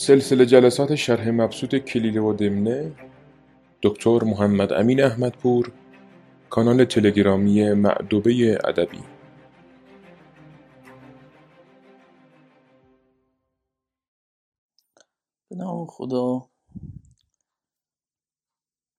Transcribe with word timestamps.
سلسله 0.00 0.44
جلسات 0.44 0.94
شرح 0.94 1.28
مبسوط 1.28 1.74
کلیله 1.74 2.20
و 2.20 2.32
دمنه 2.32 2.92
دکتر 3.82 4.24
محمد 4.24 4.72
امین 4.72 5.02
احمدپور 5.02 5.72
کانال 6.50 6.84
تلگرامی 6.84 7.72
معدوبه 7.72 8.58
ادبی. 8.64 9.00
به 15.48 15.56
نام 15.56 15.86
خدا. 15.86 16.48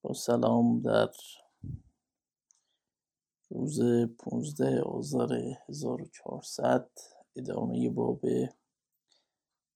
با 0.02 0.12
سلام 0.12 0.80
در 0.80 1.10
روز 3.50 3.80
15 4.18 4.80
آذر 4.80 5.52
1400 5.68 6.90
ادامه 7.36 7.90
باب 7.90 8.20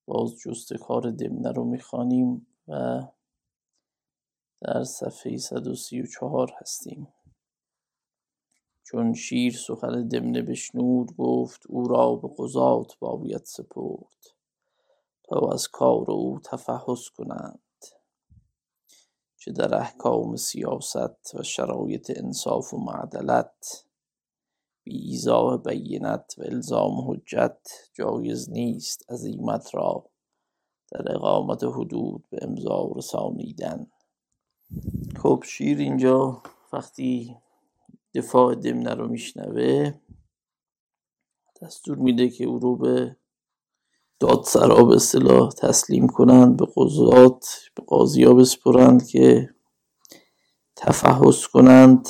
باز 0.06 0.36
جست 0.36 0.74
کار 0.74 1.10
دمنه 1.10 1.52
رو 1.52 1.64
می‌خوانیم 1.64 2.46
و 2.68 3.02
در 4.60 4.84
صفحه 4.84 5.36
134 5.36 6.52
هستیم. 6.60 7.08
چون 8.82 9.14
شیر 9.14 9.56
سخن 9.56 10.08
دمنه 10.08 10.42
بشنود 10.42 11.16
گفت 11.16 11.66
او 11.68 11.88
را 11.88 12.16
به 12.16 12.28
قضات 12.38 12.98
باید 12.98 13.44
سپرد 13.44 14.34
تا 15.24 15.52
از 15.52 15.68
کار 15.68 16.10
او 16.10 16.40
تفحص 16.44 17.08
کنند. 17.08 17.60
چه 19.36 19.52
در 19.52 19.74
احکام 19.74 20.36
سیاست 20.36 21.34
و 21.34 21.42
شرایط 21.42 22.12
انصاف 22.16 22.74
و 22.74 22.78
معدلت 22.78 23.84
بی 24.84 24.96
ایضاح 24.96 25.56
بینت 25.56 26.34
و 26.38 26.42
الزام 26.42 27.10
حجت 27.10 27.68
جایز 27.92 28.50
نیست 28.50 29.10
عزیمت 29.10 29.74
را 29.74 30.10
در 30.92 31.14
اقامت 31.14 31.64
حدود 31.64 32.24
به 32.30 32.38
امضا 32.42 32.92
رسانیدن. 32.96 33.86
خب 35.22 35.44
شیر 35.46 35.78
اینجا 35.78 36.42
وقتی 36.72 37.36
دفاع 38.14 38.54
دمنه 38.54 38.94
رو 38.94 39.08
میشنوه 39.08 39.94
دستور 41.62 41.98
میده 41.98 42.28
که 42.28 42.44
او 42.44 42.58
رو 42.58 42.76
به 42.76 43.16
دادسرا 44.20 44.84
به 44.84 44.94
اصطلاح 44.94 45.50
تسلیم 45.50 46.08
کنند 46.08 46.56
به 46.56 46.66
قضات 46.76 47.46
به 47.74 47.82
قاضی 47.86 48.24
ها 48.24 48.34
بسپرند 48.34 49.06
که 49.06 49.54
تفحص 50.76 51.46
کنند 51.46 52.08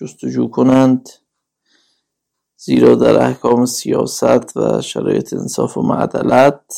جستجو 0.00 0.48
کنند. 0.48 1.08
زیرا 2.62 2.94
در 2.94 3.22
احکام 3.22 3.66
سیاست 3.66 4.56
و 4.56 4.80
شرایط 4.80 5.32
انصاف 5.32 5.76
و 5.76 5.82
معدلت 5.82 6.72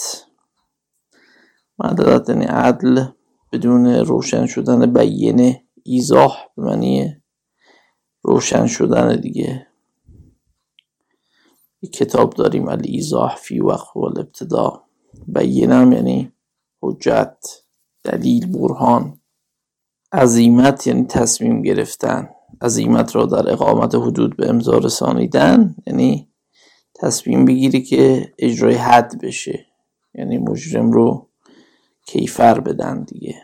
معدلت 1.79 2.29
یعنی 2.29 2.45
عدل 2.45 3.05
بدون 3.53 3.87
روشن 3.87 4.47
شدن 4.47 4.93
بیینه 4.93 5.65
ایزاح 5.83 6.37
به 6.57 6.63
معنی 6.63 7.17
روشن 8.23 8.67
شدن 8.67 9.21
دیگه. 9.21 9.67
یک 11.83 11.93
کتاب 11.93 12.35
داریم 12.35 12.69
ایزاح 12.69 13.37
فی 13.37 13.61
وقت 13.61 13.97
و 13.97 14.01
الابتدا. 14.01 14.85
بینم 15.27 15.93
یعنی 15.93 16.33
حجت 16.83 17.47
دلیل 18.05 18.53
برهان. 18.53 19.21
عظیمت 20.13 20.87
یعنی 20.87 21.05
تصمیم 21.05 21.63
گرفتن. 21.63 22.29
عظیمت 22.61 23.17
را 23.17 23.27
در 23.27 23.53
اقامت 23.53 23.95
حدود 23.95 24.37
به 24.37 24.49
امضا 24.49 24.79
رسانیدن 24.79 25.75
یعنی 25.87 26.29
تصمیم 26.95 27.45
بگیری 27.45 27.83
که 27.83 28.33
اجرای 28.39 28.75
حد 28.75 29.21
بشه. 29.23 29.67
یعنی 30.15 30.39
مجرم 30.39 30.93
رو 30.93 31.29
کیفر 32.07 32.61
بدن 32.61 33.03
دیگه. 33.03 33.35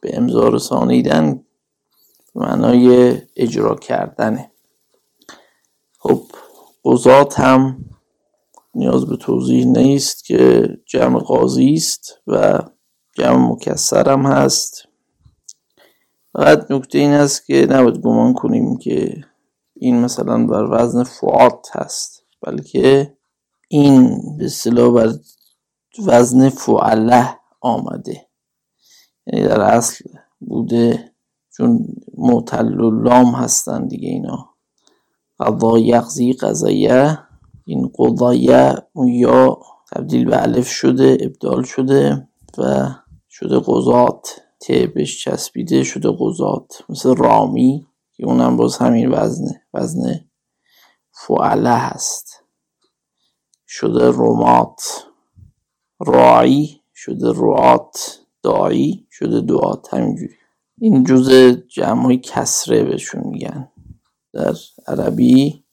به 0.00 0.16
امضا 0.16 0.48
رسانیدن 0.48 1.44
معنای 2.34 3.16
اجرا 3.36 3.74
کردنه. 3.74 4.50
خب 5.98 6.22
قضات 6.84 7.40
هم 7.40 7.84
نیاز 8.74 9.06
به 9.06 9.16
توضیح 9.16 9.66
نیست 9.66 10.24
که 10.24 10.68
جمع 10.86 11.18
قاضی 11.18 11.74
است 11.74 12.20
و 12.26 12.58
جمع 13.18 13.50
مکسر 13.52 14.12
هم 14.12 14.26
هست. 14.26 14.88
فقط 16.32 16.70
نکته 16.70 16.98
این 16.98 17.10
است 17.10 17.46
که 17.46 17.66
نباید 17.70 18.00
گمان 18.00 18.34
کنیم 18.34 18.76
که 18.76 19.24
این 19.76 20.00
مثلا 20.00 20.46
بر 20.46 20.66
وزن 20.70 21.02
فعات 21.02 21.68
هست 21.72 22.22
بلکه 22.42 23.16
این 23.68 24.18
به 24.38 24.44
اصطلاح 24.44 24.94
بر 24.94 25.12
وزن 25.98 26.48
فعله 26.48 27.38
آمده. 27.60 28.26
یعنی 29.26 29.46
در 29.46 29.60
اصل 29.60 30.04
بوده 30.40 31.12
چون 31.56 31.86
معتل 32.18 32.68
لام 33.02 33.34
هستن 33.34 33.86
دیگه 33.86 34.08
اینا. 34.08 34.48
قضا 35.40 35.78
یقضی 35.78 36.32
قضایه 36.32 37.18
این 37.64 37.92
قضایه 37.98 38.74
یا 39.06 39.58
تبدیل 39.92 40.24
به 40.24 40.42
الف 40.42 40.68
شده 40.68 41.18
ابدال 41.20 41.62
شده 41.62 42.28
و 42.58 42.88
شده 43.30 43.60
قضات. 43.66 44.42
ت 44.62 44.72
بهش 44.72 45.24
چسبیده 45.24 45.84
شده 45.84 46.08
قضات. 46.18 46.82
مثل 46.88 47.16
رامی 47.16 47.86
که 48.12 48.26
اونم 48.26 48.56
باز 48.56 48.76
همین 48.76 49.10
وزنه 49.10 49.62
وزن 49.74 50.24
فعله 51.10 51.70
هست. 51.70 52.44
شده 53.66 54.10
رومات 54.10 55.06
راعی 56.00 56.80
شده 56.94 57.32
روات 57.32 58.20
داعی 58.42 59.06
شده 59.10 59.40
دعات. 59.40 59.94
همینجوری. 59.94 60.34
این 60.78 61.04
جزء 61.04 61.52
جمع 61.52 62.16
کسره 62.16 62.84
بهشون 62.84 63.22
میگن. 63.26 63.68
در 64.32 64.54
عربی 64.86 65.64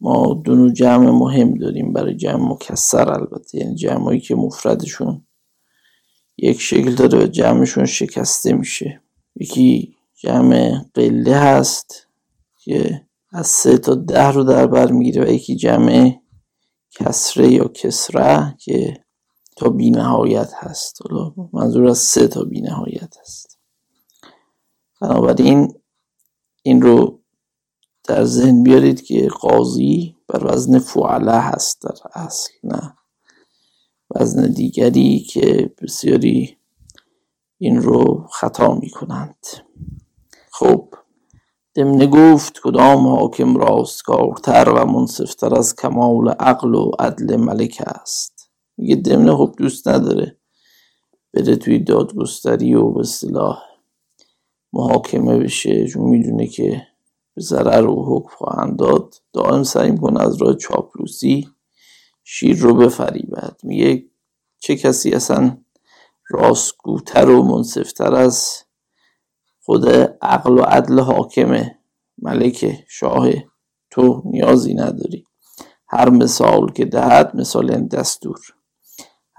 ما 0.00 0.34
دو 0.44 0.70
جمع 0.70 1.10
مهم 1.10 1.54
داریم 1.54 1.92
برای 1.92 2.16
جمع 2.16 2.52
مکسر 2.52 3.10
البته. 3.10 3.58
یعنی 3.58 3.74
جمعایی 3.74 4.20
که 4.20 4.34
مفردشون 4.34 5.26
یک 6.36 6.60
شکل 6.60 6.94
داره 6.94 7.24
و 7.24 7.26
جمعشون 7.26 7.86
شکسته 7.86 8.52
میشه. 8.52 9.02
یکی 9.36 9.96
جمع 10.16 10.84
قله 10.94 11.36
هست 11.36 12.06
که 12.58 13.06
از 13.32 13.46
سه 13.46 13.78
تا 13.78 13.94
ده 13.94 14.30
رو 14.30 14.44
در 14.44 14.66
بر 14.66 14.92
می‌گیره 14.92 15.24
و 15.24 15.28
یکی 15.28 15.56
جمع 15.56 16.12
کسره 16.90 17.52
یا 17.52 17.64
کسره 17.64 18.56
که 18.58 19.04
تا 19.56 19.70
بی 19.70 19.90
نهایت 19.90 20.52
هست 20.56 20.98
منظور 21.52 21.86
از 21.86 21.98
سه 21.98 22.28
تا 22.28 22.44
بی 22.44 22.60
نهایت 22.60 23.16
هست. 23.20 23.58
بنابراین 25.00 25.74
این 26.62 26.82
رو 26.82 27.20
در 28.04 28.24
ذهن 28.24 28.62
بیارید 28.62 29.02
که 29.02 29.28
قاضی 29.28 30.16
بر 30.28 30.52
وزن 30.52 30.78
فعله 30.78 31.32
هست 31.32 31.82
در 31.82 31.94
اصل 32.14 32.50
نه 32.64 32.94
وزن 34.16 34.52
دیگری 34.52 35.18
که 35.18 35.74
بسیاری 35.82 36.56
این 37.58 37.82
رو 37.82 38.26
خطا 38.32 38.74
می 38.74 38.90
کنند 38.90 39.46
خب 40.52 40.88
دمنه 41.74 42.06
گفت 42.06 42.60
کدام 42.64 43.06
حاکم 43.06 43.56
راستکارتر 43.56 44.68
و 44.68 44.84
منصفتر 44.84 45.54
از 45.54 45.76
کمال 45.76 46.28
عقل 46.28 46.74
و 46.74 46.90
عدل 46.98 47.36
ملک 47.36 47.82
است. 47.86 48.50
میگه 48.76 48.96
دمنه 48.96 49.36
خب 49.36 49.54
دوست 49.58 49.88
نداره 49.88 50.36
بره 51.34 51.56
توی 51.56 51.78
دادگستری 51.78 52.74
و 52.74 52.90
به 52.90 53.00
اصطلاح 53.00 53.58
محاکمه 54.72 55.38
بشه. 55.38 55.86
چون 55.88 56.02
می‌دونه 56.02 56.46
که 56.46 56.82
به 57.34 57.42
ضرر 57.42 57.86
و 57.86 58.04
حکم 58.06 58.36
خواهند 58.36 58.78
داد. 58.78 59.14
دائم 59.32 59.62
سعی 59.62 59.90
می‌کنه 59.90 60.20
از 60.22 60.42
راه 60.42 60.54
چاپلوسی 60.54 61.48
شیر 62.24 62.58
رو 62.58 62.74
بفریبد 62.74 63.60
میگه 63.62 64.04
چه 64.58 64.76
کسی 64.76 65.10
اصلا 65.10 65.58
راستگوتر 66.30 67.28
و 67.28 67.42
منصفتر 67.42 68.14
از 68.14 68.64
خود 69.62 69.88
عقل 70.22 70.58
و 70.58 70.62
عدل 70.62 71.00
حاکمه 71.00 71.78
ملک 72.18 72.84
شاه 72.88 73.28
تو 73.90 74.22
نیازی 74.24 74.74
نداری. 74.74 75.24
هر 75.88 76.10
مثال 76.10 76.72
که 76.72 76.84
دهد 76.84 77.36
مثال 77.36 77.88
دستور. 77.88 78.38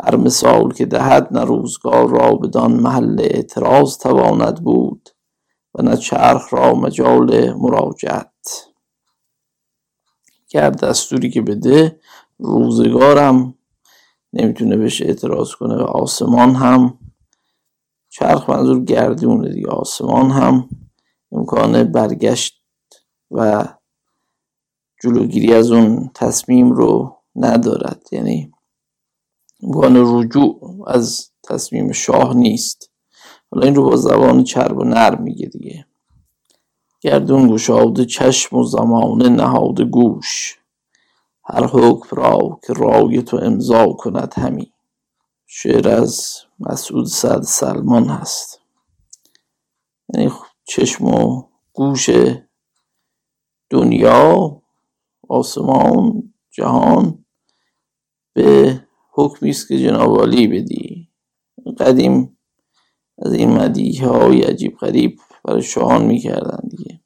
هر 0.03 0.15
مثال 0.15 0.73
که 0.73 0.85
دهد 0.85 1.27
نه 1.31 1.43
روزگار 1.43 2.09
را 2.09 2.35
بدان 2.35 2.73
محل 2.73 3.19
اعتراض 3.19 3.97
تواند 3.97 4.63
بود 4.63 5.09
و 5.75 5.81
نه 5.81 5.97
چرخ 5.97 6.53
را 6.53 6.73
مجال 6.73 7.53
مراجعت. 7.53 8.33
کرد 10.49 10.79
دستوری 10.85 11.29
که 11.29 11.41
بده 11.41 11.99
روزگارم 12.39 13.55
نمی‌تونه 14.33 14.77
بهش 14.77 15.01
اعتراض 15.01 15.51
کنه. 15.51 15.75
و 15.75 15.81
آسمان 15.81 16.55
هم 16.55 16.97
چرخ 18.09 18.49
منظور 18.49 18.83
گردونه 18.83 19.53
دیگه. 19.53 19.67
آسمان 19.67 20.31
هم 20.31 20.69
امکان 21.31 21.83
برگشت 21.83 22.63
و 23.31 23.67
جلوگیری 25.03 25.53
از 25.53 25.71
اون 25.71 26.11
تصمیم 26.15 26.71
رو 26.71 27.17
ندارد. 27.35 28.01
یعنی 28.11 28.51
امکان 29.63 29.95
رجوع 29.97 30.83
از 30.87 31.31
تصمیم 31.43 31.91
شاه 31.91 32.33
نیست. 32.33 32.91
حالا 33.51 33.65
این 33.65 33.75
رو 33.75 33.83
با 33.83 33.95
زبان 33.95 34.43
چرب 34.43 34.77
و 34.77 34.83
نرم 34.83 35.23
میگه 35.23 35.45
دیگه. 35.47 35.85
گردون 37.01 37.47
گشاده 37.47 38.05
چشم 38.05 38.57
و 38.57 38.63
زمانه 38.63 39.29
نهاده 39.29 39.85
گوش. 39.85 40.59
هر 41.45 41.65
حکم 41.65 42.15
را 42.15 42.59
که 42.67 42.73
رای 42.73 43.21
تو 43.21 43.37
امضا 43.37 43.93
کند 43.93 44.33
همی. 44.33 44.73
شعر 45.45 45.89
از 45.89 46.37
مسعود 46.59 47.05
سعد 47.05 47.41
سلمان 47.41 48.05
هست. 48.05 48.61
یعنی 50.13 50.31
چشم 50.63 51.05
و 51.05 51.43
گوش 51.73 52.09
دنیا 53.69 54.61
آسمان 55.29 56.33
جهان 56.51 57.25
به 58.33 58.79
حکمی 59.11 59.49
است 59.49 59.67
که 59.67 59.79
جناب 59.79 60.19
عالی 60.19 60.47
بدی. 60.47 61.09
قدیم 61.79 62.37
از 63.17 63.33
این 63.33 63.49
مدیه 63.49 64.07
های 64.07 64.41
عجیب 64.41 64.77
غریب 64.77 65.19
برای 65.43 65.61
شاهان 65.61 66.05
می‌کردن 66.05 66.67
دیگه. 66.69 67.02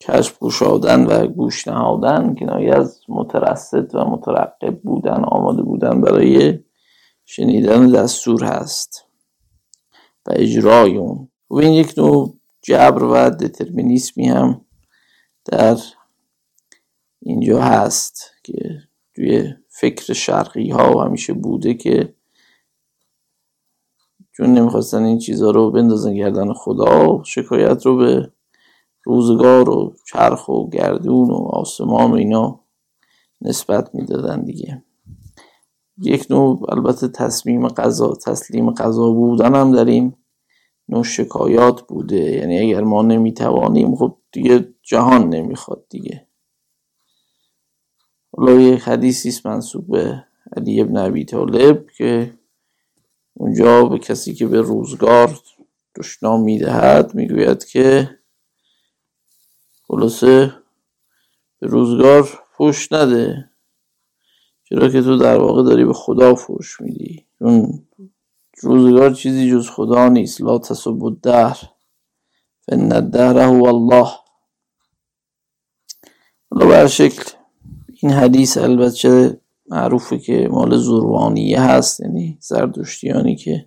کشف 0.00 0.38
گشادن 0.38 1.06
و 1.06 1.26
گوش 1.26 1.68
نهادن 1.68 2.34
کنایه 2.34 2.74
از 2.74 3.00
مترصد 3.08 3.94
و 3.94 4.04
مترقب 4.04 4.80
بودن 4.80 5.24
آماده 5.24 5.62
بودن 5.62 6.00
برای 6.00 6.58
شنیدن 7.24 7.90
دستور 7.90 8.44
هست 8.44 9.04
و 10.26 10.32
اجرای 10.36 10.96
اون. 10.96 11.28
و 11.50 11.56
این 11.56 11.72
یک 11.72 11.94
نوع 11.98 12.36
جبر 12.62 13.02
و 13.02 13.30
دترمینیسمی 13.30 14.28
هم 14.28 14.60
در 15.44 15.76
اینجا 17.22 17.62
هست 17.62 18.30
که 18.42 18.78
توی 19.14 19.54
فکر 19.68 20.12
شرقی 20.12 20.70
ها 20.70 21.04
همیشه 21.04 21.32
بوده 21.32 21.74
که 21.74 22.14
چون 24.32 24.54
نمی‌خواستن 24.54 25.02
این 25.02 25.18
چیزها 25.18 25.50
رو 25.50 25.70
بندازن 25.70 26.14
گردن 26.14 26.52
خدا 26.52 27.22
شکایت 27.24 27.86
رو 27.86 27.96
به 27.96 28.32
روزگار 29.10 29.70
و 29.70 29.94
چرخ 30.06 30.48
و 30.48 30.70
گردون 30.70 31.30
و 31.30 31.34
آسمان 31.34 32.10
و 32.10 32.14
اینا 32.14 32.60
نسبت 33.40 33.94
می‌دادن 33.94 34.44
دیگه. 34.44 34.84
یک 36.02 36.26
نوع 36.30 36.66
البته 36.68 37.08
تصمیم 37.08 37.68
قضا 37.68 38.14
تسلیم 38.26 38.70
قضا 38.70 39.10
بودن 39.10 39.54
هم 39.54 39.72
در 39.72 39.84
این 39.84 40.14
نوع 40.88 41.04
شکایات 41.04 41.82
بوده. 41.82 42.16
یعنی 42.16 42.58
اگر 42.58 42.80
ما 42.80 43.02
نمی‌توانیم 43.02 43.96
خب 43.96 44.16
دیگه 44.32 44.74
جهان 44.82 45.28
نمی‌خواد 45.28 45.84
دیگه. 45.88 46.26
حالا 48.36 48.52
یک 48.52 48.80
حدیثی 48.80 49.28
است 49.28 49.46
منصوب 49.46 49.86
به 49.86 50.24
علی 50.56 50.80
ابن 50.80 50.96
ابی 50.96 51.24
طالب 51.24 51.90
که 51.96 52.32
اونجا 53.34 53.84
به 53.84 53.98
کسی 53.98 54.34
که 54.34 54.46
به 54.46 54.60
روزگار 54.60 55.38
دشنام 55.96 56.42
می‌دهد 56.42 57.14
می‌گوید 57.14 57.64
که 57.64 58.10
خلاصه 59.90 60.54
به 61.58 61.66
روزگار 61.66 62.22
فوش 62.56 62.92
نده. 62.92 63.50
چرا 64.64 64.88
که 64.88 65.02
تو 65.02 65.16
در 65.16 65.38
واقع 65.38 65.62
داری 65.62 65.84
به 65.84 65.92
خدا 65.92 66.34
فوش 66.34 66.80
میدی؟ 66.80 67.26
چون 67.38 67.86
روزگار 68.62 69.14
چیزی 69.14 69.50
جز 69.50 69.70
خدا 69.70 70.08
نیست. 70.08 70.40
لا 70.40 70.58
تسب 70.58 71.04
الدهر 71.04 71.58
فان 72.66 72.92
الدهر 72.92 73.38
هو 73.38 73.66
الله. 73.66 74.08
حالا 76.50 76.86
شکل 76.86 77.30
این 78.02 78.12
حدیث 78.12 78.58
البته 78.58 79.40
معروفه 79.66 80.18
که 80.18 80.48
مال 80.50 80.76
زروانیه 80.76 81.60
هست. 81.60 82.00
یعنی 82.00 82.38
زردشتیانی 82.40 83.36
که 83.36 83.66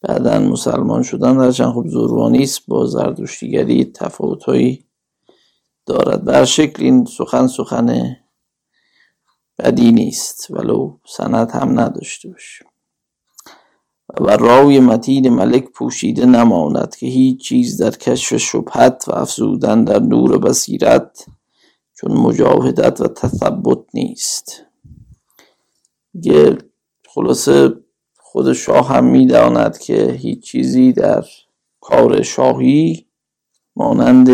بعدا 0.00 0.38
مسلمان 0.38 1.02
شدن 1.02 1.36
هرچند 1.36 1.72
خب 1.72 1.86
زروانی 1.88 2.42
است 2.42 2.66
با 2.66 2.86
زردشتیگری 2.86 3.84
تفاوتهایی 3.84 4.87
دارد. 5.88 6.24
بر 6.24 6.44
شکل 6.44 6.82
این 6.84 7.04
سخن 7.04 7.46
سخن 7.46 8.16
بدی 9.58 9.92
نیست 9.92 10.50
ولو 10.50 10.96
سند 11.06 11.50
هم 11.50 11.80
نداشته 11.80 12.28
باشه 12.28 12.64
و 14.20 14.36
راوی 14.36 14.80
متین 14.80 15.28
ملک 15.28 15.64
پوشیده 15.64 16.26
نماند 16.26 16.96
که 16.96 17.06
هیچ 17.06 17.40
چیز 17.40 17.82
در 17.82 17.90
کشف 17.90 18.36
شبهت 18.36 19.04
و 19.08 19.14
افزودن 19.14 19.84
در 19.84 19.98
نور 19.98 20.38
بصیرت 20.38 21.26
چون 21.94 22.12
مجاهدت 22.12 23.00
و 23.00 23.08
تثبت 23.08 23.78
نیست. 23.94 24.64
میگه 26.14 26.58
خلاصه 27.08 27.74
خود 28.18 28.52
شاه 28.52 28.88
هم 28.88 29.04
می‌داند 29.04 29.78
که 29.78 30.12
هیچ 30.12 30.42
چیزی 30.42 30.92
در 30.92 31.24
کار 31.80 32.22
شاهی 32.22 33.06
مانند 33.76 34.28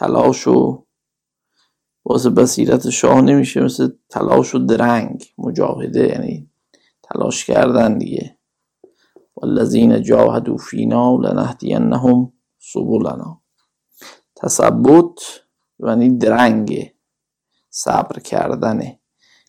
تلاش 0.00 0.46
و 0.46 0.84
واسه 2.04 2.30
بصیرت 2.30 2.90
شاه 2.90 3.20
نمیشه 3.20 3.60
مثل 3.60 3.88
تلاش 4.08 4.54
و 4.54 4.58
درنگ 4.58 5.24
مجاهده 5.38 6.08
یعنی 6.08 6.50
تلاش 7.02 7.44
کردن 7.44 7.98
دیگه. 7.98 8.38
والذین 9.36 10.02
جاهدوا 10.02 10.56
فینا 10.56 11.16
لنهدینهم 11.16 12.32
سبلنا. 12.58 13.40
تثبت 14.36 15.42
یعنی 15.78 16.18
درنگ 16.18 16.92
صبر 17.70 18.18
کردنه 18.18 19.00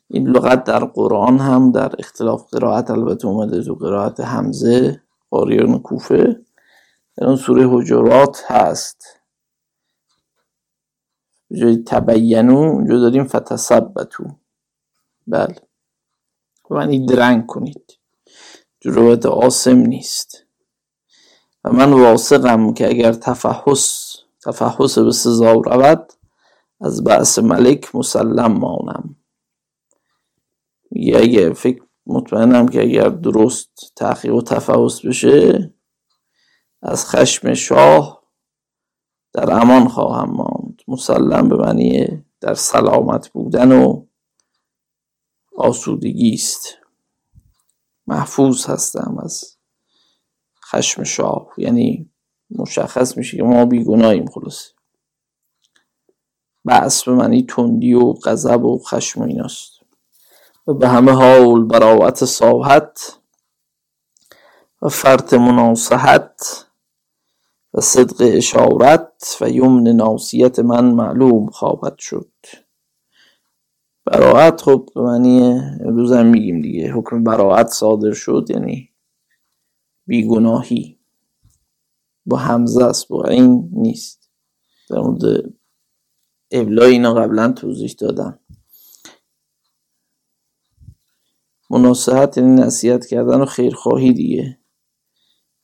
این 0.07 0.27
لغت 0.27 0.63
در 0.63 0.85
قرآن 0.85 1.37
هم 1.39 1.71
در 1.71 1.95
اختلاف 1.99 2.49
قرائت 2.51 2.91
البته 2.91 3.27
اومده 3.27 3.63
تو 3.63 3.75
قرائت 3.75 4.19
حمزه 4.19 5.01
قاریان 5.29 5.79
کوفه. 5.79 6.41
در 7.17 7.27
اون 7.27 7.35
سوره 7.35 7.67
حجرات 7.69 8.43
هست. 8.47 9.20
به 11.51 11.57
جای 11.57 11.77
تبینو 11.77 12.57
اونجا 12.57 12.99
داریم 12.99 13.23
فتثبتو 13.23 14.23
بله. 15.27 15.55
یعنی 16.71 17.05
درنگ 17.05 17.45
کنید. 17.45 17.99
روایت 18.83 19.25
آسم 19.25 19.77
نیست. 19.77 20.45
و 21.63 21.71
من 21.71 21.93
واثقم 21.93 22.73
که 22.73 22.89
اگر 22.89 23.13
تفحص 23.13 24.15
تفحص 24.43 24.97
به 24.97 25.11
سزا 25.11 25.51
رود 25.53 26.13
از 26.81 27.03
بعث 27.03 27.39
ملک 27.39 27.95
مسلم 27.95 28.51
مانم. 28.51 29.15
میگه 30.91 31.17
اگه 31.17 31.53
فکر 31.53 31.81
مطمئنم 32.05 32.67
که 32.67 32.81
اگر 32.81 33.09
درست 33.09 33.93
تحقیق 33.95 34.35
و 34.35 34.41
تفحص 34.41 35.05
بشه 35.05 35.73
از 36.81 37.05
خشم 37.05 37.53
شاه 37.53 38.23
در 39.33 39.51
امان 39.51 39.87
خواهم 39.87 40.29
ماند. 40.29 40.60
مسلم 40.91 41.49
به 41.49 41.55
معنی 41.55 42.25
در 42.41 42.53
سلامت 42.53 43.29
بودن 43.29 43.71
و 43.71 44.05
آسودگی 45.57 46.33
است. 46.33 46.77
محفوظ 48.07 48.65
هستم 48.65 49.17
از 49.23 49.57
خشم 50.65 51.03
شاه. 51.03 51.47
یعنی 51.57 52.09
مشخص 52.49 53.17
میشه 53.17 53.37
که 53.37 53.43
ما 53.43 53.65
بیگناهیم 53.65 54.25
خلاصه. 54.25 54.69
بعث 56.65 57.03
به 57.03 57.11
معنی 57.11 57.43
تندی 57.43 57.93
و 57.93 58.13
غضب 58.13 58.63
و 58.63 58.79
خشم 58.79 59.21
و 59.21 59.23
ایناست. 59.23 59.71
و 60.67 60.73
به 60.73 60.87
همه 60.87 61.11
حال 61.11 61.63
براعت 61.63 62.25
ساحت 62.25 63.19
و 64.81 64.89
فرط 64.89 65.33
مناصحت 65.33 66.65
و 67.73 67.81
صدق 67.81 68.15
اشارت 68.19 69.37
و 69.41 69.49
یمن 69.49 69.87
ناسیت 69.87 70.59
من 70.59 70.85
معلوم 70.85 71.49
خواهد 71.49 71.99
شد. 71.99 72.31
براعت 74.05 74.61
خب 74.61 74.89
به 74.95 75.01
معنی 75.01 75.41
امروز 75.85 76.11
هم 76.11 76.25
میگیم 76.25 76.61
دیگه. 76.61 76.93
حکم 76.93 77.23
براعت 77.23 77.67
صادر 77.67 78.13
شد 78.13 78.45
یعنی 78.49 78.89
بیگناهی 80.05 80.99
با 82.25 82.37
همزه 82.37 82.83
است 82.83 83.07
با 83.07 83.23
این 83.23 83.69
نیست. 83.71 84.29
در 84.89 84.99
مورد 84.99 85.53
ابلای 86.51 86.91
اینا 86.91 87.13
قبلا 87.13 87.51
توضیح 87.51 87.95
دادم. 87.99 88.39
مناسحت 91.69 92.37
یعنی 92.37 92.61
نصیحت 92.61 93.05
کردن 93.05 93.41
و 93.41 93.45
خیرخواهی 93.45 94.13
دیگه. 94.13 94.60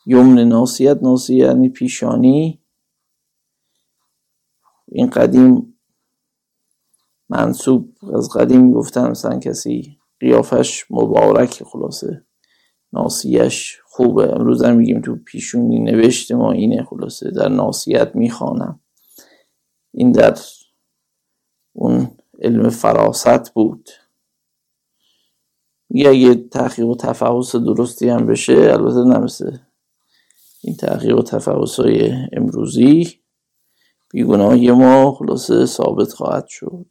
یمن 0.09 0.39
ناسیت 0.39 1.03
ناسیت 1.03 1.47
یعنی 1.47 1.69
پیشانی. 1.69 2.61
این 4.87 5.09
قدیم 5.09 5.79
منصوب 7.29 7.93
از 8.15 8.29
قدیم 8.29 8.71
گفتن 8.71 9.09
مثلا 9.09 9.39
کسی 9.39 9.97
قیافش 10.19 10.85
مبارک 10.89 11.63
خلاصه 11.63 12.25
ناسیش 12.93 13.79
خوبه. 13.85 14.35
امروز 14.35 14.63
هم 14.63 14.75
میگیم 14.75 15.01
تو 15.01 15.15
پیشونی 15.15 15.79
نوشته 15.79 16.35
ما 16.35 16.51
اینه 16.51 16.83
خلاصه 16.83 17.31
در 17.31 17.49
ناسیت 17.49 18.15
می‌خوانم. 18.15 18.79
این 19.93 20.11
در 20.11 20.37
اون 21.73 22.11
علم 22.41 22.69
فراست 22.69 23.53
بود. 23.53 23.89
میگه 25.89 26.09
اگه 26.09 26.35
تحقیق 26.35 26.87
و 26.87 26.95
تفحص 26.95 27.55
درستی 27.55 28.09
هم 28.09 28.25
بشه 28.25 28.53
البته 28.53 29.19
نمیشه. 29.19 29.66
این 30.67 30.75
تحقیق 30.75 31.17
و 31.17 31.21
تفحص 31.21 31.79
های 31.79 32.11
امروزی 32.33 33.19
بیگناهی 34.09 34.71
ما 34.71 35.11
خلاصه 35.11 35.65
ثابت 35.65 36.13
خواهد 36.13 36.47
شد. 36.47 36.89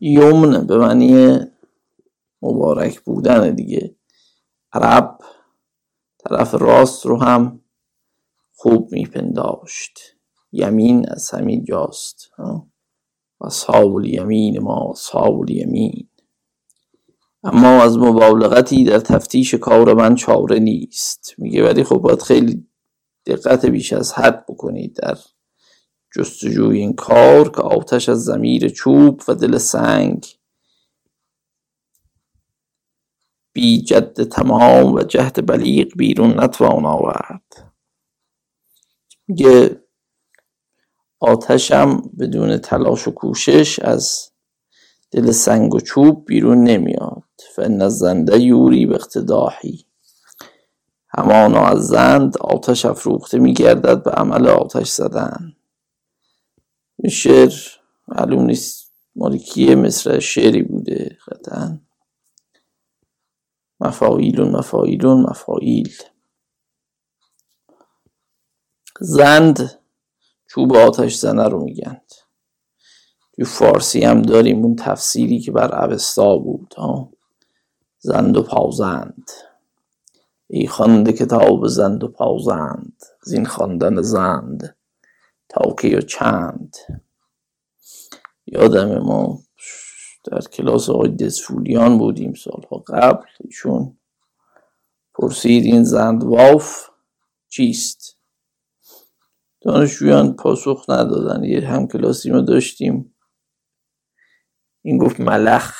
یمن 0.00 0.66
به 0.66 0.78
معنی 0.78 1.38
مبارک 2.42 3.00
بودن 3.00 3.54
دیگه. 3.54 3.96
عرب 4.72 5.18
طرف 6.18 6.54
راست 6.54 7.06
رو 7.06 7.22
هم 7.22 7.60
خوب 8.54 8.92
میپنداشت. 8.92 9.98
یمین 10.52 11.08
از 11.08 11.30
همین 11.30 11.64
جاست. 11.64 12.30
اصحاب 13.40 13.94
الیمین 13.96 14.60
ما 14.60 14.90
اصحاب 14.90 15.40
الیمین 15.40 16.08
اما 17.44 17.82
از 17.82 17.98
مبالغتی 17.98 18.84
در 18.84 18.98
تفتیش 18.98 19.54
کار 19.54 19.94
من 19.94 20.14
چاره 20.14 20.58
نیست. 20.58 21.34
میگه 21.38 21.64
ولی 21.64 21.84
خب 21.84 21.98
باید 21.98 22.22
خیلی 22.22 22.66
دقت 23.26 23.66
بیش 23.66 23.92
از 23.92 24.12
حد 24.12 24.46
بکنید 24.46 24.96
در 24.96 25.18
جستجوی 26.16 26.78
این 26.78 26.92
کار 26.92 27.50
که 27.50 27.62
آتش 27.62 28.08
از 28.08 28.24
زمیر 28.24 28.68
چوب 28.68 29.22
و 29.28 29.34
دل 29.34 29.58
سنگ 29.58 30.26
بی 33.52 33.82
جد 33.82 34.22
تمام 34.22 34.94
و 34.94 35.02
جهد 35.02 35.46
بلیغ 35.46 35.88
بیرون 35.96 36.40
نتوان 36.40 36.86
آورد. 36.86 37.72
میگه 39.28 39.82
آتشم 41.20 42.02
بدون 42.18 42.58
تلاش 42.58 43.08
و 43.08 43.10
کوشش 43.10 43.78
از 43.78 44.33
دل 45.14 45.30
سنگ 45.30 45.74
و 45.74 45.80
چوب 45.80 46.24
بیرون 46.26 46.64
نمیاد. 46.64 47.22
فن 47.56 47.88
زنده 47.88 48.40
یوری 48.40 48.86
به 48.86 48.94
اقتداحی 48.94 49.86
همانا 51.08 51.66
از 51.66 51.86
زند 51.86 52.38
آتش 52.38 52.84
افروخته 52.84 53.38
میگردد 53.38 54.02
به 54.02 54.10
عمل 54.10 54.48
آتش 54.48 54.90
زدن. 54.90 55.56
این 56.98 57.10
شعر 57.10 57.54
معلوم 58.08 58.44
نیست 58.44 58.92
مالکیه 59.16 59.74
مصر 59.74 60.18
شعری 60.18 60.62
بوده 60.62 61.18
قطعا. 61.28 61.80
مفایل 63.80 64.40
مفایل 64.40 65.06
مفایل 65.06 65.92
زند 69.00 69.80
چوب 70.50 70.76
آتش 70.76 71.14
زنه 71.14 71.48
رو 71.48 71.64
میگند. 71.64 72.12
توی 73.34 73.44
فارسی 73.44 74.04
هم 74.04 74.22
داریم 74.22 74.64
اون 74.64 74.76
تفسیری 74.76 75.40
که 75.40 75.52
بر 75.52 75.84
اوستا 75.84 76.38
بود 76.38 76.74
ها؟ 76.76 77.10
زند 77.98 78.36
و 78.36 78.42
پاوزند 78.42 79.30
ای 80.46 80.66
خوانده 80.66 81.12
کتاب 81.12 81.66
زند 81.66 82.04
و 82.04 82.08
پاوزند 82.08 83.02
زین 83.22 83.46
خواندن 83.46 84.02
زند 84.02 84.76
تا 85.48 85.74
و 85.82 86.00
چند. 86.00 86.76
یادم 88.46 88.98
ما 88.98 89.38
در 90.24 90.40
کلاس 90.40 90.90
آقای 90.90 91.08
دسفولیان 91.08 91.98
بودیم 91.98 92.34
سالها 92.34 92.76
قبل 92.76 93.26
ایشون 93.40 93.98
پرسید 95.14 95.64
این 95.64 95.84
زند 95.84 96.24
واف 96.24 96.88
چیست؟ 97.48 98.18
دانشجویان 99.60 100.36
پاسخ 100.36 100.84
ندادن 100.88 101.44
یه 101.44 101.68
همکلاسی 101.68 102.30
ما 102.30 102.40
داشتیم. 102.40 103.13
این 104.84 104.98
گفت 104.98 105.20
ملخ. 105.20 105.74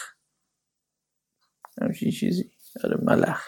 همچین 1.82 2.10
چیزی. 2.10 2.50
آره 2.84 2.98
ملخ. 3.02 3.44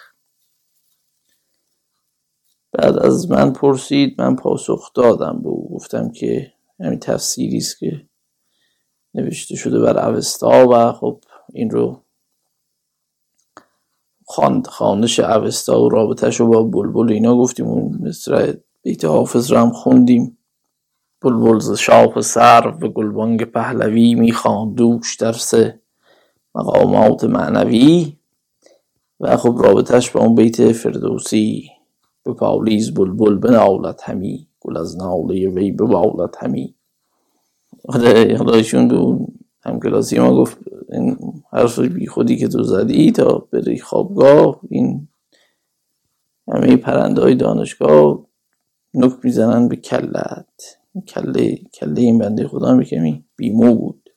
بعد 2.73 2.99
از 2.99 3.31
من 3.31 3.53
پرسید 3.53 4.21
من 4.21 4.37
پاسخ 4.37 4.93
دادم 4.95 5.43
به 5.43 5.49
او. 5.49 5.75
گفتم 5.75 6.11
که 6.13 6.53
همین 6.81 6.99
تفسیری 6.99 7.57
است 7.57 7.79
که 7.79 8.09
نوشته 9.15 9.57
شده 9.57 9.81
بر 9.81 10.09
اوستا 10.09 10.69
و 10.69 10.93
خب 10.93 11.21
این 11.53 11.71
رو 11.71 12.03
خاند 14.27 14.67
خانش 14.67 15.21
اوستا 15.21 15.83
و 15.83 15.89
رابطهش 15.89 16.41
رو 16.41 16.47
با 16.47 16.63
بلبل 16.63 17.13
اینا 17.13 17.37
گفتیم 17.37 17.67
اون 17.67 17.99
مصر 18.03 18.59
بیت 18.83 19.05
حافظ 19.05 19.53
رو 19.53 19.59
هم 19.59 19.71
خوندیم. 19.71 20.39
بلبل 21.27 21.59
ز 21.59 21.73
شاخ 21.73 22.21
سر 22.21 22.75
و 22.81 22.89
گلبانگ 22.89 23.45
پهلوی 23.45 24.15
می‌خواند 24.15 24.75
دوش 24.75 25.17
درس 25.17 25.55
مقامات 26.55 27.25
معنوی 27.25 28.17
و 29.21 29.37
خب 29.37 29.57
رابطش 29.59 30.11
با 30.11 30.21
اون 30.21 30.35
بیت 30.35 30.73
فردوسی 30.73 31.71
به 32.25 32.33
پالیز 32.33 32.95
بلبل 32.95 33.35
بنالد 33.35 34.01
همی 34.05 34.49
گل 34.61 34.77
از 34.77 34.97
ناله 34.97 35.49
وی 35.49 35.73
ببالد 35.73 36.35
همی. 36.39 36.75
حالا 37.89 38.63
به 38.73 38.95
اون 38.95 39.27
همکلاسی 39.63 40.19
ما 40.19 40.37
گفت 40.37 40.59
این 40.93 41.17
حرف 41.53 41.79
بی 41.79 42.07
خودی 42.07 42.37
که 42.37 42.49
تو 42.49 42.63
زدی 42.63 43.13
تا 43.13 43.49
بری 43.53 43.79
خوابگاه 43.79 44.61
این 44.71 45.09
همه 46.49 46.77
پرنده 46.77 47.23
های 47.23 47.35
دانشگاه 47.35 48.27
نک 48.95 49.13
می‌زنن 49.23 49.69
به 49.69 49.77
کلت. 49.77 50.79
کله 51.01 51.57
کله 51.57 52.01
این 52.01 52.19
بنده 52.19 52.49
خدا 52.49 52.75
می 52.75 52.85
کمی 52.85 53.25
بیمو 53.37 53.75
بود. 53.75 54.11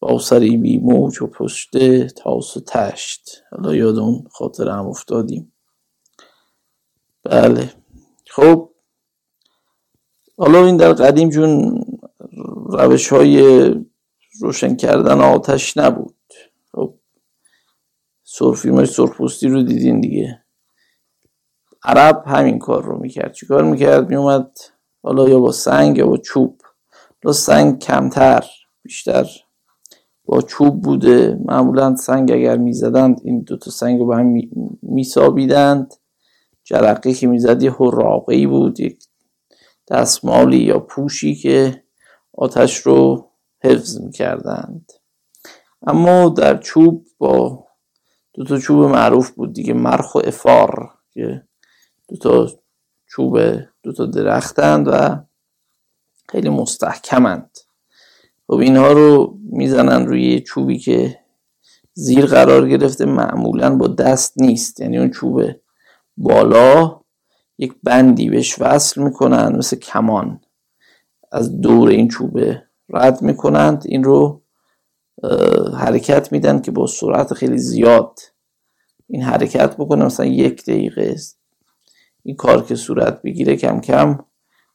با 0.00 0.18
سری 0.18 0.56
بیمو 0.56 1.08
و 1.08 1.26
پشته 1.26 2.06
تاس 2.06 2.56
و 2.56 2.60
تشت. 2.60 3.42
حالا 3.50 3.74
یاد 3.74 3.98
اون 3.98 4.24
خاطر 4.30 4.68
هم 4.68 4.86
افتادیم. 4.86 5.52
بله. 7.24 7.72
خب. 8.30 8.70
حالا 10.36 10.66
این 10.66 10.76
در 10.76 10.92
قدیم 10.92 11.30
چون 11.30 11.80
روش 12.66 13.12
های 13.12 13.66
روشن 14.40 14.76
کردن 14.76 15.20
آتش 15.20 15.76
نبود. 15.76 16.16
خب. 16.72 16.94
سرفیلم 18.24 18.84
سرخپوستی 18.84 19.48
رو 19.48 19.62
دیدین 19.62 20.00
دیگه. 20.00 20.44
عرب 21.84 22.24
همین 22.26 22.58
کار 22.58 22.84
رو 22.84 22.98
می‌کرد. 22.98 23.32
چیکار 23.32 23.64
می‌کرد؟ 23.64 24.08
میومد 24.08 24.58
حالا 25.02 25.28
یا 25.28 25.40
با 25.40 25.52
سنگ 25.52 25.98
یا 25.98 26.06
با 26.06 26.16
چوب. 26.16 26.60
حالا 27.24 27.32
سنگ 27.32 27.78
کمتر 27.78 28.44
بیشتر. 28.82 29.26
با 30.24 30.42
چوب 30.42 30.82
بوده. 30.82 31.38
معمولا 31.44 31.96
سنگ 31.96 32.32
اگر 32.32 32.56
می‌زدند 32.56 33.20
این 33.24 33.40
دوتا 33.40 33.70
سنگ 33.70 33.98
رو 33.98 34.06
به 34.06 34.16
هم 34.16 34.34
میسابیدند. 34.82 35.94
جرقه 36.64 37.14
که 37.14 37.26
می‌زد 37.26 37.62
یه 37.62 37.72
حراقه 37.72 38.46
بود. 38.46 38.80
یک 38.80 39.04
دستمالی 39.88 40.58
یا 40.58 40.78
پوشی 40.78 41.34
که 41.34 41.84
آتش 42.32 42.76
رو 42.76 43.30
حفظ 43.64 44.00
می‌کردند. 44.00 44.92
اما 45.86 46.28
در 46.28 46.58
چوب 46.58 47.06
با 47.18 47.66
دو 48.34 48.44
تا 48.44 48.58
چوب 48.58 48.84
معروف 48.84 49.30
بود. 49.30 49.52
دیگه 49.52 49.74
مرخ 49.74 50.14
و 50.14 50.20
افار 50.24 50.90
که 51.12 51.42
دو 52.08 52.16
تا 52.16 52.48
چوب 53.14 53.38
دو 53.82 53.92
تا 53.96 54.06
درختند 54.06 54.88
و 54.88 55.24
خیلی 56.28 56.48
مستحکمند. 56.48 57.58
خب 58.46 58.54
اینها 58.54 58.92
رو 58.92 59.38
می‌زنن 59.50 60.06
روی 60.06 60.40
چوبی 60.40 60.78
که 60.78 61.18
زیر 61.92 62.26
قرار 62.26 62.68
گرفته 62.68 63.04
معمولا 63.04 63.76
با 63.76 63.88
دست 63.88 64.32
نیست. 64.36 64.80
یعنی 64.80 64.98
اون 64.98 65.10
چوب 65.10 65.42
بالا 66.16 67.00
یک 67.58 67.74
بندی 67.82 68.30
بهش 68.30 68.56
وصل 68.60 69.02
می‌کنن 69.02 69.56
مثل 69.56 69.76
کمان. 69.76 70.40
از 71.32 71.60
دور 71.60 71.88
این 71.88 72.08
چوبه 72.08 72.62
رد 72.88 73.22
می‌کنند. 73.22 73.82
این 73.86 74.04
رو 74.04 74.42
حرکت 75.78 76.32
میدن 76.32 76.60
که 76.60 76.70
با 76.70 76.86
سرعت 76.86 77.34
خیلی 77.34 77.58
زیاد 77.58 78.18
این 79.06 79.22
حرکت 79.22 79.76
بکنه. 79.76 80.04
مثلا 80.04 80.26
یک 80.26 80.62
دقیقه 80.64 81.16
این 82.22 82.36
کار 82.36 82.66
که 82.66 82.74
صورت 82.74 83.22
بگیره 83.22 83.56
کم 83.56 83.80
کم 83.80 84.24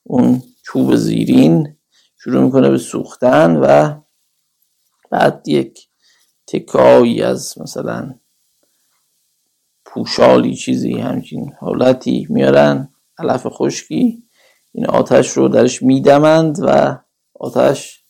اون 0.03 0.41
چوب 0.63 0.95
زیرین 0.95 1.77
شروع 2.17 2.43
می‌کنه 2.43 2.69
به 2.69 2.77
سوختن 2.77 3.55
و 3.55 3.95
بعد 5.11 5.47
یک 5.47 5.87
تکایی 6.47 7.21
از 7.21 7.61
مثلا 7.61 8.15
پوشالی 9.85 10.55
چیزی 10.55 10.93
همچین 10.93 11.53
حالتی 11.59 12.27
میارن 12.29 12.89
علف 13.17 13.47
خشکی 13.49 14.23
این 14.73 14.85
آتش 14.85 15.29
رو 15.29 15.47
درش 15.47 15.83
میدمند 15.83 16.57
و 16.61 16.97
آتش 17.33 18.03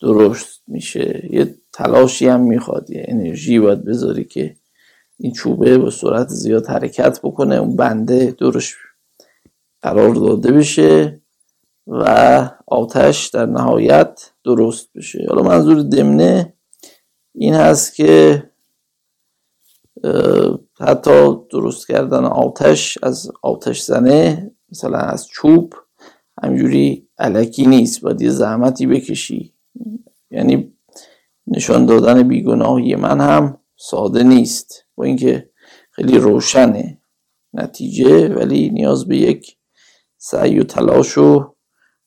درست 0.00 0.62
میشه. 0.66 1.28
یه 1.30 1.54
تلاشی 1.72 2.28
هم 2.28 2.40
می‌خواد 2.40 2.90
یه 2.90 3.04
انرژی 3.08 3.58
باید 3.58 3.84
بذاری 3.84 4.24
که 4.24 4.56
این 5.24 5.32
چوبه 5.32 5.78
با 5.78 5.90
سرعت 5.90 6.28
زیاد 6.28 6.66
حرکت 6.66 7.20
بکنه 7.22 7.54
اون 7.54 7.76
بنده 7.76 8.30
دورش 8.30 8.76
قرار 9.82 10.14
داده 10.14 10.52
بشه 10.52 11.22
و 11.86 12.04
آتش 12.66 13.26
در 13.26 13.46
نهایت 13.46 14.30
درست 14.44 14.88
بشه. 14.94 15.26
حالا 15.28 15.42
منظور 15.42 15.82
دمنه 15.82 16.54
این 17.34 17.54
هست 17.54 17.94
که 17.94 18.42
حتی 20.80 21.36
درست 21.50 21.88
کردن 21.88 22.24
آتش 22.24 22.98
از 23.02 23.30
آتش 23.42 23.80
زنه 23.82 24.50
مثلا 24.70 24.98
از 24.98 25.28
چوب 25.28 25.74
همجوری 26.42 27.08
علکی 27.18 27.66
نیست 27.66 28.00
باید 28.00 28.22
یه 28.22 28.30
زحمتی 28.30 28.86
بکشی. 28.86 29.54
یعنی 30.30 30.72
نشان 31.46 31.86
دادن 31.86 32.28
بیگناهی 32.28 32.94
من 32.94 33.20
هم 33.20 33.58
ساده 33.84 34.22
نیست. 34.22 34.84
با 34.94 35.04
اینکه 35.04 35.50
خیلی 35.90 36.18
روشنه 36.18 36.98
نتیجه 37.52 38.28
ولی 38.28 38.70
نیاز 38.70 39.08
به 39.08 39.16
یک 39.16 39.56
سعی 40.16 40.60
و 40.60 40.64
تلاش 40.64 41.18
و 41.18 41.54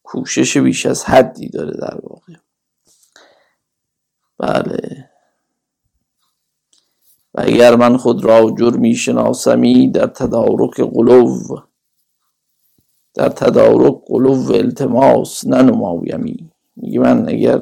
کوشش 0.04 0.58
بیش 0.58 0.86
از 0.86 1.06
حدی 1.06 1.50
داره 1.50 1.78
در 1.78 2.00
واقع. 2.04 2.34
بله. 4.38 5.10
و 7.34 7.42
اگر 7.44 7.76
من 7.76 7.98
خود 7.98 8.26
را 8.26 8.56
جرمی 8.60 8.96
شناسمی 8.96 9.92
در 9.92 10.08
تدارک 10.08 10.82
قلوب 10.82 11.60
در 13.14 13.30
تدارک 13.30 13.96
قلوب 14.08 14.52
التماس 14.52 15.48
ننمایمی. 15.48 16.52
میگه 16.76 17.00
من 17.00 17.30
اگر 17.30 17.62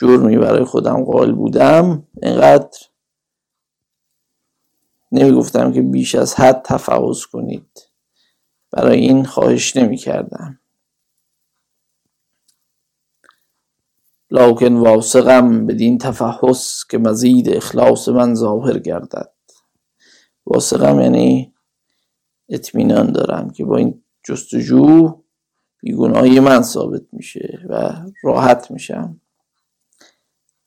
جرمی 0.00 0.38
برای 0.38 0.64
خودم 0.64 1.04
قائل 1.04 1.32
بودم 1.32 2.06
اینقدر 2.22 2.89
نمی‌گفتم 5.12 5.72
که 5.72 5.82
بیش 5.82 6.14
از 6.14 6.34
حد 6.34 6.62
تفحص 6.62 7.24
کنید. 7.24 7.90
برای 8.70 9.00
این 9.00 9.24
خواهش 9.24 9.76
نمی 9.76 9.96
کردم 9.96 10.60
لاکن 14.30 14.76
واسقم 14.76 15.66
بدین 15.66 15.98
تفحص 15.98 16.84
که 16.90 16.98
مزید 16.98 17.48
اخلاص 17.48 18.08
من 18.08 18.34
ظاهر 18.34 18.78
گردد. 18.78 19.32
واسقم 20.46 21.00
یعنی 21.00 21.54
اطمینان 22.48 23.12
دارم 23.12 23.50
که 23.50 23.64
با 23.64 23.76
این 23.76 24.02
جستجو 24.24 25.20
بیگناهی 25.82 26.40
من 26.40 26.62
ثابت 26.62 27.02
میشه 27.12 27.58
و 27.68 27.92
راحت 28.22 28.70
میشم. 28.70 29.20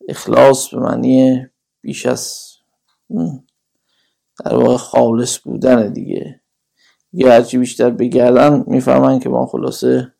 اخلاص 0.09 0.69
به 0.69 0.79
معنی 0.79 1.47
بیش 1.81 2.05
از 2.05 2.53
در 4.39 4.55
واقع 4.55 4.77
خالص 4.77 5.39
بودن 5.39 5.93
دیگه. 5.93 6.41
یه 7.13 7.31
هرچی 7.31 7.57
بیشتر 7.57 7.89
بگردن 7.89 8.63
می‌فهمن 8.67 9.19
که 9.19 9.29
ما 9.29 9.45
خلاصه 9.45 10.13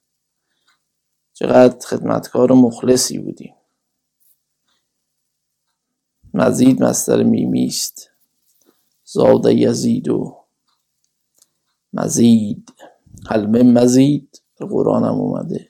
چقدر 1.34 1.86
خدمتکار 1.86 2.52
و 2.52 2.56
مخلصی 2.56 3.18
بودیم. 3.18 3.56
مزید 6.34 6.84
مستر 6.84 7.24
میمی 7.24 7.66
است. 7.66 8.10
زاد 9.04 9.46
یزید 9.46 10.10
و 10.10 10.38
مزید. 11.94 12.74
حلمه 13.30 13.64
مزید 13.64 14.42
در 14.60 14.66
قرآن 14.66 15.04
هم 15.04 15.14
اومده. 15.14 15.70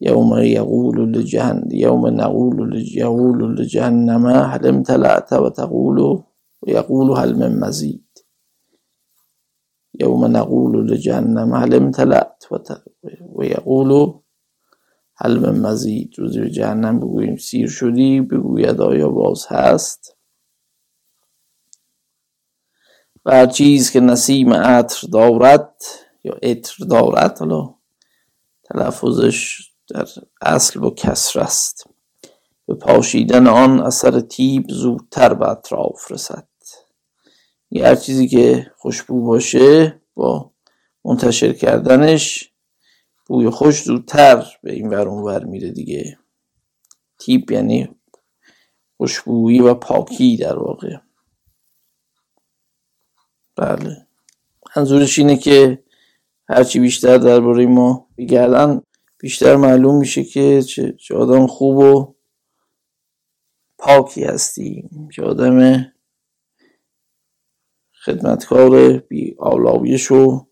یوم 0.00 0.42
یقول 0.42 1.18
لجهن 1.18 1.68
یوم 1.70 2.20
نقول 2.20 2.86
یقول 2.94 3.60
لجهنم 3.60 4.26
هل 4.26 4.66
امتلعت 4.66 5.32
و 5.32 5.50
تقول. 5.50 6.22
و 6.62 6.70
یقول 6.70 7.18
هل 7.18 7.34
من 7.34 7.58
مزید 7.58 8.24
یوم 10.00 10.36
نقول 10.36 10.90
لجهنم 10.90 11.54
هل 11.54 11.74
امتلعت 11.74 12.46
و 12.52 12.58
هل 15.16 15.38
من 15.38 15.58
مزید 15.58 16.18
روزی 16.18 16.40
به 16.40 16.50
جهنم 16.50 17.00
بگوییم 17.00 17.36
سیر 17.36 17.68
شدی 17.68 18.20
بگوید 18.20 18.80
آیا 18.80 19.08
باز 19.08 19.46
هست؟ 19.48 20.16
و 23.24 23.30
هر 23.30 23.46
چیز 23.46 23.90
که 23.90 24.00
نسیم 24.00 24.52
عطر 24.52 25.06
دارد 25.06 25.74
یا 26.24 26.32
عطر 26.42 26.84
دارد 26.84 27.38
حالا 27.38 27.74
تلفظش 28.64 29.70
در 29.88 30.06
اصل 30.40 30.80
با 30.80 30.90
کسر 30.90 31.40
است. 31.40 31.86
به 32.66 32.74
پاشیدن 32.74 33.46
آن 33.46 33.80
اثر 33.80 34.20
تیب 34.20 34.70
زودتر 34.70 35.34
به 35.34 35.48
اطراف 35.48 36.12
رسد. 36.12 36.48
یه 37.74 37.86
هر 37.86 37.94
چیزی 37.94 38.28
که 38.28 38.70
خوشبو 38.76 39.26
باشه 39.26 40.00
با 40.14 40.50
منتشر 41.04 41.52
کردنش 41.52 42.52
بوی 43.26 43.50
خوش 43.50 43.82
زودتر 43.82 44.46
به 44.62 44.72
این 44.72 44.88
ور 44.88 45.08
ور 45.08 45.44
میره 45.44 45.70
دیگه. 45.70 46.18
تیپ 47.18 47.50
یعنی 47.50 47.88
خوشبویی 48.96 49.60
و 49.60 49.74
پاکی 49.74 50.36
در 50.36 50.58
واقع. 50.58 50.96
بله. 53.56 54.06
منظورش 54.76 55.18
اینه 55.18 55.36
که 55.36 55.82
هرچی 56.48 56.80
بیشتر 56.80 57.18
درباره 57.18 57.66
ما 57.66 58.08
بگردن 58.18 58.82
بیشتر 59.18 59.56
معلوم 59.56 59.98
میشه 59.98 60.24
که 60.24 60.62
چه, 60.62 60.92
چه 60.92 61.14
آدم 61.14 61.46
خوب 61.46 61.76
و 61.78 62.14
پاکی 63.78 64.24
هستیم. 64.24 65.08
چه 65.12 65.22
آدم 65.22 65.91
خدمتکار 68.04 68.98
بی 68.98 69.36
آلایش 69.38 70.10
و 70.10 70.46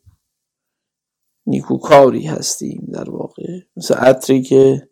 نیکوکاری 1.47 2.27
هستیم 2.27 2.89
در 2.93 3.11
واقع. 3.11 3.61
مثل 3.77 3.95
عطری 3.95 4.43
که 4.43 4.89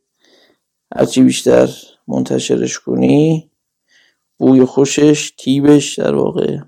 هرچی 0.96 1.22
بیشتر 1.22 1.68
منتشرش 2.08 2.78
کنی 2.78 3.50
بوی 4.38 4.64
خوشش 4.64 5.30
تیبش 5.38 5.98
در 5.98 6.14
واقع 6.14 6.58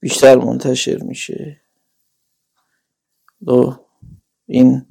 بیشتر 0.00 0.36
منتشر 0.36 1.02
میشه. 1.02 1.60
دو 3.46 3.76
این 4.46 4.86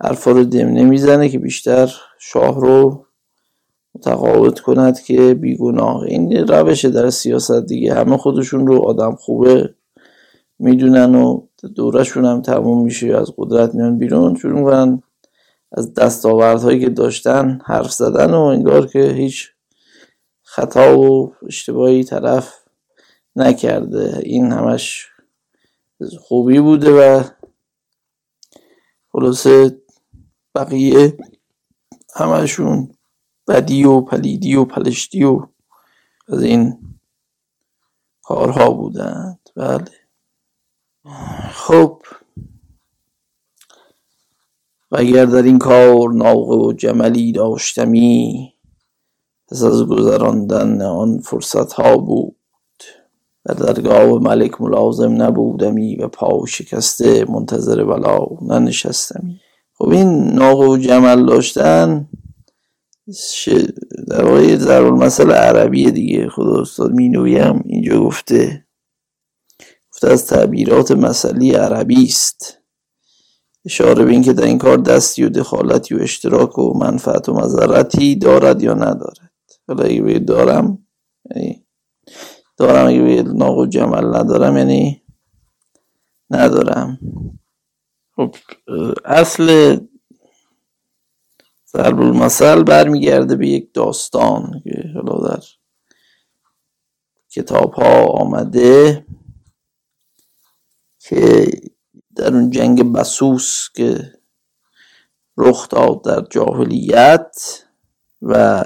حرفا 0.00 0.30
رو 0.30 0.44
دم 0.44 0.68
نمی‌زنه 0.68 1.28
که 1.28 1.38
بیشتر 1.38 1.94
شاه 2.18 2.60
رو 2.60 3.03
متقاعد 3.94 4.60
کند 4.60 5.00
که 5.00 5.34
بیگناه. 5.34 6.02
این 6.02 6.48
روشه 6.48 6.90
در 6.90 7.10
سیاست 7.10 7.66
دیگه. 7.66 7.94
همه 7.94 8.16
خودشون 8.16 8.66
رو 8.66 8.82
آدم 8.82 9.14
خوبه 9.14 9.74
می‌دونن 10.58 11.14
و 11.14 11.46
دورشون 11.74 12.24
هم 12.24 12.42
تموم 12.42 12.82
میشه. 12.82 13.16
از 13.16 13.32
قدرت 13.36 13.74
میان 13.74 13.98
بیرون. 13.98 14.36
شروع 14.36 14.58
می‌کنن 14.58 15.02
از 15.72 15.94
دستاوردهایی 15.94 16.80
که 16.80 16.88
داشتن 16.88 17.60
حرف 17.64 17.92
زدن 17.92 18.34
و 18.34 18.40
انگار 18.40 18.86
که 18.86 19.02
هیچ 19.02 19.50
خطا 20.42 21.00
و 21.00 21.32
اشتباهی 21.46 22.04
طرف 22.04 22.54
نکرده. 23.36 24.20
این 24.22 24.52
همش 24.52 25.06
خوبی 26.20 26.60
بوده 26.60 26.90
و 26.90 27.22
خلاصه 29.12 29.80
بقیه 30.54 31.16
همشون 32.14 32.88
بدی 33.48 33.84
و 33.84 34.00
پلیدی 34.00 34.54
و 34.54 34.64
پلشتی 34.64 35.24
و 35.24 35.46
از 36.28 36.42
این 36.42 36.78
کارها 38.22 38.70
بودند. 38.70 39.38
بله. 39.56 39.84
خب. 41.50 42.02
و 44.90 44.96
اگر 44.98 45.24
در 45.24 45.42
این 45.42 45.58
کار 45.58 46.12
ناقه 46.12 46.54
و 46.54 46.72
جملی 46.72 47.32
داشتمی 47.32 48.54
پس 49.48 49.62
از 49.62 49.82
گذراندن 49.82 50.82
آن 50.82 51.18
فرصت 51.18 51.72
ها 51.72 51.96
بود. 51.96 52.36
در 53.44 53.54
درگاه 53.54 54.22
ملک 54.22 54.60
ملازم 54.60 55.22
نبودمی 55.22 55.96
و 55.96 56.08
پا 56.08 56.46
شکسته 56.46 57.24
منتظر 57.24 57.84
بلا 57.84 58.26
ننشستمی. 58.42 59.40
خب 59.74 59.88
این 59.88 60.24
ناقه 60.24 60.66
و 60.66 60.76
جمل 60.76 61.26
داشتن 61.26 62.08
در 64.08 64.24
واقع 64.24 64.56
ضرب 64.56 64.86
المثل 64.86 65.32
عربی 65.32 65.90
دیگه. 65.90 66.28
خدا 66.28 66.60
استاد 66.60 66.92
مینوی 66.92 67.38
هم 67.38 67.62
اینجا 67.64 68.00
گفته. 68.00 68.66
گفته 69.92 70.08
از 70.08 70.26
تعبیرات 70.26 70.90
مثلی 70.90 71.50
عربی 71.50 72.04
است. 72.04 72.58
اشاره 73.64 74.04
به 74.04 74.10
اینکه 74.10 74.32
در 74.32 74.44
این 74.44 74.58
کار 74.58 74.76
دستی 74.76 75.24
و 75.24 75.28
دخالتی 75.28 75.94
و 75.94 76.02
اشتراک 76.02 76.58
و 76.58 76.78
منفعت 76.78 77.28
و 77.28 77.34
مذرتی 77.34 78.16
دارد 78.16 78.62
یا 78.62 78.74
ندارد. 78.74 79.32
حالا 79.68 79.84
اگه 79.84 80.18
دارم 80.18 80.86
یعنی 81.30 81.64
دارم 82.56 82.86
اگه 82.86 83.22
ناق 83.22 83.58
و 83.58 83.66
جمل 83.66 84.16
ندارم 84.16 84.56
یعنی 84.56 85.02
ندارم. 86.30 86.98
خب 88.16 88.34
اصل 89.04 89.76
ضرب 91.76 92.00
المثل 92.00 92.62
برمیگرده 92.62 93.36
به 93.36 93.48
یک 93.48 93.74
داستان 93.74 94.62
که 94.64 94.84
حالا 94.94 95.28
در 95.28 95.42
کتاب 97.30 97.72
ها 97.72 98.04
آمده 98.04 99.06
که 100.98 101.46
در 102.16 102.34
اون 102.34 102.50
جنگ 102.50 102.92
بسوس 102.92 103.68
که 103.74 104.12
رخ 105.36 105.68
داد 105.68 106.04
در 106.04 106.26
جاهلیت 106.30 107.64
و 108.22 108.62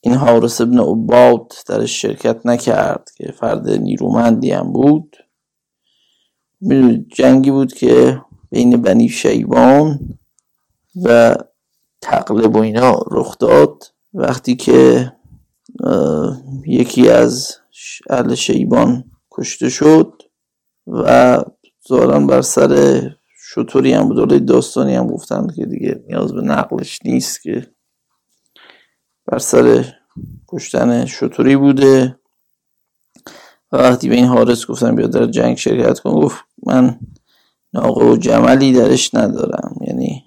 این 0.00 0.14
حارس 0.14 0.60
ابن 0.60 0.78
عباد 0.78 1.52
در 1.66 1.86
شرکت 1.86 2.46
نکرد 2.46 3.10
که 3.16 3.32
فرد 3.32 3.70
نیرومندی 3.70 4.50
هم 4.50 4.72
بود. 4.72 5.16
جنگی 7.16 7.50
بود 7.50 7.72
که 7.72 8.20
بین 8.50 8.82
بنی 8.82 9.08
شیبان 9.08 10.18
و 11.04 11.36
تقلب 12.06 12.56
و 12.56 12.58
اینا 12.58 13.00
رخ 13.10 13.38
داد. 13.38 13.84
وقتی 14.14 14.56
که 14.56 15.12
یکی 16.66 17.10
از 17.10 17.56
اهل 18.10 18.34
شیبان 18.34 19.04
کشته 19.30 19.68
شد 19.68 20.22
و 20.86 21.44
ظاهرا 21.88 22.20
بر 22.20 22.42
سر 22.42 23.00
شطوری 23.48 23.92
هم 23.92 24.08
بود. 24.08 24.46
داستانی 24.46 24.94
هم 24.94 25.06
گفتن 25.06 25.46
که 25.56 25.66
دیگه 25.66 26.04
نیاز 26.08 26.32
به 26.32 26.40
نقلش 26.40 26.98
نیست 27.04 27.42
که 27.42 27.66
بر 29.26 29.38
سر 29.38 29.84
کشتن 30.48 31.04
شطوری 31.06 31.56
بوده. 31.56 32.18
و 33.72 33.76
وقتی 33.76 34.08
به 34.08 34.14
این 34.14 34.24
حارس 34.24 34.66
گفتم 34.66 34.96
بیا 34.96 35.06
در 35.06 35.26
جنگ 35.26 35.56
شرکت 35.56 36.00
کن 36.00 36.10
گفت 36.10 36.44
من 36.66 37.00
ناقه 37.72 38.04
و 38.04 38.16
جملی 38.16 38.72
درش 38.72 39.14
ندارم. 39.14 39.76
یعنی 39.86 40.24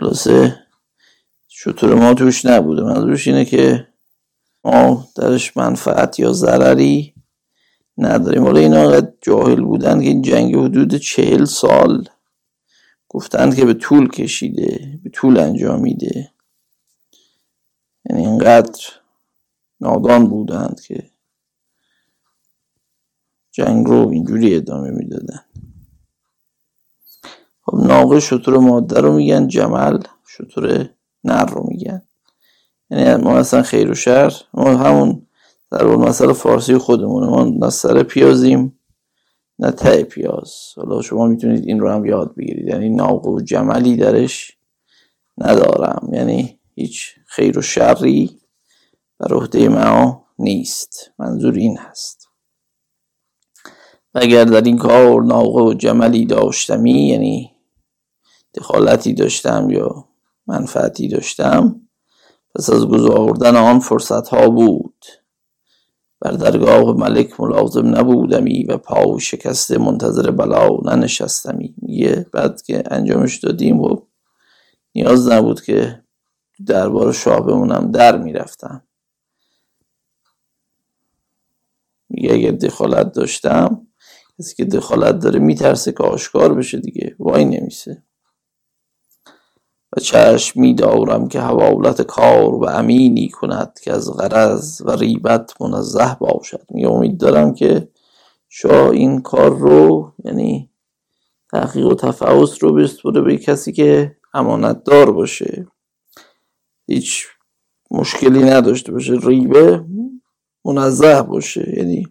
خلاصه 0.00 0.66
شطور 1.48 1.94
ما 1.94 2.14
توش 2.14 2.44
نبوده. 2.44 2.82
منظورش 2.82 3.28
اینه 3.28 3.44
که 3.44 3.88
ما 4.64 5.08
درش 5.16 5.56
منفعت 5.56 6.18
یا 6.18 6.32
ضرری 6.32 7.14
نداریم. 7.98 8.42
حالا 8.42 8.60
اینا 8.60 9.00
جاهل 9.00 9.60
بودن 9.60 10.00
که 10.00 10.06
این 10.06 10.22
جنگ 10.22 10.54
حدود 10.56 10.94
چهل 10.94 11.44
سال 11.44 12.08
گفتند 13.08 13.56
که 13.56 13.64
به 13.64 13.74
طول 13.74 14.08
کشیده 14.08 15.00
به 15.04 15.10
طول 15.10 15.38
انجامیده. 15.38 16.30
یعنی 18.10 18.26
اینقدر 18.26 18.80
نادان 19.80 20.28
بودند 20.28 20.80
که 20.80 21.10
جنگ 23.52 23.86
رو 23.86 24.08
اینجوری 24.08 24.56
ادامه 24.56 24.90
می‌دادن. 24.90 25.44
خب 27.70 27.76
ناقه 27.76 28.20
شطور 28.20 28.58
ماده 28.58 29.00
رو 29.00 29.12
میگن 29.12 29.48
جمل 29.48 29.98
شطور 30.26 30.88
نر 31.24 31.44
رو 31.44 31.66
میگن. 31.68 32.02
یعنی 32.90 33.24
ما 33.24 33.38
اصلا 33.38 33.62
خیر 33.62 33.90
و 33.90 33.94
شر 33.94 34.32
ما 34.54 34.64
همون 34.64 35.26
در 35.70 35.84
اون 35.84 36.08
مسئله 36.08 36.32
فارسی 36.32 36.78
خودمونه. 36.78 37.26
ما 37.26 37.44
نه 37.44 37.70
سر 37.70 38.02
پیازیم 38.02 38.78
نه 39.58 39.70
ته 39.70 40.02
پیاز. 40.02 40.52
حالا 40.76 41.02
شما 41.02 41.26
می‌تونید 41.26 41.66
این 41.66 41.80
رو 41.80 41.90
هم 41.90 42.04
یاد 42.04 42.34
بگیرید. 42.34 42.68
یعنی 42.68 42.88
ناقه 42.88 43.30
و 43.30 43.40
جملی 43.40 43.96
درش 43.96 44.52
ندارم. 45.38 46.10
یعنی 46.12 46.58
هیچ 46.74 47.14
خیر 47.26 47.58
و 47.58 47.62
شری 47.62 48.38
بر 49.18 49.34
عهده 49.34 49.68
ما 49.68 50.24
نیست. 50.38 51.10
منظور 51.18 51.54
این 51.54 51.78
هست. 51.78 52.28
و 54.14 54.18
اگر 54.22 54.44
در 54.44 54.62
این 54.62 54.78
کار 54.78 55.22
ناقه 55.22 55.62
و 55.62 55.74
جملی 55.74 56.26
داشتمی 56.26 57.08
یعنی 57.08 57.57
دخالتی 58.58 59.14
داشتم 59.14 59.70
یا 59.70 60.04
منفعتی 60.46 61.08
داشتم 61.08 61.80
پس 62.54 62.70
از 62.70 62.86
گذاردن 62.86 63.56
آن 63.56 63.78
فرصت 63.78 64.28
ها 64.28 64.48
بود. 64.48 65.04
بر 66.20 66.30
درگاه 66.30 66.96
ملک 66.96 67.40
ملازم 67.40 67.96
نبودمی 67.96 68.64
و 68.64 68.76
پاو 68.76 69.20
شکسته 69.20 69.78
منتظر 69.78 70.30
بلا 70.30 70.68
ننشستمی. 70.84 71.74
میگه 71.82 72.26
بعد 72.32 72.62
که 72.62 72.82
انجامش 72.90 73.38
دادیم 73.38 73.80
و 73.80 73.96
نیاز 74.94 75.28
نبود 75.28 75.60
که 75.60 76.02
دربار 76.66 77.12
شاه 77.12 77.46
بمونم 77.46 77.90
در 77.90 78.18
می‌رفتم. 78.18 78.82
میگه 82.08 82.34
اگر 82.34 82.50
دخالت 82.50 83.12
داشتم 83.12 83.86
کسی 84.38 84.54
که 84.54 84.64
دخالت 84.64 85.18
داره 85.18 85.38
میترسه 85.38 85.92
که 85.92 86.02
آشکار 86.04 86.54
بشه 86.54 86.78
دیگه. 86.78 87.16
وای 87.18 87.44
نمیسه. 87.44 88.02
و 89.96 90.00
چشم 90.00 90.60
می 90.60 90.74
دارم 90.74 91.28
که 91.28 91.40
حوالت 91.40 92.02
کار 92.02 92.54
و 92.54 92.64
امینی 92.64 93.28
کند 93.28 93.78
که 93.82 93.92
از 93.92 94.16
غرض 94.16 94.82
و 94.84 94.90
ریبت 94.90 95.60
منزه 95.60 96.16
باشد. 96.20 96.66
می 96.70 96.86
امید 96.86 97.18
دارم 97.18 97.54
که 97.54 97.88
شاه 98.48 98.90
این 98.90 99.20
کار 99.20 99.58
رو 99.58 100.12
یعنی 100.24 100.70
تحقیق 101.52 101.86
و 101.86 101.94
تفحص 101.94 102.62
رو 102.62 102.74
بسپره 102.74 103.20
به 103.20 103.36
کسی 103.36 103.72
که 103.72 104.16
امانت 104.34 104.84
دار 104.84 105.12
باشه. 105.12 105.66
هیچ 106.86 107.26
مشکلی 107.90 108.42
نداشته 108.42 108.92
باشه. 108.92 109.18
ریبه 109.22 109.84
منزه 110.64 111.22
باشه. 111.22 111.74
یعنی 111.76 112.06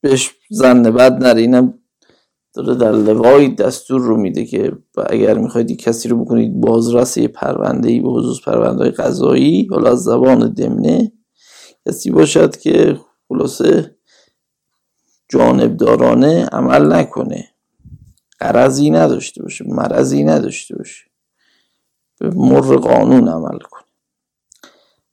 بهش 0.00 0.34
زن 0.50 0.82
بد 0.82 1.12
نره 1.12 1.40
اینم 1.40 1.78
داره 2.54 2.74
در 2.74 2.92
لوای 2.92 3.48
دستور 3.48 4.00
رو 4.00 4.16
میده 4.16 4.44
که 4.44 4.72
اگر 5.10 5.38
می‌خواید 5.38 5.80
کسی 5.80 6.08
رو 6.08 6.24
بکنید 6.24 6.60
بازرس 6.60 7.16
یه 7.16 7.28
پرونده 7.28 7.88
ای 7.88 8.00
به 8.00 8.08
خصوص 8.08 8.40
پرونده 8.40 8.90
قضایی 8.90 9.68
حالا 9.70 9.90
از 9.90 10.02
زبان 10.02 10.52
دمنه 10.52 11.12
کسی 11.88 12.10
باشد 12.10 12.56
که 12.56 13.00
خلاصه 13.28 13.96
جانبدارانه 15.28 16.44
عمل 16.44 16.92
نکنه. 16.92 17.48
قرضی 18.40 18.90
نداشته 18.90 19.42
باشه 19.42 19.64
مرضی 19.68 20.24
نداشته 20.24 20.76
باشه. 20.76 21.04
به 22.20 22.30
مر 22.34 22.76
قانون 22.76 23.28
عمل 23.28 23.58
کنه. 23.58 23.83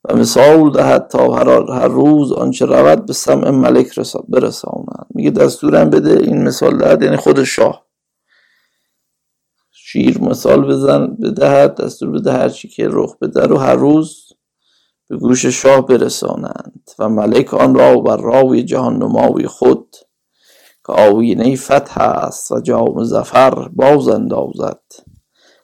و 0.03 0.15
مثال 0.15 0.71
دهد 0.71 1.07
تا 1.07 1.33
هر, 1.33 1.49
هر 1.71 1.87
روز 1.87 2.31
آنچه 2.31 2.65
رود 2.65 3.05
به 3.05 3.13
سمع 3.13 3.49
ملک 3.49 3.99
برسانند 4.29 5.05
میگه 5.09 5.29
دستورم 5.29 5.89
بده 5.89 6.19
این 6.23 6.43
مثال 6.43 6.77
دهد 6.77 7.01
یعنی 7.01 7.17
خود 7.17 7.43
شاه. 7.43 7.85
شیر 9.71 10.21
مثال 10.21 10.67
بزن 10.67 11.07
بدهد 11.07 11.75
دستور 11.75 12.11
بده 12.11 12.31
هرچی 12.31 12.67
که 12.67 12.87
رخ 12.91 13.17
بده 13.17 13.41
رو 13.41 13.57
هر 13.57 13.75
روز 13.75 14.33
به 15.09 15.17
گوش 15.17 15.45
شاه 15.45 15.85
برسانند 15.85 16.89
و 16.99 17.09
ملک 17.09 17.53
آن 17.53 17.75
را 17.75 17.95
بر 17.95 18.17
راوی 18.17 18.63
جهان 18.63 18.95
نماوی 18.95 19.47
خود 19.47 19.95
که 20.87 20.93
آوینه 20.93 21.55
فتح 21.55 22.01
است 22.01 22.51
و 22.51 22.59
جام 22.59 23.03
زفر 23.03 23.67
باز 23.67 24.07
اندازد. 24.07 24.81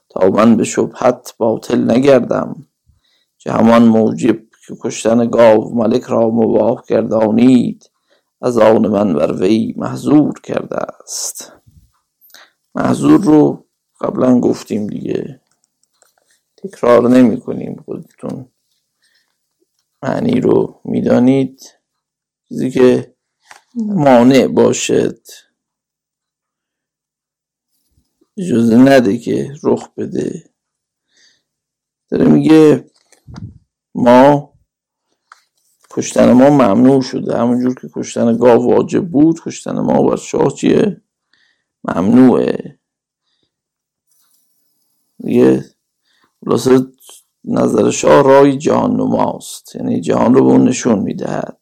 تا 0.10 0.28
من 0.28 0.58
به 0.58 0.64
شبهت 0.64 1.34
باطل 1.38 1.92
نگردم. 1.92 2.67
که 3.48 3.54
همان 3.54 3.84
موجب 3.86 4.40
که 4.68 4.76
کشتن 4.82 5.30
گاو 5.30 5.76
ملک 5.76 6.04
را 6.04 6.30
مباه 6.30 6.84
گردانید 6.88 7.92
از 8.42 8.58
آن 8.58 8.88
من 8.88 9.14
بر 9.14 9.34
وی 9.34 9.74
محضور 9.78 10.40
کرده 10.40 10.78
است. 10.78 11.54
محضور 12.76 13.22
رو 13.22 13.66
قبلا 14.02 14.40
گفتیم 14.40 14.88
دیگه. 14.88 15.42
تکرار 16.58 17.10
نمی 17.10 17.42
کنیم 17.42 17.84
خودتون. 17.86 18.52
معنی 20.04 20.42
رو 20.42 20.82
می‌دانید 20.86 21.62
چیزی 22.48 22.72
که 22.72 23.16
مانع 23.76 24.48
باشد. 24.48 25.20
اجازه 28.38 28.76
نده 28.78 29.18
که 29.18 29.54
رخ 29.64 29.90
بده. 29.98 30.50
داره 32.10 32.26
میگه 32.26 32.90
ما 33.98 34.54
کشتن 35.90 36.32
ما 36.32 36.50
ممنوع 36.50 37.02
شده. 37.02 37.38
همونجور 37.38 37.76
که 37.76 37.90
کشتن 37.96 38.38
گاو 38.38 38.74
واجب 38.74 39.10
بود 39.10 39.42
کشتن 39.46 39.80
ما 39.80 40.04
بر 40.04 40.16
شاه 40.16 40.54
چیه؟ 40.54 41.02
ممنوعه. 41.84 42.80
یه 45.20 45.66
خلاصه 46.46 46.88
نظر 47.44 47.92
شاه 47.92 48.24
رای 48.24 48.58
جهان 48.58 48.92
نماست 48.92 49.76
یعنی 49.76 50.02
جهان 50.02 50.34
رو 50.34 50.46
به 50.46 50.52
اون 50.52 50.68
نشون 50.68 51.00
می‌دهد. 51.00 51.58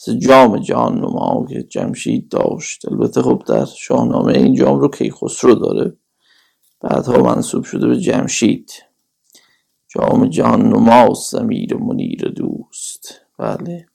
مثل 0.00 0.18
جام 0.18 0.58
جهان 0.58 0.98
نما 0.98 1.46
که 1.48 1.62
جمشید 1.62 2.28
داشت. 2.28 2.88
البته 2.88 3.22
خب 3.22 3.42
در 3.46 3.64
شاهنامه 3.64 4.32
این 4.32 4.54
جام 4.54 4.80
رو 4.80 4.88
کیخسرو 4.88 5.54
داره. 5.54 5.96
بعدها 6.80 7.22
منصوب 7.22 7.64
شده 7.64 7.86
به 7.86 8.00
جمشید. 8.00 8.87
جام 9.88 10.26
جهان 10.26 10.68
نماست 10.68 11.32
زمیر 11.32 11.76
منیر 11.76 12.28
دوست. 12.28 13.20
بله. 13.38 13.86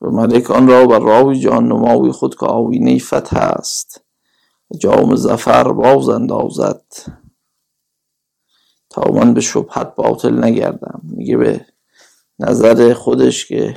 و 0.00 0.10
ملک 0.10 0.50
آن 0.50 0.68
را 0.68 0.86
بر 0.86 0.98
راوی 0.98 1.40
جهان 1.40 1.64
نماوی 1.64 2.12
خود 2.12 2.34
که 2.34 2.46
آوینه 2.46 2.98
فتح 2.98 3.36
است. 3.36 4.04
و 4.70 4.76
جام 4.76 5.16
زفر 5.16 5.72
باز 5.72 6.08
اندازد. 6.08 6.84
تا 8.90 9.10
من 9.12 9.34
به 9.34 9.40
شبهت 9.40 9.94
باطل 9.94 10.44
نگردم. 10.44 11.00
میگه 11.02 11.36
به 11.36 11.66
نظر 12.38 12.94
خودش 12.94 13.46
که 13.46 13.74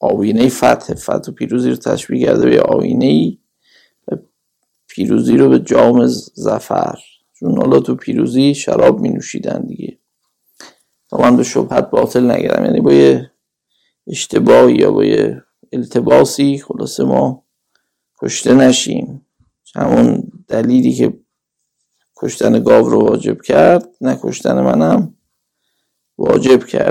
آوینه 0.00 0.48
فتح 0.48 0.94
فتح 0.94 1.30
و 1.30 1.34
پیروزی 1.34 1.70
رو 1.70 1.76
تشبیه 1.76 2.26
کرده 2.26 2.50
به 2.50 2.62
آوینه 2.62 3.38
پیروزی 4.88 5.36
رو 5.36 5.48
به 5.48 5.58
جام 5.58 6.06
زفر 6.34 6.98
چون 7.40 7.58
حالا 7.58 7.80
تو 7.80 7.94
پیروزی 7.94 8.54
شراب 8.54 9.00
می 9.00 9.08
نوشیدن 9.08 9.66
دیگه. 9.66 9.98
تا 11.08 11.16
من 11.16 11.36
به 11.36 11.42
شبهت 11.42 11.90
باطل 11.90 12.30
نگردم. 12.30 12.64
یعنی 12.64 12.80
با 12.80 12.92
یه 12.92 13.32
اشتباهی 14.06 14.74
یا 14.74 14.90
با 14.90 15.04
یه 15.04 15.42
التباسی 15.72 16.58
خلاصه 16.58 17.04
ما 17.04 17.44
کشته 18.22 18.54
نشیم. 18.54 19.26
همون 19.76 20.22
دلیلی 20.48 20.92
که 20.92 21.20
کشتن 22.16 22.62
گاو 22.62 22.88
رو 22.88 23.00
واجب 23.00 23.42
کرد 23.42 23.88
نکشتن 24.00 24.60
منم 24.60 25.14
واجب 26.18 26.64
کرد. 26.64 26.90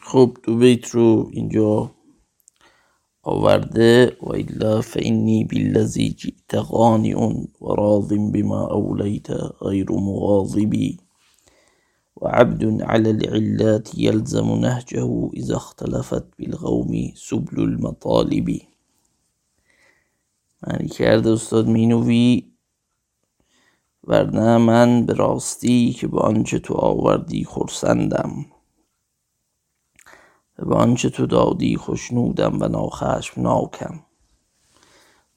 خب 0.00 0.36
دو 0.42 0.56
بیت 0.56 0.88
رو 0.88 1.30
اینجا 1.32 1.94
آورده 3.24 4.16
و 4.22 4.32
الا 4.32 4.80
فإنی 4.80 5.44
بالذی 5.44 6.10
جئت 6.10 6.54
قانع 6.54 7.16
و 7.60 7.74
راض 7.74 8.12
بما 8.12 8.66
اولیت 8.66 9.30
غیر 9.60 9.92
مغاضبی 9.92 10.98
وعبد 12.16 12.82
على 12.82 13.10
العلات 13.10 13.98
يلزم 13.98 14.54
نهجه 14.54 15.30
إذا 15.34 15.56
اختلفت 15.56 16.24
بالقوم 16.38 17.12
سبل 17.16 17.60
المطالب. 17.60 18.48
معنی 20.66 20.88
کرده 20.88 21.30
استاد 21.30 21.68
مینوی 21.68 22.52
ورنه 24.04 24.58
من 24.58 25.06
به 25.06 25.12
راستی 25.14 25.92
که 25.92 26.06
به 26.08 26.20
آنچه 26.20 26.58
تو 26.58 26.74
آوردی 26.74 27.44
خرسندم. 27.44 28.30
و 28.38 28.53
به 30.56 30.74
آنچه 30.74 31.10
تو 31.10 31.26
دادی 31.26 31.76
خوشنودم 31.76 32.62
و 32.62 32.68
ناکم 33.36 34.00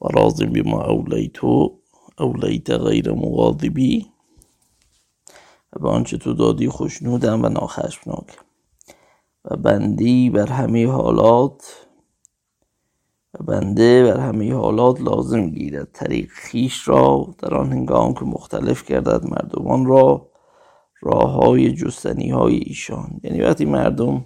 و 0.01 0.07
راضی 0.07 0.45
بما 0.45 0.81
اولیتو 0.81 1.79
اولیت 2.19 2.69
غیر 2.71 3.11
مغاضبی. 3.11 4.05
و 5.73 5.79
به 5.79 5.89
آنچه 5.89 6.17
تو 6.17 6.33
دادی 6.33 6.69
خوشنودم 6.69 7.45
و 7.45 7.49
ناخشمناکم. 7.49 8.45
و 9.45 9.55
بندی 9.57 10.29
بر 10.29 10.47
همه 10.47 10.87
حالات 10.87 11.87
و 13.33 13.43
بنده 13.43 14.03
بر 14.03 14.19
همه 14.19 14.53
حالات 14.53 15.01
لازم 15.01 15.49
گیرد 15.49 15.91
طریق 15.93 16.29
خیش 16.29 16.87
را 16.87 17.35
در 17.37 17.55
آن 17.55 17.71
هنگام 17.71 18.13
که 18.13 18.25
مختلف 18.25 18.83
کردد 18.83 19.25
مردمان 19.25 19.85
را 19.85 20.29
راه 21.01 21.31
های 21.31 21.71
جستنی 21.71 22.29
های 22.29 22.55
ایشان. 22.55 23.19
یعنی 23.23 23.41
وقتی 23.41 23.65
مردم 23.65 24.25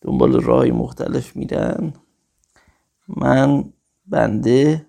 دنبال 0.00 0.40
راه 0.40 0.66
مختلف 0.66 1.36
میرن. 1.36 1.92
من 3.08 3.72
بنده 4.06 4.86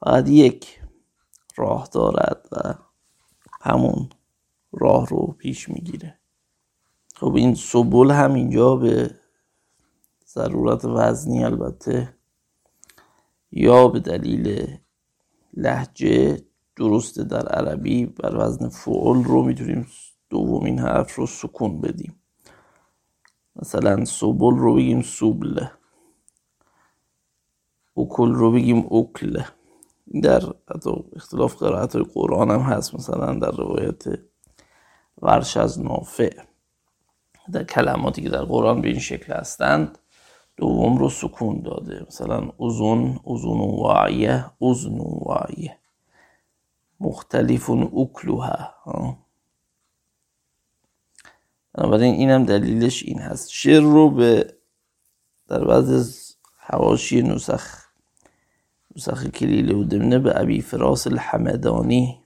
فقط 0.00 0.28
یک 0.28 0.80
راه 1.56 1.88
دارد 1.92 2.48
و 2.52 2.74
همون 3.60 4.08
راه 4.72 5.06
رو 5.06 5.26
پیش 5.38 5.68
می‌گیره. 5.68 6.18
خب 7.14 7.34
این 7.34 7.54
سبول 7.54 8.10
هم 8.10 8.34
اینجا 8.34 8.76
به 8.76 9.10
ضرورت 10.26 10.84
وزنی 10.84 11.44
البته 11.44 12.14
یا 13.52 13.88
به 13.88 14.00
دلیل 14.00 14.76
لحجه 15.54 16.40
درسته 16.76 17.24
در 17.24 17.48
عربی 17.48 18.06
بر 18.06 18.36
وزن 18.36 18.68
فعل 18.68 19.24
رو 19.24 19.42
می‌تونیم 19.42 19.86
دومین 20.30 20.78
حرف 20.78 21.14
رو 21.14 21.26
سکون 21.26 21.80
بدیم. 21.80 22.17
مثلا 23.58 24.04
سبل 24.04 24.56
رو 24.56 24.74
بگیم 24.74 25.02
سوبل 25.02 25.66
اکل 27.96 28.32
رو 28.32 28.52
بگیم 28.52 28.86
اکل. 28.92 29.42
در 30.22 30.42
اختلاف 31.16 31.56
قرائت 31.56 31.96
قرآن 31.96 32.50
هم 32.50 32.60
هست 32.60 32.94
مثلا 32.94 33.34
در 33.34 33.50
روایت 33.50 34.04
ورش 35.22 35.56
از 35.56 35.80
نافع. 35.80 36.36
در 37.52 37.64
کلماتی 37.64 38.22
که 38.22 38.28
در 38.28 38.44
قرآن 38.44 38.80
به 38.80 38.88
این 38.88 38.98
شکل 38.98 39.32
هستند 39.32 39.98
دوم 40.56 40.98
رو 40.98 41.08
سکون 41.08 41.62
داده. 41.62 42.06
مثلا 42.06 42.50
ازون 42.60 43.20
ازون 43.26 43.60
وعیه 43.60 44.44
ازن 44.62 44.98
وعیه. 44.98 45.78
مختلف 47.00 47.70
اکلوها. 47.70 48.74
بنابراین 51.78 52.14
اینم 52.14 52.44
دلیلش 52.44 53.02
این 53.02 53.18
هست. 53.18 53.50
شعر 53.50 53.82
رو 53.82 54.10
به 54.10 54.54
در 55.48 55.64
بعض 55.64 56.14
حواشی 56.58 57.22
نسخ 57.22 57.84
نسخ 58.96 59.26
کلیل 59.26 59.72
و 59.72 59.84
دمنه 59.84 60.18
به 60.18 60.40
ابی 60.40 60.60
فراس 60.60 61.06
الحمدانی 61.06 62.20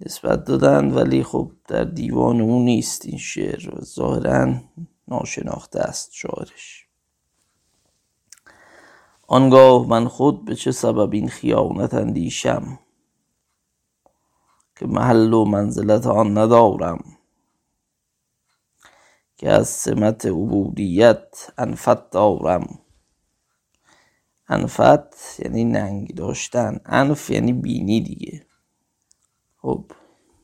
نسبت 0.00 0.44
دادن 0.44 0.90
ولی 0.90 1.22
خب 1.22 1.50
در 1.68 1.84
دیوان 1.84 2.40
اون 2.40 2.64
نیست 2.64 3.06
این 3.06 3.18
شعر 3.18 3.80
ظاهرا 3.80 4.54
ناشناخته 5.08 5.80
است 5.80 6.10
شاعرش. 6.12 6.86
آنگاه 9.28 9.88
من 9.88 10.08
خود 10.08 10.44
به 10.44 10.54
چه 10.54 10.72
سبب 10.72 11.12
این 11.12 11.28
خیانت 11.28 11.94
اندیشم 11.94 12.78
که 14.76 14.86
محل 14.86 15.32
و 15.32 15.44
منزلت 15.44 16.06
آن 16.06 16.38
ندارم؟ 16.38 17.13
که 19.44 19.50
از 19.50 19.68
سمت 19.68 20.26
عبودیت 20.26 21.50
انفت 21.58 22.10
دارم. 22.10 22.78
انفت 24.48 25.40
یعنی 25.40 25.64
ننگ 25.64 26.14
داشتن. 26.14 26.80
انف 26.86 27.30
یعنی 27.30 27.52
بینی 27.52 28.00
دیگه. 28.00 28.46
خب 29.56 29.84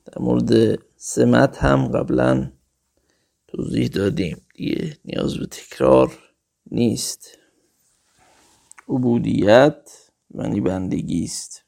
در 0.05 0.23
مورد 0.23 0.79
سمت 0.97 1.59
هم 1.59 1.89
قبلا 1.89 2.53
توضیح 3.49 3.89
دادیم 3.89 4.41
دیگه. 4.55 4.97
نیاز 5.05 5.39
به 5.39 5.47
تکرار 5.47 6.19
نیست. 6.71 7.39
عبودیت 8.89 10.11
یعنی 10.35 10.61
بندگی 10.61 11.25
است. 11.25 11.65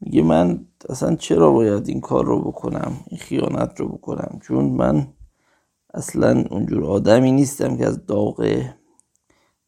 میگه 0.00 0.22
من 0.22 0.66
اصلا 0.88 1.16
چرا 1.16 1.52
باید 1.52 1.88
این 1.88 2.00
کار 2.00 2.24
رو 2.24 2.40
بکنم؟ 2.40 3.04
این 3.06 3.20
خیانت 3.20 3.80
رو 3.80 3.88
بکنم؟ 3.88 4.40
چون 4.42 4.64
من 4.64 5.12
اصلا 5.94 6.44
اونجور 6.50 6.84
آدمی 6.84 7.32
نیستم 7.32 7.76
که 7.76 7.86
از 7.86 8.06
داغ 8.06 8.64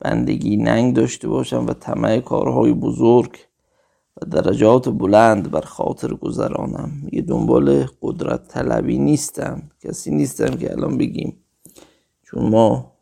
بندگی 0.00 0.56
ننگ 0.56 0.96
داشته 0.96 1.28
باشم 1.28 1.66
و 1.66 1.72
طمع 1.72 2.20
کارهای 2.20 2.72
بزرگ 2.72 3.38
و 4.16 4.26
درجات 4.26 4.88
بلند 4.88 5.50
بر 5.50 5.60
خاطر 5.60 6.14
گذرانم. 6.14 7.08
یه 7.12 7.22
دنبال 7.22 7.86
قدرت 8.02 8.48
طلبی 8.48 8.98
نیستم. 8.98 9.70
کسی 9.80 10.10
نیستم 10.10 10.56
که 10.56 10.72
الان 10.72 10.98
بگیم 10.98 11.44
چون 12.22 12.48
ما 12.48 12.92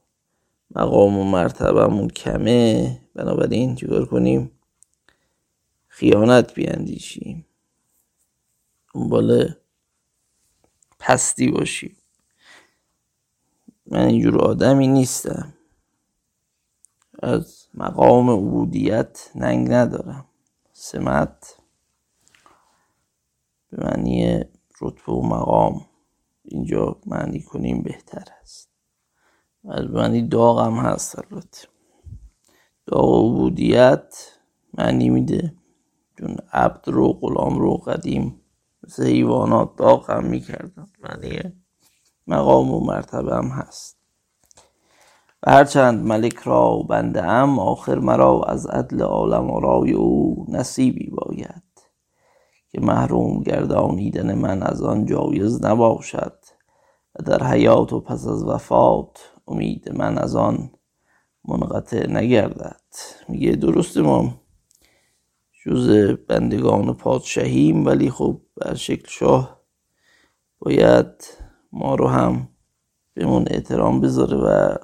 مقام 0.75 1.19
و 1.19 1.25
مرتبمون 1.25 2.09
کمه 2.09 2.99
بنابراین 3.15 3.75
چیکار 3.75 4.05
کنیم؟ 4.05 4.51
خیانت 5.89 6.55
بیاندیشیم. 6.55 7.47
دنبال 8.95 9.55
پستی 10.99 11.51
باشیم. 11.51 11.97
من 13.93 14.07
اینجور 14.07 14.39
آدمی 14.39 14.89
نیستم. 14.89 15.53
از 17.23 17.69
مقام 17.75 18.31
عبودیت 18.31 19.31
ننگ 19.35 19.73
ندارم. 19.73 20.25
سمت 20.73 21.57
به 23.71 23.85
معنی 23.85 24.45
رتبه 24.81 25.13
و 25.13 25.23
مقام. 25.23 25.87
اینجا 26.45 27.01
معنی 27.07 27.43
کنیم 27.43 27.83
بهتر 27.83 28.25
است. 28.43 28.71
از 29.69 29.91
معنی 29.91 30.29
داغم 30.29 30.75
هست 30.75 31.19
البته. 31.19 31.69
داغ 32.87 33.27
عبودیت 33.27 34.15
معنی 34.75 35.11
میده. 35.11 35.55
چون 36.19 36.37
عبد 36.53 36.89
رو 36.89 37.13
غلام 37.13 37.59
رو 37.59 37.77
قدیم 37.77 38.41
مثل 38.83 39.07
حیوانات 39.07 39.77
داغ 39.77 40.11
هم 40.11 40.25
معنی 41.03 41.62
مقام 42.27 42.71
و 42.71 42.81
مرتبه 42.81 43.35
هم 43.35 43.49
هست. 43.49 43.97
و 45.47 45.51
هرچند 45.51 46.07
ملک 46.07 46.37
را 46.37 46.77
بنده 46.77 47.25
ام 47.25 47.59
آخر 47.59 47.99
مرا 47.99 48.43
از 48.43 48.67
عدل 48.67 49.03
عالم 49.03 49.57
رای 49.57 49.93
او 49.93 50.47
نصیبی 50.49 51.11
باید 51.11 51.63
که 52.69 52.81
محروم 52.81 53.43
گردانیدن 53.43 54.35
من 54.35 54.63
از 54.63 54.83
آن 54.83 55.07
جایز 55.07 55.65
نباشد 55.65 56.39
و 57.15 57.23
در 57.23 57.47
حیات 57.47 57.93
و 57.93 58.01
پس 58.01 58.27
از 58.27 58.45
وفات 58.45 59.19
امید 59.49 59.93
من 59.93 60.19
از 60.19 60.37
آن 60.37 60.71
منقطع 61.45 62.11
نگردد. 62.11 62.83
میگه 63.29 63.53
درست 63.53 63.97
ما 63.97 64.35
جز 65.65 66.17
بندگان 66.29 66.95
پادشاهیم 66.95 67.87
ولی 67.87 68.11
خب 68.11 68.41
بر 68.57 68.75
شکل 68.75 69.09
شاه 69.09 69.61
باید 70.59 71.42
ما 71.73 71.95
رو 71.95 72.09
هم 72.09 72.49
بهمون 73.15 73.45
احترام 73.51 74.01
بذاره 74.01 74.37
و 74.37 74.77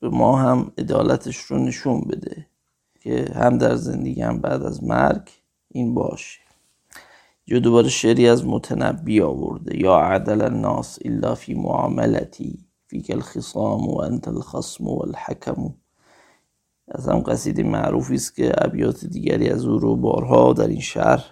به 0.00 0.08
ما 0.08 0.36
هم 0.36 0.72
عدالتش 0.78 1.36
رو 1.36 1.58
نشون 1.58 2.00
بده 2.00 2.46
که 3.00 3.32
هم 3.34 3.58
در 3.58 3.74
زندگی 3.74 4.22
هم 4.22 4.40
بعد 4.40 4.62
از 4.62 4.84
مرگ 4.84 5.30
این 5.68 5.94
باشه. 5.94 6.40
جو 7.46 7.60
دوباره 7.60 7.88
شعری 7.88 8.28
از 8.28 8.46
متنبی 8.46 9.20
آورده 9.20 9.80
یا 9.80 9.96
عدل 9.96 10.40
الناس 10.42 10.98
الا 11.04 11.34
فی 11.34 11.54
معاملتی 11.54 12.58
فیک 12.86 13.10
الخصام 13.10 13.88
و 13.88 14.00
انت 14.00 14.28
الخصم 14.28 14.86
و 14.86 15.02
الحکم. 15.02 15.74
از 16.88 17.08
هم 17.08 17.18
قصیده 17.18 17.62
معروفی 17.62 18.14
است 18.14 18.36
که 18.36 18.52
ابیات 18.64 19.04
دیگری 19.04 19.48
از 19.48 19.64
او 19.64 19.78
رو 19.78 19.96
بارها 19.96 20.52
در 20.52 20.68
این 20.68 20.80
شهر 20.80 21.24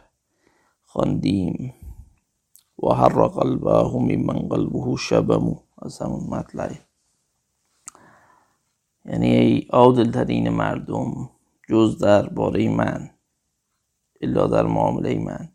خواندیم. 0.83 1.75
و 2.83 2.89
هر 2.89 3.29
قلبه 3.29 4.17
من 4.17 4.49
قلبه 4.49 4.97
شبمو 4.97 5.57
از 5.83 5.99
همون 5.99 6.27
مطلعه 6.31 6.79
یعنی 9.05 9.37
ای 9.37 9.67
عادل 9.71 10.11
ترین 10.11 10.49
مردم 10.49 11.31
جز 11.69 11.99
در 11.99 12.29
باره 12.29 12.69
من 12.69 13.11
الا 14.21 14.47
در 14.47 14.67
معامله 14.67 15.19
من. 15.19 15.49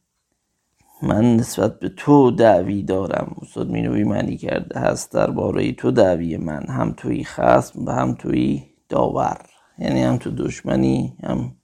من 1.02 1.36
نسبت 1.36 1.80
به 1.80 1.90
تو 1.90 2.32
دعوی 2.32 2.84
دارم. 2.84 3.36
استاد 3.42 3.70
مینوی 3.70 4.04
معنی 4.04 4.38
کرده 4.38 4.80
هست 4.80 5.12
در 5.12 5.32
باره 5.32 5.74
تو 5.74 5.92
دعوی 5.92 6.38
من. 6.38 6.66
هم 6.70 6.94
توی 6.98 7.24
خصم 7.24 7.86
و 7.86 7.92
هم 7.92 8.14
توی 8.14 8.64
داور. 8.90 9.42
یعنی 9.80 10.04
هم 10.04 10.18
تو 10.18 10.32
دشمنی 10.32 11.18
هم 11.24 11.56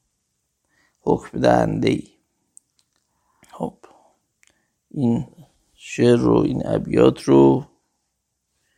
حکم 1.02 1.40
دهنده 1.40 1.90
ای 1.90 2.04
خب 3.52 3.78
این 4.92 5.28
شعر 5.86 6.16
رو 6.16 6.38
این 6.38 6.68
ابیات 6.68 7.22
رو. 7.22 7.66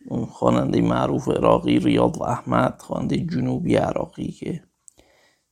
اون 0.07 0.25
خواننده 0.25 0.81
معروف 0.81 1.27
عراقی 1.27 1.79
ریاض 1.79 2.21
احمد 2.21 2.81
خواننده 2.81 3.17
جنوبی 3.17 3.75
عراقی 3.75 4.31
که 4.31 4.63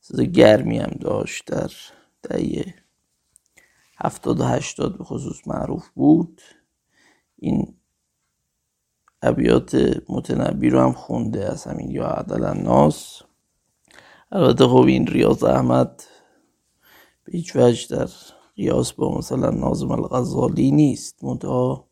صدا 0.00 0.22
گرمی 0.22 0.78
هم 0.78 0.90
داشت 1.00 1.44
در 1.46 1.70
دهه 2.22 2.74
هفتاد 3.98 4.40
و 4.40 4.44
هشتاد 4.44 4.98
به 4.98 5.04
خصوص 5.04 5.48
معروف 5.48 5.88
بود. 5.88 6.42
این 7.38 7.76
ابیات 9.22 9.74
متنبی 10.08 10.70
رو 10.70 10.80
هم 10.80 10.92
خونده 10.92 11.52
از 11.52 11.64
همین 11.64 11.90
یا 11.90 12.06
عدل 12.06 12.44
الناس. 12.44 13.22
البته 14.32 14.66
خب 14.66 14.84
این 14.86 15.06
ریاض 15.06 15.44
احمد 15.44 16.02
به 17.24 17.32
هیچ 17.32 17.56
وجه 17.56 17.96
در 17.96 18.08
قیاس 18.56 18.92
با 18.92 19.18
مثلا 19.18 19.50
نازم 19.50 19.90
الغزالی 19.90 20.70
نیست. 20.70 21.24
منتها 21.24 21.88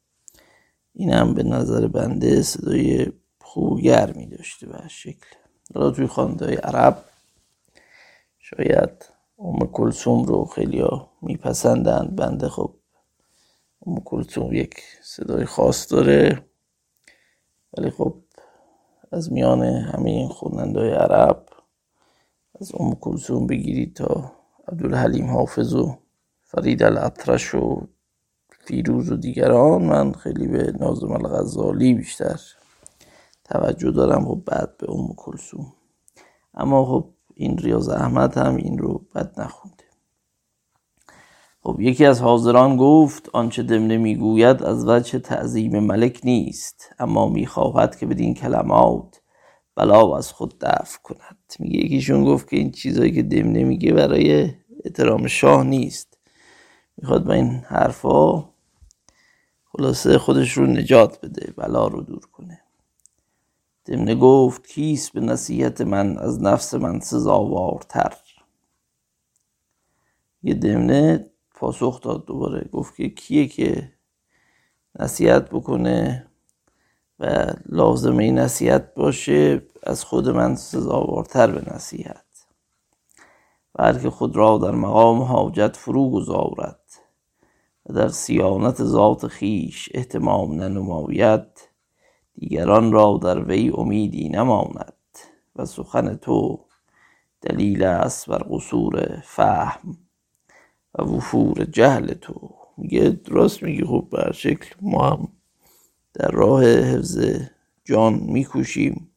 این 0.95 1.13
هم 1.13 1.35
به 1.35 1.43
نظر 1.43 1.89
بنده 1.89 2.43
صدای 2.43 3.13
خوب 3.43 3.81
گرمی 3.81 4.27
داشته 4.27 4.67
به 4.67 4.89
شکل. 4.89 5.27
حالا 5.75 5.91
توی 5.91 6.07
خانده 6.07 6.57
عرب 6.57 7.05
شاید 8.39 9.07
ام 9.39 9.59
کلسوم 9.59 10.25
رو 10.25 10.45
خیلی 10.45 10.81
ها 10.81 11.11
میپسندند 11.23 12.17
بنده 12.17 12.49
خب 12.49 12.75
ام 13.87 14.01
کلسوم 14.05 14.53
یک 14.55 14.75
صدای 15.03 15.45
خاص 15.45 15.93
داره. 15.93 16.47
ولی 17.79 17.91
خب 17.91 18.17
از 19.13 19.33
میان 19.33 19.63
همه 19.65 20.11
این 20.11 20.29
خواننده 20.29 20.95
عرب 20.95 21.47
از 22.61 22.73
ام 22.81 22.95
کلسوم 22.95 23.47
بگیرید 23.47 23.97
تا 23.97 24.33
عبدالحلیم 24.69 25.27
حافظ 25.31 25.75
و 25.75 25.99
فرید 26.55 26.83
الاطرش 26.83 27.55
و 27.55 27.89
فیروز 28.65 29.13
و 29.13 29.17
دیگران. 29.17 29.83
من 29.83 30.13
خیلی 30.13 30.49
به 30.49 30.73
نازم 30.81 31.13
الغزالی 31.13 31.95
بیشتر 31.95 32.41
توجه 33.45 33.91
دارم 33.91 34.29
و 34.29 34.35
بعد 34.35 34.77
به 34.79 34.91
ام 34.91 35.15
کلسوم 35.17 35.73
اما 36.55 36.85
خب 36.85 37.09
این 37.35 37.59
ریاض 37.59 37.89
احمد 37.89 38.39
هم 38.39 38.57
این 38.57 38.79
رو 38.79 39.05
بد 39.15 39.41
نخونده. 39.41 39.85
خب 41.61 41.81
یکی 41.81 42.05
از 42.05 42.21
حاضران 42.21 42.77
گفت 42.77 43.29
آنچه 43.33 43.63
دمنه 43.63 43.97
می‌گوید 43.97 44.63
از 44.63 44.89
وجه 44.89 45.19
تعظیم 45.19 45.79
ملک 45.79 46.21
نیست 46.25 46.95
اما 46.99 47.29
می‌خواهد 47.29 47.97
که 47.97 48.07
بدین 48.07 48.35
کلمات 48.35 49.21
بلا 49.77 50.17
از 50.17 50.33
خود 50.33 50.59
دفع 50.61 50.99
کند. 51.03 51.39
میگه 51.59 51.79
یکیشون 51.79 52.25
گفت 52.25 52.49
که 52.49 52.57
این 52.57 52.71
چیزایی 52.71 53.13
که 53.13 53.23
دمنه 53.23 53.65
میگه 53.65 53.93
برای 53.93 54.51
احترام 54.85 55.27
شاه 55.27 55.65
نیست. 55.65 56.12
می‌خواد 56.97 57.25
با 57.25 57.33
این 57.33 57.51
حرفا 57.51 58.45
خلاصه 59.65 60.19
خودش 60.19 60.53
رو 60.53 60.67
نجات 60.67 61.21
بده 61.21 61.53
بلا 61.57 61.87
رو 61.87 62.01
دور 62.01 62.27
کنه. 62.27 62.61
دمنه 63.85 64.15
گفت 64.15 64.67
کیست 64.67 65.13
به 65.13 65.21
نصیحت 65.21 65.81
من؟ 65.81 66.19
از 66.19 66.43
نفس 66.43 66.75
من 66.75 67.01
سزاوارتر. 67.01 68.17
یه 70.43 70.55
دمنه 70.55 71.31
پاسخ 71.55 72.01
داد 72.01 72.27
دوباره 72.27 72.69
گفت 72.73 72.97
که 72.97 73.09
کیه 73.09 73.49
که 73.49 73.93
نصیحت 74.99 75.51
بکنه 75.51 76.27
و 77.19 77.47
لازمه 77.67 78.31
نصیحت 78.31 78.95
باشه 78.95 79.67
از 79.83 80.05
خود 80.05 80.29
من 80.29 80.55
سزاوارتر 80.55 81.51
به 81.51 81.75
نصیحت. 81.75 82.25
و 83.75 83.93
که 83.93 84.11
خود 84.11 84.37
را 84.37 84.59
در 84.59 84.71
مقام 84.71 85.23
حاجت 85.23 85.77
فرو 85.77 86.11
گذارد. 86.11 86.82
در 87.93 88.09
سیانت 88.09 88.85
ذات 88.85 89.27
خیش 89.27 89.89
احتمام 89.95 90.55
ننماید 90.55 91.47
دیگران 92.35 92.93
را 92.93 93.21
در 93.23 93.45
وی 93.45 93.71
امیدی 93.75 94.29
نماند 94.29 94.95
و 95.57 95.67
سخن 95.67 96.17
تو 96.17 96.65
دلیل 97.41 97.85
است 97.85 98.31
بر 98.31 98.43
قصور 98.51 99.21
فهم 99.25 99.99
و 100.95 101.03
وفور 101.03 101.65
جهل 101.65 102.15
تو. 102.15 102.55
میگه 102.77 103.09
درست 103.11 103.63
میگه 103.63 103.87
خب 103.87 104.09
بر 104.11 104.33
شکل 104.33 104.75
ما 104.83 105.11
هم 105.11 105.29
در 106.15 106.29
راه 106.31 106.65
حفظ 106.65 107.25
جان 107.85 108.15
میکوشیم 108.15 109.11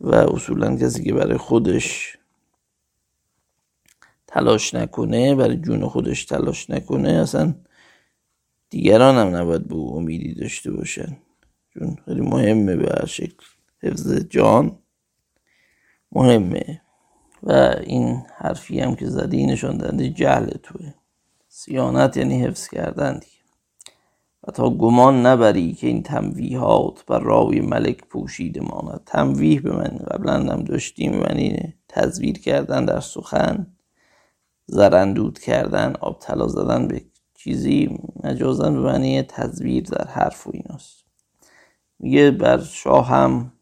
و 0.00 0.14
اصولا 0.14 0.76
کسی 0.76 1.04
که 1.04 1.12
برای 1.12 1.36
خودش 1.36 2.18
تلاش 4.30 4.74
نکنه 4.74 5.34
برای 5.34 5.56
جون 5.56 5.88
خودش 5.88 6.24
تلاش 6.24 6.70
نکنه 6.70 7.08
اصلا 7.08 7.54
دیگران 8.70 9.14
هم 9.14 9.36
نباید 9.36 9.68
به 9.68 9.74
امیدی 9.74 10.34
داشته 10.34 10.70
باشن. 10.70 11.16
چون 11.74 11.96
خیلی 12.04 12.20
مهمه 12.20 12.76
به 12.76 12.94
هر 12.98 13.06
شکل. 13.06 13.46
حفظ 13.82 14.12
جان 14.12 14.78
مهمه. 16.12 16.80
و 17.42 17.52
این 17.82 18.22
حرفی 18.36 18.80
هم 18.80 18.94
که 18.94 19.06
زدی 19.06 19.46
نشان 19.46 19.76
دهنده 19.76 20.10
جهل 20.10 20.50
توه. 20.50 20.94
سیانت 21.48 22.16
یعنی 22.16 22.42
حفظ 22.42 22.68
کردن 22.68 23.12
دیگه. 23.12 23.40
و 24.48 24.52
تا 24.52 24.70
گمان 24.70 25.26
نبری 25.26 25.72
که 25.72 25.86
این 25.86 26.02
تنویحات 26.02 27.06
بر 27.06 27.18
راوی 27.18 27.60
ملک 27.60 28.04
پوشیده 28.04 28.60
ماند. 28.60 29.00
تنویح 29.06 29.60
به 29.60 29.72
من 29.72 29.98
قبلا 30.10 30.34
هم 30.34 30.64
داشتیم 30.64 31.12
من 31.16 31.56
تزویر 31.88 32.38
کردن 32.38 32.84
در 32.84 33.00
سخن. 33.00 33.66
زرندود 34.72 35.38
کردن 35.38 35.94
آب 36.00 36.18
طلا 36.20 36.48
زدن 36.48 36.88
به 36.88 37.04
چیزی 37.34 37.98
مجازن 38.24 38.74
به 38.74 38.80
معنی 38.80 39.22
تزویر 39.22 39.84
در 39.84 40.08
حرف 40.08 40.46
و 40.46 40.50
ایناست. 40.54 41.04
میگه 41.98 42.30
بر 42.30 42.60
شاه 42.60 43.06
هم 43.08 43.52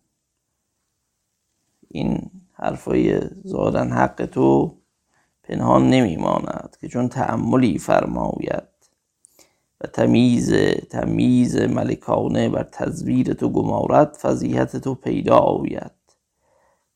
این 1.89 2.31
حرفای 2.53 3.21
زادن 3.45 3.91
حق 3.91 4.27
تو 4.27 4.77
پنهان 5.43 5.91
نمیماند 5.91 6.77
که 6.81 6.89
چون 6.89 7.09
تعملی 7.09 7.79
فرماید 7.79 8.69
و 9.81 9.87
تمیز 9.87 10.53
تمیز 10.91 11.57
ملکانه 11.57 12.49
بر 12.49 12.63
تزویر 12.63 13.35
تو 13.35 13.49
گمارد 13.49 14.15
فضیحت 14.15 14.77
تو 14.77 14.95
پیدا 14.95 15.37
آوید 15.37 15.93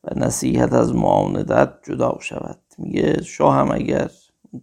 و 0.04 0.20
نصیحت 0.20 0.72
از 0.72 0.94
معاندت 0.94 1.74
جدا 1.84 2.18
شود. 2.20 2.61
میگه 2.78 3.22
شاه 3.22 3.56
هم 3.56 3.70
اگر 3.72 4.10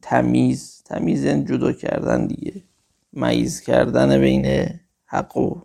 تمیز 0.01 0.83
تمیز 0.85 1.23
یعنی 1.23 1.45
جدا 1.45 1.71
کردن 1.73 2.27
دیگه. 2.27 2.63
میز 3.13 3.61
کردن 3.61 4.21
بین 4.21 4.69
حق 5.05 5.37
و 5.37 5.61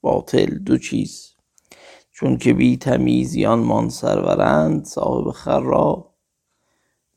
باطل 0.00 0.58
دو 0.58 0.78
چیز. 0.78 1.34
چون 2.10 2.38
که 2.38 2.54
بی 2.54 2.76
تمیزیان 2.76 3.58
مان 3.58 3.88
سرورند 3.88 4.84
صاحب 4.84 5.30
خر 5.30 5.60
را 5.60 6.14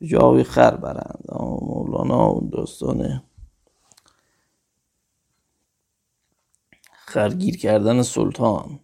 جاوی 0.02 0.44
خر 0.44 0.76
برند. 0.76 1.24
مولانا 1.62 2.26
اون 2.26 2.48
داستان 2.48 3.22
خرگیر 6.92 7.58
کردن 7.58 8.02
سلطان. 8.02 8.80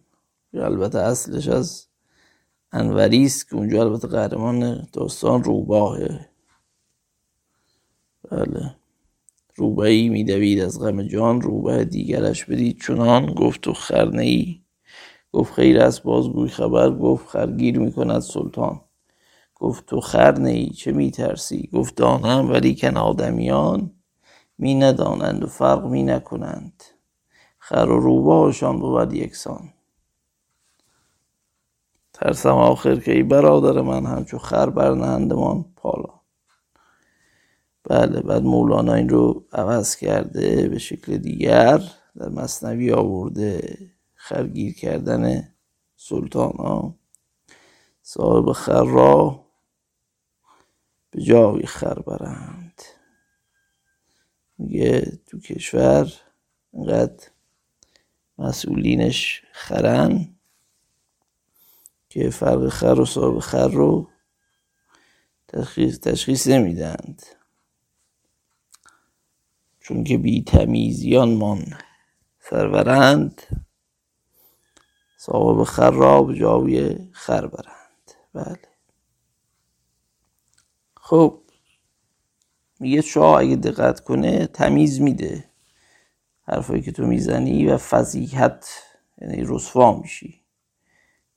البته 0.53 0.99
اصلش 0.99 1.47
از 1.47 1.88
انوری 2.71 3.25
است 3.25 3.49
که 3.49 3.55
اونجا 3.55 3.81
البته 3.81 4.07
قهرمان 4.07 4.87
داستان 4.93 5.43
روباهه. 5.43 6.29
بله. 8.31 8.75
روبهی 9.55 10.09
میدوید 10.09 10.61
از 10.61 10.79
غم 10.79 11.03
جان 11.03 11.41
روبه 11.41 11.85
دیگرش 11.85 12.45
بدید 12.45 12.81
چنان. 12.81 13.33
گفت 13.33 13.67
و 13.67 13.73
خرنه 13.73 14.23
ای 14.23 14.61
گفت 15.31 15.53
خیر 15.53 15.79
است 15.79 16.03
بازگوی 16.03 16.49
خبر. 16.49 16.89
گفت 16.89 17.27
خرگیر 17.27 17.79
می‌کند 17.79 18.19
سلطان. 18.21 18.81
گفت 19.55 19.85
تو 19.85 20.01
خر 20.01 20.41
ای 20.41 20.69
چه 20.69 20.91
میترسی؟ 20.91 21.69
گفت 21.73 21.95
دانم 21.95 22.49
ولی 22.51 22.75
کن 22.75 22.97
آدمیان 22.97 23.91
می 24.57 24.75
ندانند 24.75 25.43
و 25.43 25.47
فرق 25.47 25.85
می 25.85 26.03
نکنند. 26.03 26.83
خر 27.59 27.87
و 27.89 27.99
روباهشان 27.99 28.79
بود 28.79 29.13
یکسان. 29.13 29.73
ترسم 32.21 32.49
آخر 32.49 32.95
که 32.95 33.11
ای 33.11 33.23
برادر 33.23 33.81
من 33.81 34.05
همچو 34.05 34.37
خر 34.37 34.69
بر 34.69 34.93
نهندمان 34.93 35.65
پالا. 35.75 36.19
بله 37.83 38.21
بعد 38.21 38.43
مولانا 38.43 38.93
این 38.93 39.09
رو 39.09 39.45
عوض 39.53 39.95
کرده 39.95 40.67
به 40.67 40.79
شکل 40.79 41.17
دیگر 41.17 41.81
در 42.15 42.29
مصنوی 42.29 42.91
آورده 42.91 43.77
خرگیر 44.15 44.73
کردن 44.73 45.53
سلطان 45.95 46.51
ها 46.57 46.95
صاحب 48.01 48.51
خر 48.51 48.83
را 48.83 49.45
به 51.11 51.21
جای 51.21 51.65
خر 51.65 51.99
برند. 51.99 52.81
میگه 54.57 55.19
تو 55.25 55.39
کشور 55.39 56.13
اینقدر 56.73 57.27
مسئولینش 58.37 59.43
خرن. 59.51 60.38
که 62.09 62.29
فرق 62.29 62.69
خر 62.69 62.99
و 62.99 63.05
صاحب 63.05 63.39
خر 63.39 63.67
رو 63.67 64.09
تشخیص, 65.47 65.99
تشخیص 65.99 66.47
نمیدند 66.47 67.25
چون 69.79 70.03
که 70.03 70.17
بی 70.17 70.43
تمیزیان 70.43 71.29
من 71.29 71.65
سرورند 72.39 73.41
صاحب 75.17 75.63
خر 75.63 75.91
را 75.91 76.23
به 76.23 76.35
جای 76.35 76.97
خر 77.11 77.47
برند. 77.47 78.11
بله. 78.33 78.59
خب 80.97 81.41
میگه 82.79 83.01
شاه 83.01 83.39
اگه 83.39 83.55
دقت 83.55 83.99
کنه 83.99 84.47
تمیز 84.47 85.01
میده. 85.01 85.49
حرفایی 86.41 86.81
که 86.81 86.91
تو 86.91 87.07
می‌زنی 87.07 87.67
و 87.67 87.77
فضیحت 87.77 88.69
یعنی 89.21 89.43
رسوا 89.47 89.97
میشی. 89.97 90.38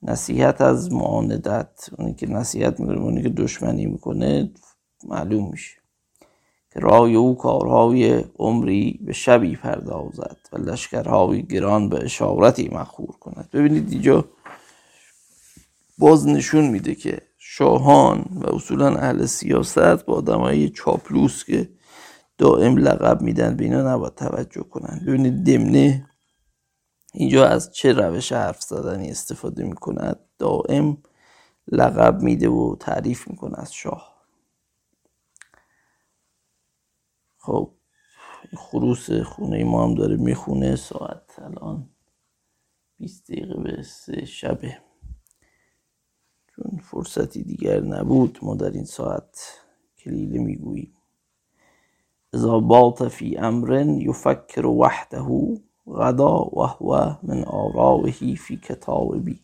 نصیحت 0.03 0.61
از 0.61 0.93
معاندت 0.93 1.91
اونی 1.99 2.15
که 2.15 2.27
نصیحت 2.27 2.81
می‌کنه 2.81 3.01
اونی 3.01 3.23
که 3.23 3.29
دشمنی 3.29 3.87
می‌کنه 3.87 4.51
معلوم 5.05 5.51
میشه 5.51 5.77
که 6.73 6.81
رای 6.81 7.15
او 7.15 7.37
کارهای 7.37 8.25
عمری 8.39 9.01
به 9.07 9.13
شبی 9.13 9.57
پردازد 9.57 10.37
و 10.53 10.59
لشکرهای 10.59 11.43
گران 11.43 11.89
به 11.89 12.05
اشارتی 12.05 12.69
مخور 12.73 13.17
کند. 13.21 13.49
ببینید 13.53 13.93
اینجا 13.93 14.25
باز 15.99 16.27
نشون 16.27 16.67
میده 16.67 16.95
که 16.95 17.23
شاهان 17.39 18.25
و 18.31 18.55
اصولا 18.55 18.97
اهل 18.97 19.27
سیاست 19.27 20.05
با 20.05 20.15
آدمای 20.15 20.69
چاپلوس 20.69 21.45
که 21.45 21.69
دائم 22.39 22.77
لقب 22.77 23.23
میدن 23.23 23.57
به 23.57 23.65
اینا 23.65 23.95
نباید 23.95 24.15
توجه 24.15 24.63
کنن. 24.63 25.01
ببینید 25.07 25.45
دمنه 25.45 26.07
اینجا 27.13 27.47
از 27.47 27.73
چه 27.73 27.93
روش 27.93 28.33
حرف 28.33 28.63
زدنی 28.63 29.11
استفاده 29.11 29.65
می‌کند؟ 29.65 30.21
دائم 30.39 31.03
لقب 31.69 32.23
میده 32.23 32.49
و 32.49 32.77
تعریف 32.81 33.29
می‌کنه 33.29 33.61
از 33.61 33.75
شاه. 33.75 34.25
خب 37.39 37.75
خروس 38.57 39.11
خونه 39.11 39.65
ما 39.65 39.85
هم 39.85 39.95
داره 39.95 40.17
می‌خونه 40.17 40.77
ساعت 40.77 41.39
الان 41.39 41.89
20 42.97 43.33
دقیقه 43.33 43.61
به 43.61 43.83
سه 43.83 44.25
شبه. 44.25 44.79
چون 46.49 46.79
فرصتی 46.79 47.43
دیگر 47.43 47.81
نبود 47.81 48.39
ما 48.43 48.55
در 48.55 48.71
این 48.71 48.85
ساعت 48.85 49.61
کلیله 49.99 50.39
می‌گوییم. 50.39 50.97
اذا 52.35 53.09
فی 53.09 53.37
امر 53.37 53.85
یفکر 53.87 54.67
وحده. 54.67 55.19
غدا 55.87 56.39
و 56.39 56.63
هو 56.63 57.15
من 57.23 57.45
آرائه 57.45 58.13
فی 58.13 58.57
کتابی. 58.57 59.41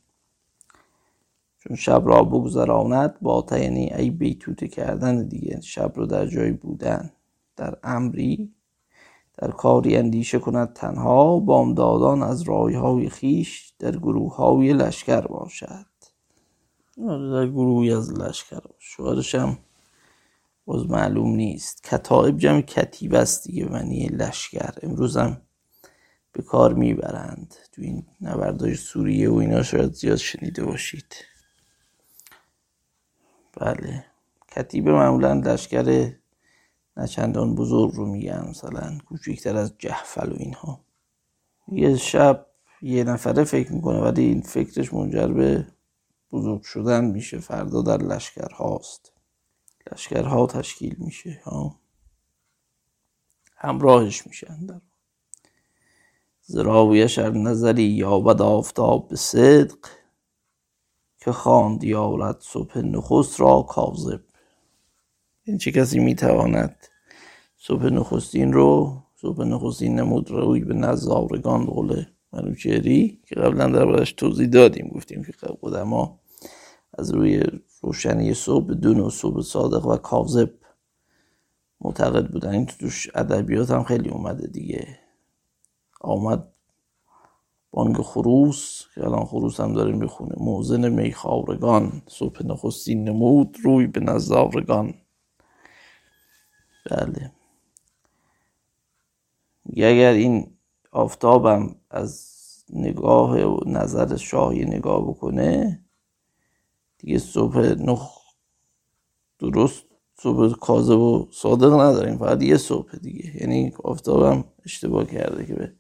چون 1.58 1.76
شب 1.76 2.02
را 2.06 2.22
بگذراند 2.22 3.20
باته 3.20 3.62
یعنی 3.62 3.92
ای 3.92 4.10
بیتوته 4.10 4.68
کردن 4.68 5.28
دیگه 5.28 5.60
شب 5.60 5.92
رو 5.96 6.06
در 6.06 6.26
جای 6.26 6.52
بودن. 6.52 7.12
در 7.56 7.78
امری 7.82 8.54
در 9.38 9.50
کاری 9.50 9.96
اندیشه 9.96 10.38
کند 10.38 10.72
تنها 10.72 11.38
بامدادان 11.38 12.22
از 12.22 12.48
های 12.48 13.08
خیش 13.08 13.74
در 13.78 13.96
گروه 13.96 14.36
های 14.36 14.72
لشکر 14.72 15.20
باشد. 15.20 15.86
در 16.96 17.46
گروهی 17.46 17.92
از 17.92 18.12
لشکر 18.12 18.60
شوهرش 18.78 19.34
هم 19.34 19.58
باز 20.64 20.90
معلوم 20.90 21.30
نیست. 21.30 21.84
کتائب 21.84 22.38
جمع 22.38 22.60
کتیب 22.60 23.14
است 23.14 23.44
دیگه 23.44 23.64
معنی 23.72 24.06
لشکر. 24.06 24.74
امروز 24.82 25.16
هم 25.16 25.36
به 26.38 26.44
کار 26.44 26.74
می‌برند. 26.74 27.54
تو 27.72 27.82
این 27.82 28.06
نبردهای 28.20 28.74
سوریه 28.74 29.30
و 29.30 29.34
اینا 29.34 29.62
شاید 29.62 29.92
زیاد 29.92 30.16
شنیده 30.16 30.64
باشید. 30.64 31.14
بله. 33.60 34.04
کتیبه 34.50 34.92
معمولا 34.92 35.32
لشکر 35.32 36.12
نچندان 36.96 37.54
بزرگ 37.54 37.94
رو 37.94 38.06
میگن 38.06 38.46
مثلا 38.48 38.98
کوچکتر 39.06 39.56
از 39.56 39.74
جهفل 39.78 40.32
و 40.32 40.36
اینها. 40.38 40.84
یه 41.72 41.96
شب 41.96 42.46
یه 42.82 43.04
نفره 43.04 43.44
فکر 43.44 43.72
می‌کنه 43.72 43.98
ولی 44.00 44.22
این 44.22 44.40
فکرش 44.40 44.94
منجر 44.94 45.26
به 45.26 45.66
بزرگ 46.32 46.62
شدن 46.62 47.04
میشه. 47.04 47.38
فردا 47.38 47.82
در 47.82 47.96
لشکر 47.96 48.52
هاست 48.52 49.12
لشکرها 49.92 50.46
تشکیل 50.46 50.96
میشه 50.98 51.40
ها. 51.44 51.80
همراهش 53.56 54.26
میشن 54.26 54.66
در 54.66 54.80
زراویش 56.50 57.18
ار 57.18 57.36
نظری 57.36 57.82
یابد 57.82 58.42
آفتاب 58.42 59.08
به 59.08 59.16
صدق 59.16 59.76
که 61.20 61.32
خواند 61.32 61.84
یارد 61.84 62.36
صبح 62.40 62.78
نخست 62.78 63.40
را 63.40 63.62
کاذب. 63.62 64.20
این 65.44 65.58
چه 65.58 65.72
کسی 65.72 65.98
می‌تواند 65.98 66.76
صبح 67.56 67.84
نخستین 67.84 68.52
رو 68.52 68.96
صبح 69.16 69.44
نخستین 69.44 70.00
نمود 70.00 70.30
روی 70.30 70.64
به 70.64 70.74
نظارگان 70.74 71.64
قول 71.64 72.04
منوچهری 72.32 73.20
که 73.26 73.34
قبلا 73.34 73.68
در 73.68 73.84
بارش 73.84 74.12
توضیح 74.12 74.46
دادیم 74.46 74.88
گفتیم 74.88 75.24
که 75.24 75.32
قدما 75.62 76.20
از 76.98 77.10
روی 77.10 77.42
روشنی 77.80 78.34
صبح 78.34 78.66
بدون 78.66 79.00
و 79.00 79.10
صبح 79.10 79.42
صادق 79.42 79.86
و 79.86 79.96
کاذب 79.96 80.50
معتقد 81.80 82.30
بودن. 82.30 82.50
این 82.50 82.66
توش 82.66 83.08
ادبیات 83.14 83.70
هم 83.70 83.84
خیلی 83.84 84.08
اومده 84.08 84.46
دیگه. 84.46 84.97
آمد 86.00 86.52
بانگ 87.70 87.96
خروس 87.96 88.82
که 88.94 89.04
الان 89.04 89.24
خروس 89.24 89.60
هم 89.60 89.72
داره 89.72 89.92
می‌خونه. 89.92 90.34
موزن 90.38 90.88
میخارگان 90.88 92.02
صبح 92.08 92.46
نخستین 92.46 93.08
نمود 93.08 93.56
روی 93.64 93.86
به 93.86 94.00
نظارگان. 94.00 94.94
بله. 96.90 97.32
اگر 99.76 100.12
این 100.12 100.56
آفتابم 100.92 101.76
از 101.90 102.28
نگاه 102.70 103.42
و 103.42 103.60
نظر 103.66 104.16
شاهی 104.16 104.64
نگاه 104.64 105.08
بکنه 105.08 105.84
دیگه 106.98 107.18
صبح 107.18 107.58
نخ 107.58 108.18
درست 109.38 109.84
صبح 110.20 110.52
کاذب 110.52 110.98
و 110.98 111.28
صادق 111.32 111.72
نداریم. 111.72 112.18
فقط 112.18 112.42
یه 112.42 112.56
صبح 112.56 112.96
دیگه. 112.96 113.40
یعنی 113.40 113.72
آفتابم 113.84 114.44
اشتباه 114.64 115.04
کرده 115.04 115.46
که 115.46 115.54
به 115.54 115.72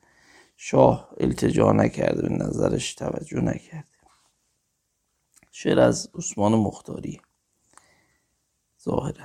شاه 0.60 1.08
التجا 1.20 1.72
نکرده 1.72 2.22
به 2.22 2.34
نظرش 2.34 2.94
توجه 2.94 3.40
نکرده. 3.40 3.84
شعر 5.50 5.80
از 5.80 6.10
عثمان 6.14 6.54
مختاری. 6.54 7.20
ظاهرا. 8.84 9.24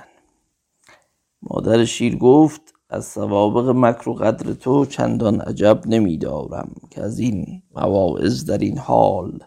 مادر 1.42 1.84
شیر 1.84 2.16
گفت 2.16 2.74
از 2.88 3.06
سوابق 3.06 3.68
مکر 3.68 4.08
و 4.08 4.14
قدر 4.14 4.52
تو 4.52 4.86
چندان 4.86 5.40
عجب 5.40 5.82
نمیدارم 5.86 6.74
که 6.90 7.02
از 7.02 7.18
این 7.18 7.62
مواعظ 7.74 8.44
در 8.44 8.58
این 8.58 8.78
حال 8.78 9.38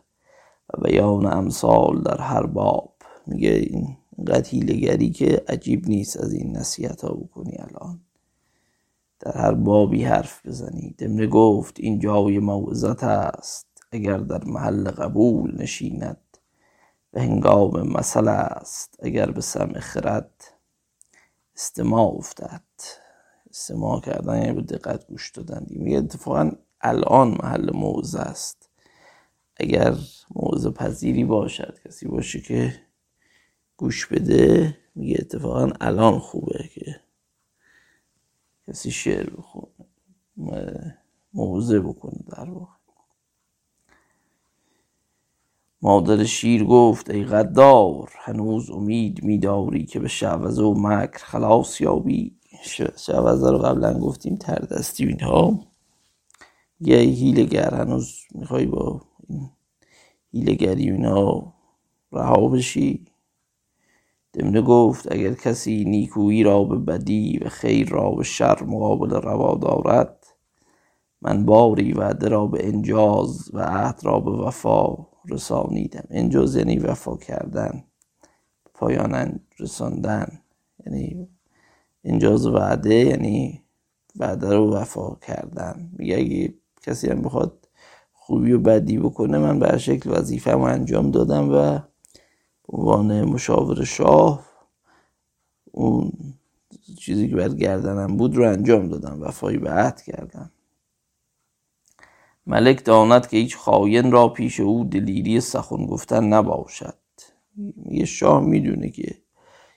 و 0.74 0.82
بیان 0.82 1.26
امثال 1.26 2.02
در 2.02 2.22
هر 2.22 2.46
باب. 2.46 2.94
میگه 3.28 3.50
این 3.50 3.98
قتیلگری 4.28 5.10
که 5.10 5.44
عجیب 5.48 5.88
نیست 5.88 6.18
از 6.18 6.34
این 6.34 6.58
نصیحت 6.58 7.02
ها 7.02 7.14
بکنی 7.14 7.58
الان. 7.60 8.07
در 9.20 9.38
هر 9.38 9.54
بابی 9.54 10.04
حرف 10.04 10.46
بزنی. 10.46 10.96
دمنه 10.98 11.28
گفت 11.28 11.80
این 11.80 12.00
جای 12.00 12.40
موعظت 12.40 13.04
است 13.04 13.68
اگر 13.92 14.18
در 14.18 14.44
محل 14.44 14.92
قبول 14.92 15.62
نشیند. 15.62 16.18
به 17.12 17.22
هنگام 17.22 17.88
مسئله 17.88 18.32
است 18.32 19.00
اگر 19.04 19.32
به 19.32 19.42
سمع 19.42 19.80
خرد 19.80 20.44
استماع 21.56 22.16
افتد. 22.18 22.64
استماع 23.50 24.02
کردن 24.02 24.42
یعنی 24.42 24.54
به 24.54 24.62
دقت 24.62 25.08
گوش 25.08 25.32
دادن. 25.32 25.66
میگه 25.70 25.98
اتفاقا 25.98 26.52
الان 26.82 27.28
محل 27.28 27.72
موعظه 27.74 28.20
است. 28.20 28.70
اگر 29.58 29.96
موعظه 30.36 30.72
پذیری 30.72 31.24
باشد 31.24 31.78
کسی 31.86 32.08
باشه 32.08 32.42
که 32.42 32.74
گوش 33.78 34.08
بده 34.08 34.78
میگه 34.96 35.18
اتفاقا 35.20 35.72
الان 35.82 36.20
خوبه 36.20 36.70
که 36.74 37.02
کسی 38.68 38.92
شعر 38.92 39.30
بخونه 39.30 40.98
موضع 41.34 41.80
بکنه 41.80 42.20
در 42.28 42.50
واقع. 42.50 42.72
مادر 45.82 46.24
شیر 46.24 46.64
گفت 46.64 47.10
ای 47.10 47.26
غدار 47.26 48.12
هنوز 48.20 48.70
امید 48.70 49.24
میداری 49.24 49.86
که 49.86 50.00
به 50.00 50.08
شعوذه 50.08 50.64
و 50.64 50.74
مکر 50.78 51.18
خلاص 51.18 51.82
یابی؟ 51.82 52.36
شعوذه 52.98 53.52
رو 53.52 53.58
قبلا 53.58 54.00
گفتیم 54.00 54.36
تردستی 54.36 55.06
و 55.06 55.08
اینها. 55.08 55.60
یه 56.80 56.98
هیلگر 56.98 57.74
هنوز 57.74 58.14
می‌خوای 58.32 58.66
با 58.66 59.02
هیلگری 60.32 60.92
و 60.92 60.94
اینا 60.94 61.54
رها 62.12 62.48
بشی؟ 62.48 63.07
دمنه 64.38 64.62
گفت 64.62 65.12
اگر 65.12 65.34
کسی 65.34 65.86
نیکویی 65.86 66.44
را 66.44 66.64
به 66.64 66.78
بدی 66.78 67.38
و 67.38 67.50
خیر 67.50 67.90
را 67.90 68.12
به 68.12 68.24
شر 68.24 68.64
مقابل 68.64 69.10
روا 69.10 69.56
دارد 69.56 70.26
من 71.22 71.46
باری 71.46 71.94
وعده 71.94 72.30
را 72.30 72.48
به 72.48 72.68
انجاز 72.68 73.50
و 73.54 73.60
عهد 73.60 74.00
را 74.04 74.20
به 74.20 74.32
وفا 74.32 74.96
رسانیدم. 75.30 76.08
انجاز 76.10 76.56
یعنی 76.56 76.80
وفا 76.80 77.18
کردن 77.18 77.84
پایان 78.74 79.40
رساندن. 79.60 80.42
یعنی 80.86 81.28
انجاز 82.04 82.48
وعده 82.48 82.96
یعنی 82.96 83.64
وعده 84.16 84.54
رو 84.54 84.74
وفا 84.74 85.16
کردن. 85.16 85.90
میگه 85.98 86.16
اگه 86.18 86.54
کسی 86.82 87.10
هم 87.10 87.22
بخواد 87.22 87.68
خوبی 88.14 88.52
و 88.52 88.60
بدی 88.60 88.98
بکنه 88.98 89.38
من 89.38 89.60
به 89.60 89.78
شکل 89.78 90.20
وظیفه 90.20 90.58
انجام 90.58 91.12
دادم 91.12 91.50
و 91.54 91.80
به 92.68 92.78
عنوان 92.78 93.24
مشاور 93.24 93.84
شاه. 93.84 94.46
اون 95.72 96.12
چیزی 97.00 97.30
که 97.30 97.36
بر 97.36 97.50
گردنم 97.50 98.18
بود 98.18 98.36
رو 98.36 98.50
انجام 98.50 98.90
دادم. 98.90 99.22
وفایی 99.22 99.58
به 99.58 99.72
عهد 99.72 100.02
کردم. 100.02 100.52
ملک 102.48 102.86
داند 102.86 103.28
که 103.28 103.38
هیچ 103.38 103.58
خاین 103.58 104.12
را 104.12 104.30
پیش 104.30 104.60
او 104.60 104.84
دلیری 104.84 105.42
سخن 105.42 105.86
گفتن 105.86 106.24
نباشد. 106.24 106.98
یه 107.92 108.06
شاه 108.06 108.44
می‌دونه 108.44 108.90
که 108.90 109.18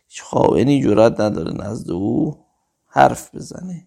هیچ 0.09 0.22
خائنی 0.22 0.82
جرات 0.82 1.20
نداره 1.20 1.53
نزد 1.53 1.91
او 1.91 2.38
حرف 2.86 3.34
بزنه. 3.34 3.86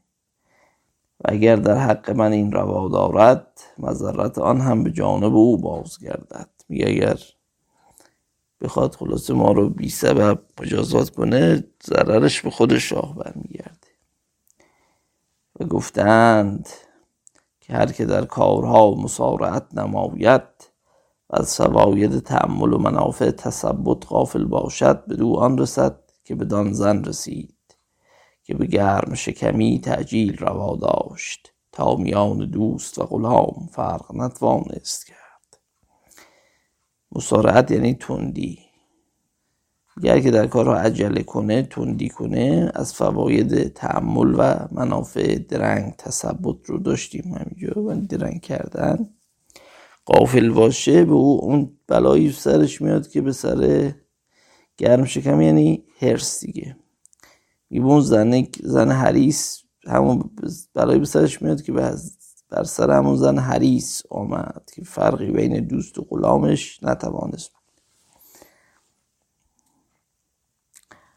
و 1.20 1.24
اگر 1.26 1.56
در 1.56 1.78
حق 1.78 2.12
من 2.12 2.32
این 2.32 2.52
روا 2.52 2.90
دارد 2.90 3.62
مذرت 3.78 4.38
آن 4.38 4.62
هم 4.62 4.84
به 4.84 4.92
جانب 4.92 5.36
او 5.36 5.58
بازگردد. 5.58 6.50
میگه 6.70 6.88
اگر 6.88 7.20
بخواد 8.64 8.96
خلاص 8.96 9.30
ما 9.30 9.52
رو 9.52 9.70
بی 9.70 9.90
سبب 9.90 10.40
مجازات 10.62 11.10
کنه 11.10 11.64
ضررش 11.84 12.42
به 12.42 12.50
خود 12.50 12.78
شاه 12.78 13.16
برمیگرده. 13.16 13.88
و 15.60 15.66
گفتند 15.66 16.70
که 17.62 17.74
هر 17.74 17.92
که 17.92 18.06
در 18.06 18.26
کارها 18.26 18.96
مسارعت 18.96 19.68
نماید 19.74 20.42
و 21.30 21.36
از 21.36 21.56
فواید 21.58 22.20
تعمل 22.20 22.74
و 22.74 22.78
منافع 22.78 23.32
تثبت 23.32 24.08
غافل 24.08 24.46
باشد 24.46 25.06
به 25.06 25.16
دو 25.16 25.36
آن 25.36 25.58
رسد 25.58 26.00
که 26.24 26.36
بدان 26.36 26.74
زن 26.74 27.04
رسید 27.04 27.56
که 28.44 28.54
به 28.54 28.66
گرم 28.66 29.14
شکمی 29.14 29.82
تعجیل 29.82 30.38
روا 30.38 30.76
داشت 30.76 31.54
تا 31.72 31.96
میان 31.96 32.50
دوست 32.50 33.00
و 33.00 33.04
غلام 33.04 33.70
فرق 33.72 34.16
نتوانست 34.16 35.08
کرد. 35.08 35.23
مسارعت 37.16 37.72
یعنی 37.72 37.94
تندی. 37.94 38.60
گر 40.04 40.20
که 40.20 40.32
در 40.32 40.48
کار 40.48 40.76
عجله 40.76 41.24
کنه 41.24 41.64
تندی 41.64 42.10
کنه 42.10 42.72
از 42.76 42.94
فواید 42.94 43.74
تعمل 43.74 44.36
و 44.38 44.68
منافع 44.72 45.38
درنگ 45.38 45.94
تثبت 45.98 46.56
رو 46.66 46.80
داشتیم 46.80 47.24
همینجا 47.24 47.82
و 47.84 47.96
درنگ 47.96 48.42
کردن. 48.42 49.10
قافل 50.06 50.50
باشه 50.50 51.06
به 51.06 51.14
او 51.14 51.40
اون 51.44 51.78
بلایی 51.88 52.32
سرش 52.32 52.82
میاد 52.82 53.08
که 53.08 53.22
به 53.22 53.32
سر 53.32 53.92
گرم 54.78 55.06
شکم 55.06 55.42
یعنی 55.42 55.84
هرس 56.00 56.46
دیگه. 56.46 56.76
اون 57.72 58.02
زن 58.02 58.48
زن 58.64 58.92
حریس 58.92 59.64
همون 59.88 60.30
بلایی 60.74 61.00
به 61.00 61.06
سرش 61.06 61.42
میاد 61.42 61.62
که 61.62 61.72
بر 62.54 62.64
سر 62.64 62.92
همون 62.92 63.16
زن 63.16 63.38
حریس 63.38 64.02
آمد 64.10 64.72
که 64.76 64.84
فرقی 64.84 65.32
بین 65.32 65.68
دوست 65.68 66.00
و 66.00 66.08
غلامش 66.10 66.84
نتوانست. 66.84 67.52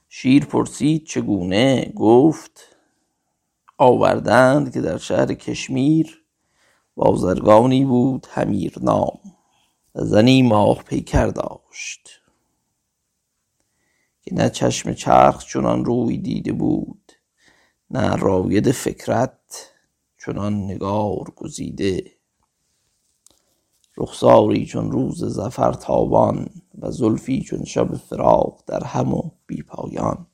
شیر 0.08 0.44
پرسید 0.44 1.06
چگونه؟ 1.06 1.92
گفت 1.96 2.76
آوردند 3.78 4.72
که 4.72 4.80
در 4.80 4.98
شهر 4.98 5.34
کشمیر 5.34 6.24
بازرگانی 6.94 7.84
بود 7.84 8.26
همیر 8.30 8.74
نام. 8.82 9.18
و 9.94 10.04
زنی 10.04 10.42
ماه 10.42 10.82
پیکر 10.82 11.26
داشت 11.26 12.22
که 14.22 14.34
نه 14.34 14.50
چشم 14.50 14.92
چرخ 14.92 15.44
چنان 15.46 15.84
روی 15.84 16.18
دیده 16.18 16.52
بود 16.52 17.12
نه 17.90 18.16
راید 18.16 18.70
فکرت. 18.70 19.72
چنان 20.26 20.64
نگار 20.64 21.32
گزیده. 21.36 22.04
رخساری 23.96 24.66
چون 24.66 24.92
روز 24.92 25.24
زفر 25.24 25.72
تابان 25.72 26.48
و 26.78 26.90
زلفی 26.90 27.42
چون 27.42 27.64
شب 27.64 27.94
فراق 27.94 28.62
در 28.66 28.84
هم 28.84 29.14
و 29.14 29.30
بی 29.46 29.62
پایان. 29.62 30.26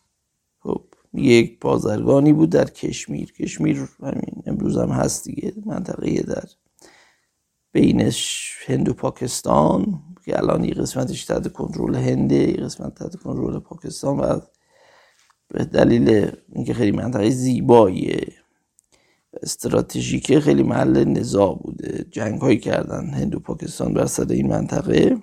خب 0.61 0.85
یک 1.15 1.61
بازرگانی 1.61 2.33
بود 2.33 2.51
در 2.51 2.65
کشمیر. 2.65 3.33
کشمیر 3.33 3.89
همین 4.01 4.43
امروز 4.47 4.79
هم 4.79 4.89
هست 4.89 5.25
دیگه 5.25 5.53
منطقه 5.67 6.23
در 6.23 6.45
بینش 7.73 8.53
هند 8.67 8.89
و 8.89 8.95
پاکستان 8.95 10.03
که 10.25 10.39
الان 10.39 10.65
یه 10.65 10.75
قسمتش 10.75 11.25
تحت 11.25 11.53
کنترل 11.53 11.95
هنده 11.95 12.35
یه 12.35 12.57
قسمت 12.57 12.95
تحت 12.95 13.17
کنترل 13.17 13.59
پاکستان 13.59 14.19
و 14.19 14.41
به 15.49 15.65
دلیل 15.65 16.31
اینکه 16.53 16.75
خیلی 16.75 16.97
منطقه 16.97 17.31
زیباییه. 17.31 18.42
استراتژیکه 19.43 20.41
خیلی 20.41 20.63
محل 20.63 21.05
نزاع 21.05 21.59
بوده. 21.63 22.05
جنگ 22.11 22.41
هایی 22.41 22.59
کردن 22.59 23.11
هند 23.11 23.35
پاکستان 23.35 23.95
بر 23.95 24.07
سر 24.07 24.27
این 24.31 24.47
منطقه. 24.49 25.17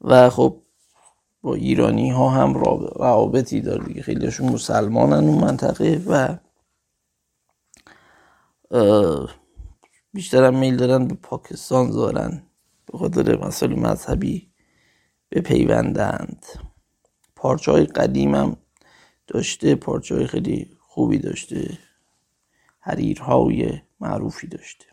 و 0.00 0.30
خب 0.30 0.62
با 1.42 1.54
ایرانی 1.54 2.10
ها 2.10 2.28
هم 2.30 2.54
روابطی 2.54 3.60
داره 3.60 3.84
دیگه. 3.84 4.02
خیلیشون 4.02 4.52
مسلمانن 4.52 5.28
اون 5.28 5.44
منطقه 5.44 6.02
و 6.06 6.36
بیشتر 10.12 10.44
هم 10.44 10.58
میل 10.58 10.76
دارن 10.76 11.08
به 11.08 11.14
پاکستان 11.14 11.90
زارن. 11.90 12.42
به 12.92 12.98
خاطر 12.98 13.46
مسائل 13.46 13.78
مذهبی 13.78 14.50
بپیوندند. 15.30 16.46
پارچه 17.36 17.72
های 17.72 17.84
قدیم 17.84 18.34
هم 18.34 18.56
داشته. 19.26 19.74
پارچه 19.74 20.14
های 20.14 20.26
خیلی 20.26 20.79
خوبی 21.00 21.18
داشته. 21.18 21.78
حریرهای 22.80 23.80
معروفی 24.00 24.46
داشته. 24.46 24.84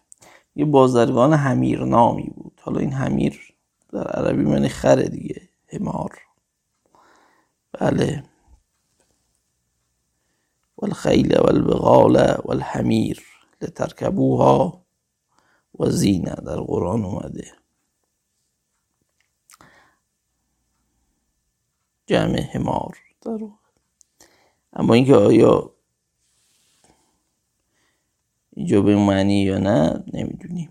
یه 0.56 0.66
بازرگان 0.66 1.34
همیر 1.34 1.84
نامی 1.84 2.32
بود. 2.36 2.62
حالا 2.64 2.80
این 2.80 2.94
همیر 2.94 3.54
در 3.94 4.08
عربی 4.08 4.44
من 4.44 4.68
خره 4.68 5.10
دیگه. 5.10 5.50
همار 5.74 6.18
بله. 7.72 8.24
والخیل 10.78 11.40
والبغال 11.40 12.42
والحمیر. 12.44 13.24
لترکبوها 13.62 14.86
و 15.80 15.90
زینه 15.90 16.36
در 16.36 16.60
قرآن 16.60 17.06
اومده. 17.06 17.52
جمع 22.06 22.40
همار 22.40 22.98
در 23.22 23.40
اما 24.74 24.94
اینکه 24.94 25.16
آیا 25.16 25.77
اینجا 28.58 28.82
به 28.82 28.96
معنی 28.96 29.42
یا 29.42 29.58
نه 29.58 30.04
نمی‌دونیم. 30.14 30.70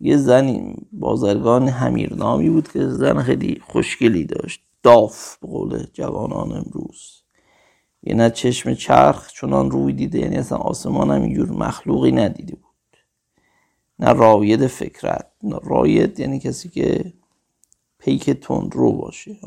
یه 0.00 0.16
زن 0.16 0.74
بازرگان 0.92 1.68
همیرنامی 1.68 2.50
بود 2.50 2.72
که 2.72 2.88
زن 2.88 3.22
خیلی 3.22 3.60
خوشگلی 3.66 4.24
داشت. 4.24 4.60
داف 4.82 5.36
به 5.36 5.48
قول 5.48 5.86
جوانان 5.92 6.52
امروز. 6.52 7.22
یه 8.02 8.14
نه 8.14 8.30
چشم 8.30 8.74
چرخ 8.74 9.32
چونان 9.32 9.70
روی 9.70 9.92
دیده 9.92 10.18
یعنی 10.18 10.36
اصلا 10.36 10.58
آسمان 10.58 11.10
هم 11.10 11.22
اینجور 11.22 11.50
مخلوقی 11.50 12.12
ندیده 12.12 12.54
بود. 12.54 12.96
نه 13.98 14.12
راید 14.12 14.66
فکرت 14.66 15.26
نه 15.42 15.58
راید 15.62 16.20
یعنی 16.20 16.38
کسی 16.38 16.68
که 16.68 17.12
پیک 17.98 18.30
تند 18.30 18.74
رو 18.74 18.92
باشه. 18.92 19.38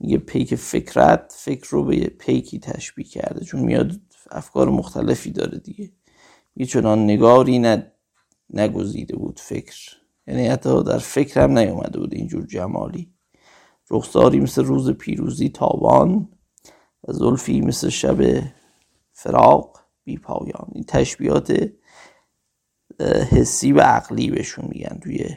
یه 0.00 0.18
پیک 0.18 0.54
فکرت 0.54 1.34
فکر 1.38 1.68
رو 1.70 1.84
به 1.84 1.96
پیکی 1.96 2.58
تشبیه 2.58 3.06
کرده. 3.06 3.44
چون 3.44 3.60
میاد 3.60 4.00
افکار 4.30 4.68
مختلفی 4.68 5.30
داره 5.30 5.58
دیگه. 5.58 5.90
یه 6.56 6.66
چنان 6.66 7.04
نگاری 7.04 7.58
نگزیده 8.50 9.16
بود 9.16 9.40
فکر. 9.40 9.96
یعنی 10.26 10.46
حتی 10.46 10.82
در 10.82 10.98
فکر 10.98 11.40
هم 11.40 11.58
نیومده 11.58 11.98
بود 11.98 12.14
اینجور 12.14 12.46
جمالی. 12.46 13.12
رخساری 13.90 14.40
مثل 14.40 14.64
روز 14.64 14.90
پیروزی 14.90 15.48
تابان 15.48 16.28
و 17.08 17.12
زلفی 17.12 17.60
مثل 17.60 17.88
شب 17.88 18.42
فراق 19.12 19.80
بی 20.04 20.18
پایان 20.18 20.68
این 20.74 20.84
تشبیهات 20.84 21.70
حسی 23.30 23.72
و 23.72 23.80
عقلی 23.80 24.30
بهشون 24.30 24.64
میگن 24.68 24.98
توی 25.02 25.36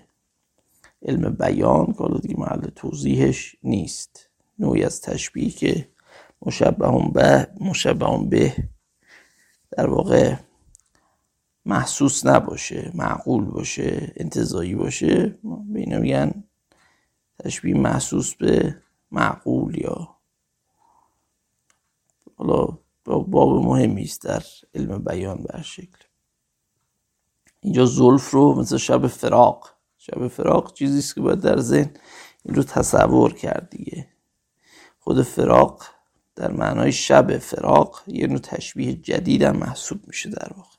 علم 1.02 1.30
بیان 1.30 1.86
که 1.86 2.20
دیگه 2.22 2.40
محل 2.40 2.62
توضیحش 2.76 3.56
نیست. 3.64 4.30
نوعی 4.60 4.84
از 4.84 5.02
تشبیه 5.02 5.50
که 5.50 5.90
مشبه 6.42 7.12
به 7.14 7.48
مشبه 7.62 8.28
به 8.30 8.56
در 9.78 9.88
واقع 9.88 10.36
محسوس 11.66 12.26
نباشه 12.26 12.92
معقول 12.94 13.46
باشه 13.46 14.14
انتظایی 14.16 14.76
باشه 14.76 15.40
به 15.44 15.80
اینا 15.80 16.00
میگن 16.00 16.44
تشبیه 17.40 17.76
محسوس 17.76 18.36
به 18.36 18.76
معقول 19.12 19.78
یا 19.78 20.16
حالا 22.36 22.78
باب 23.06 23.66
مهمی 23.66 24.04
است 24.04 24.22
در 24.22 24.44
علم 24.76 25.04
بیان 25.04 25.44
به 25.44 25.62
شکل. 25.62 26.04
اینجا 27.60 27.86
زلف 27.86 28.32
رو 28.32 28.60
مثل 28.60 28.78
شب 28.78 29.08
فراق 29.08 29.70
شب 29.98 30.28
فراق 30.28 30.74
چیزی 30.74 31.00
است 31.00 31.16
که 31.16 31.22
باید 31.22 31.40
در 31.40 31.60
ذهن 31.60 31.92
این 32.46 32.56
رو 32.56 32.64
تصور 32.64 33.34
کرد 33.34 33.70
دیگه. 33.70 34.08
خود 35.00 35.22
فراق 35.22 35.84
در 36.36 36.52
معنای 36.52 36.92
شب 36.92 37.38
فراق 37.38 38.04
یه 38.08 38.28
نوع 38.28 38.40
تشبیه 38.40 38.94
جدید 38.94 39.42
هم 39.42 39.58
محسوب 39.58 40.08
میشه 40.08 40.30
در 40.30 40.52
واقع. 40.58 40.70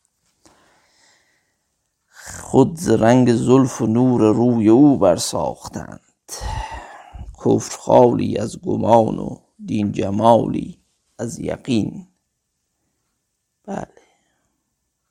خود 2.40 2.78
رنگ 2.88 3.34
زلف 3.34 3.82
و 3.82 3.86
نور 3.86 4.34
روی 4.34 4.68
او 4.68 4.98
برساختند. 4.98 6.00
کفر 7.44 7.78
خالی 7.78 8.38
از 8.38 8.60
گمان 8.60 9.18
و 9.18 9.36
دین 9.64 9.92
جمالی 9.92 10.80
از 11.18 11.38
یقین. 11.38 12.08
بله. 13.64 13.88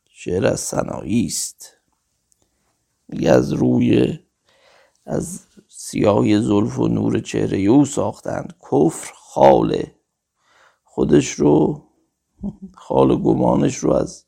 شعر 0.10 0.46
از 0.46 0.60
سنایی 0.60 1.26
است. 1.26 1.72
میگه 3.08 3.32
از 3.32 3.54
روی 3.54 4.20
از 5.06 5.42
سیاهی 5.68 6.42
زلف 6.42 6.80
و 6.80 6.88
نور 6.88 7.20
چهره 7.20 7.58
او 7.58 7.86
ساختند. 7.86 8.56
کفر 8.72 9.12
خاله 9.16 9.96
خودش 10.94 11.32
رو 11.32 11.84
خال 12.74 13.22
گمانش 13.22 13.76
رو 13.76 13.94
از 13.94 14.26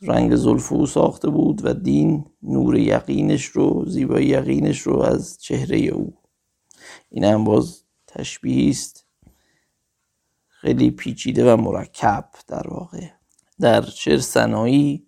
رنگ 0.00 0.36
زلف 0.36 0.72
او 0.72 0.86
ساخته 0.86 1.30
بود 1.30 1.60
و 1.64 1.74
دین 1.74 2.24
نور 2.42 2.78
یقینش 2.78 3.44
رو 3.44 3.84
زیبایی 3.86 4.26
یقینش 4.26 4.80
رو 4.80 4.98
از 5.02 5.38
چهره 5.40 5.78
او. 5.78 6.14
این 7.10 7.24
هم 7.24 7.44
باز 7.44 7.84
تشبیه 8.06 8.70
است. 8.70 9.06
خیلی 10.48 10.90
پیچیده 10.90 11.52
و 11.52 11.56
مرکب 11.56 12.28
در 12.48 12.68
واقع. 12.68 13.08
در 13.60 13.82
شعر 13.82 14.18
سنایی 14.18 15.06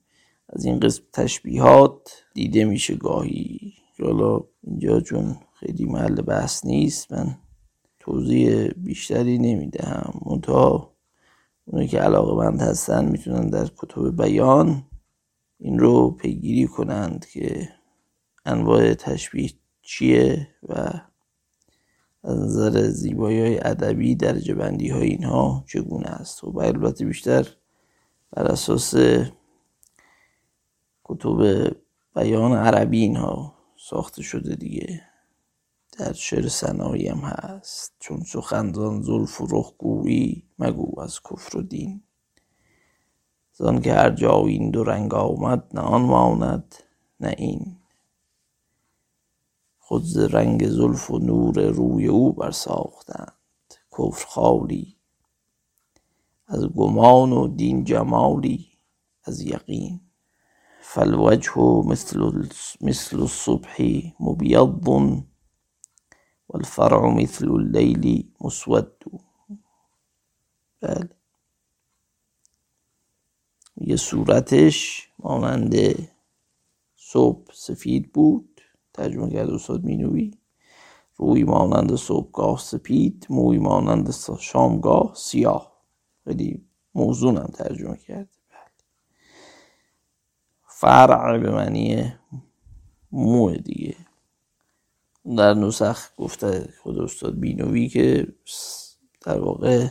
از 0.49 0.65
این 0.65 0.81
قسم 0.81 1.03
تشبیهات 1.13 2.11
دیده 2.35 2.65
میشه 2.65 2.95
گاهی. 2.95 3.73
حالا 4.03 4.41
اینجا 4.63 5.01
چون 5.01 5.37
خیلی 5.55 5.85
محل 5.85 6.23
بحث 6.23 6.65
نیست 6.65 7.13
من 7.13 7.39
توضیح 8.05 8.69
بیشتری 8.77 9.39
نمی‌دهم. 9.39 10.21
منتها 10.27 10.95
اونایی 11.65 11.89
که 11.89 11.99
علاقه 11.99 12.35
بند 12.37 12.61
هستن 12.61 13.05
می‌تونن 13.05 13.51
در 13.51 13.67
کتب 13.77 14.23
بیان 14.23 14.83
این 15.59 15.79
رو 15.79 16.11
پیگیری 16.11 16.67
کنند 16.67 17.27
که 17.27 17.69
انواع 18.45 18.95
تشبیه 18.95 19.51
چیه 19.83 20.49
و 20.69 20.75
از 22.25 22.39
نظر 22.39 22.89
زیبایی 22.89 23.41
های 23.41 23.59
ادبی 23.59 24.15
درجه 24.15 24.55
بندی 24.55 24.89
های 24.89 25.09
اینها 25.09 25.65
چگونه 25.67 26.07
است. 26.07 26.45
و 26.45 26.51
خب، 26.51 26.59
البته 26.59 27.05
بیشتر 27.05 27.49
بر 28.31 28.43
اساس 28.43 28.95
کتب 31.05 31.71
بیان 32.15 32.53
عربی 32.53 33.01
اینها 33.01 33.55
ساخته 33.77 34.23
شده 34.23 34.55
دیگه. 34.55 35.14
در 35.99 36.13
شعر 36.13 36.49
سنایی 36.49 37.09
هم 37.09 37.19
هست. 37.19 37.93
چون 38.01 38.21
سخندان 38.21 39.03
زلف 39.03 39.41
و 39.41 39.47
رخ 39.51 39.73
گویی 39.79 40.49
مگو 40.59 41.01
از 41.01 41.21
کفر 41.23 41.57
و 41.59 41.63
دین. 41.63 42.03
زان 43.53 43.81
که 43.81 43.93
هر 43.95 44.11
جا 44.11 44.41
این 44.47 44.71
دو 44.71 44.85
رنگ 44.85 45.15
آمد 45.15 45.71
نه 45.75 45.81
آن 45.81 46.03
ماند 46.03 46.75
نه 47.21 47.35
این. 47.39 47.77
خود 49.79 50.03
ز 50.03 50.19
رنگ 50.19 50.69
زلف 50.69 51.11
و 51.11 51.19
نور 51.19 51.61
روی 51.61 52.07
او 52.07 52.33
برساختند. 52.33 53.35
کفر 53.99 54.27
خالی. 54.27 54.97
از 56.47 56.67
گمان 56.67 57.33
و 57.33 57.49
دین 57.49 57.85
جمالی 57.85 58.69
از 59.25 59.41
یقین. 59.41 60.01
فالوجه 60.83 61.83
مثل 61.87 62.47
مثل 62.81 63.21
الصبح 63.21 64.03
مبيض 64.21 64.69
والفرع 66.55 67.15
مثل 67.15 67.51
اللیل 67.51 68.33
مسود. 68.41 69.05
بله. 70.81 71.11
یه 73.77 73.97
صورتش 73.97 75.09
مانند 75.19 75.75
صبح 76.97 77.55
سفید 77.55 78.13
بود. 78.13 78.61
ترجمه 78.93 79.31
کرد 79.31 79.51
استاد 79.51 79.85
مینوی. 79.85 80.31
روی 81.17 81.45
مانند 81.45 81.95
صبحگاه 81.95 82.59
سپید 82.59 83.27
موی 83.31 83.59
مانند 83.59 84.11
شامگاه 84.41 85.13
سیاه. 85.15 85.83
خیلی 86.25 86.67
موضوعم 86.95 87.47
ترجمه 87.47 87.97
کرد. 87.97 88.29
فرع 90.67 91.39
به 91.39 91.51
معنی 91.51 92.15
مو 93.13 93.51
دیگه. 93.51 93.97
در 95.25 95.55
نسخ 95.55 96.09
گفته 96.17 96.75
خود 96.83 96.99
استاد 96.99 97.41
بینوی 97.41 97.89
که 97.89 98.27
در 99.21 99.39
واقع 99.39 99.89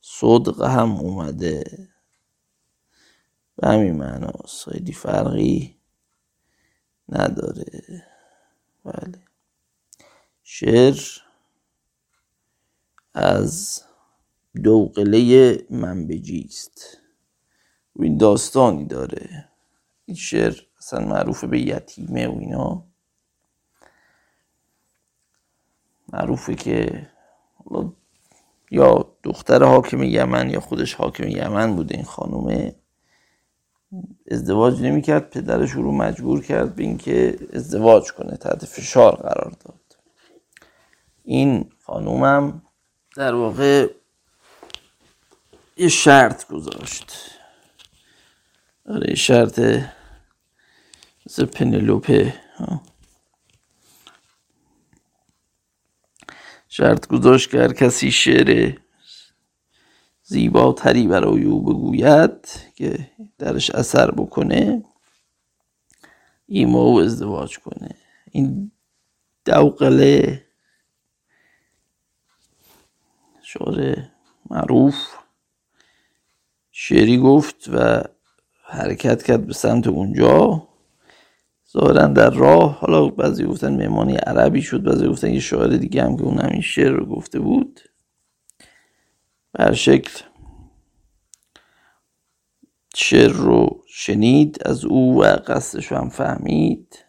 صدق 0.00 0.62
هم 0.62 0.92
اومده. 0.92 1.88
به 3.56 3.68
همین 3.68 3.94
معناست 3.96 4.70
خیلی 4.70 4.92
فرقی 4.92 5.76
نداره. 7.08 8.02
بله. 8.84 9.22
شعر 10.42 11.00
از 13.14 13.82
دوقله 14.64 15.58
منبجی 15.70 16.46
است. 16.48 16.98
و 17.96 18.02
این 18.02 18.16
داستانی 18.16 18.86
داره. 18.86 19.48
این 20.04 20.16
شعر 20.16 20.60
اصلا 20.78 21.06
معروف 21.06 21.44
به 21.44 21.60
یتیمه 21.60 22.28
و 22.28 22.38
اینا. 22.38 22.93
معروفه 26.14 26.54
که 26.54 27.06
یا 28.70 29.06
دختر 29.22 29.64
حاکم 29.64 30.02
یمن 30.02 30.50
یا 30.50 30.60
خودش 30.60 30.94
حاکم 30.94 31.28
یمن 31.28 31.76
بوده 31.76 31.94
این 31.94 32.04
خانومه. 32.04 32.74
ازدواج 34.30 34.82
نمی‌کرد 34.82 35.30
پدرش 35.30 35.70
رو 35.70 35.92
مجبور 35.92 36.42
کرد 36.42 36.74
به 36.74 36.82
اینکه 36.82 37.38
ازدواج 37.52 38.12
کنه 38.12 38.36
تحت 38.36 38.64
فشار 38.64 39.14
قرار 39.14 39.56
داد. 39.64 39.80
این 41.24 41.70
خانومم 41.82 42.62
در 43.16 43.34
واقع 43.34 43.88
یه 45.76 45.88
شرط 45.88 46.46
گذاشت. 46.46 47.12
آره 48.86 49.14
شرط 49.14 49.60
مثل 51.26 51.44
پنلوپه 51.44 52.34
شرط 56.76 57.06
گذاشت 57.06 57.50
که 57.50 57.68
کسی 57.68 58.10
شعر 58.10 58.78
زیباتری 60.22 61.06
برای 61.06 61.44
او 61.44 61.62
بگوید 61.62 62.48
که 62.74 63.10
درش 63.38 63.70
اثر 63.70 64.10
بکنه 64.10 64.84
ایما 66.46 66.78
او 66.78 67.00
ازدواج 67.00 67.58
کنه. 67.58 67.94
این 68.30 68.72
دوقله 69.44 70.46
شعر 73.42 73.96
معروف 74.50 74.96
شعری 76.70 77.18
گفت 77.18 77.68
و 77.68 78.02
حرکت 78.64 79.22
کرد 79.22 79.46
به 79.46 79.52
سمت 79.52 79.86
اونجا. 79.86 80.68
ظاهرا 81.74 82.06
در 82.06 82.30
راه. 82.30 82.78
حالا 82.78 83.08
بعضی 83.08 83.44
گفتن 83.44 83.76
مهمانی 83.76 84.16
عربی 84.16 84.62
شد 84.62 84.82
بعضی 84.82 85.08
گفتن 85.08 85.34
یه 85.34 85.40
شاعر 85.40 85.76
دیگه 85.76 86.02
هم 86.02 86.16
که 86.16 86.22
اون 86.22 86.38
همین 86.40 86.60
شعر 86.60 86.90
رو 86.90 87.06
گفته 87.06 87.38
بود. 87.38 87.80
بر 89.52 89.72
شکل 89.72 90.20
شعر 92.94 93.30
رو 93.30 93.82
شنید 93.86 94.58
از 94.64 94.84
او 94.84 95.22
و 95.22 95.24
قصدش 95.24 95.92
هم 95.92 96.08
فهمید 96.08 97.04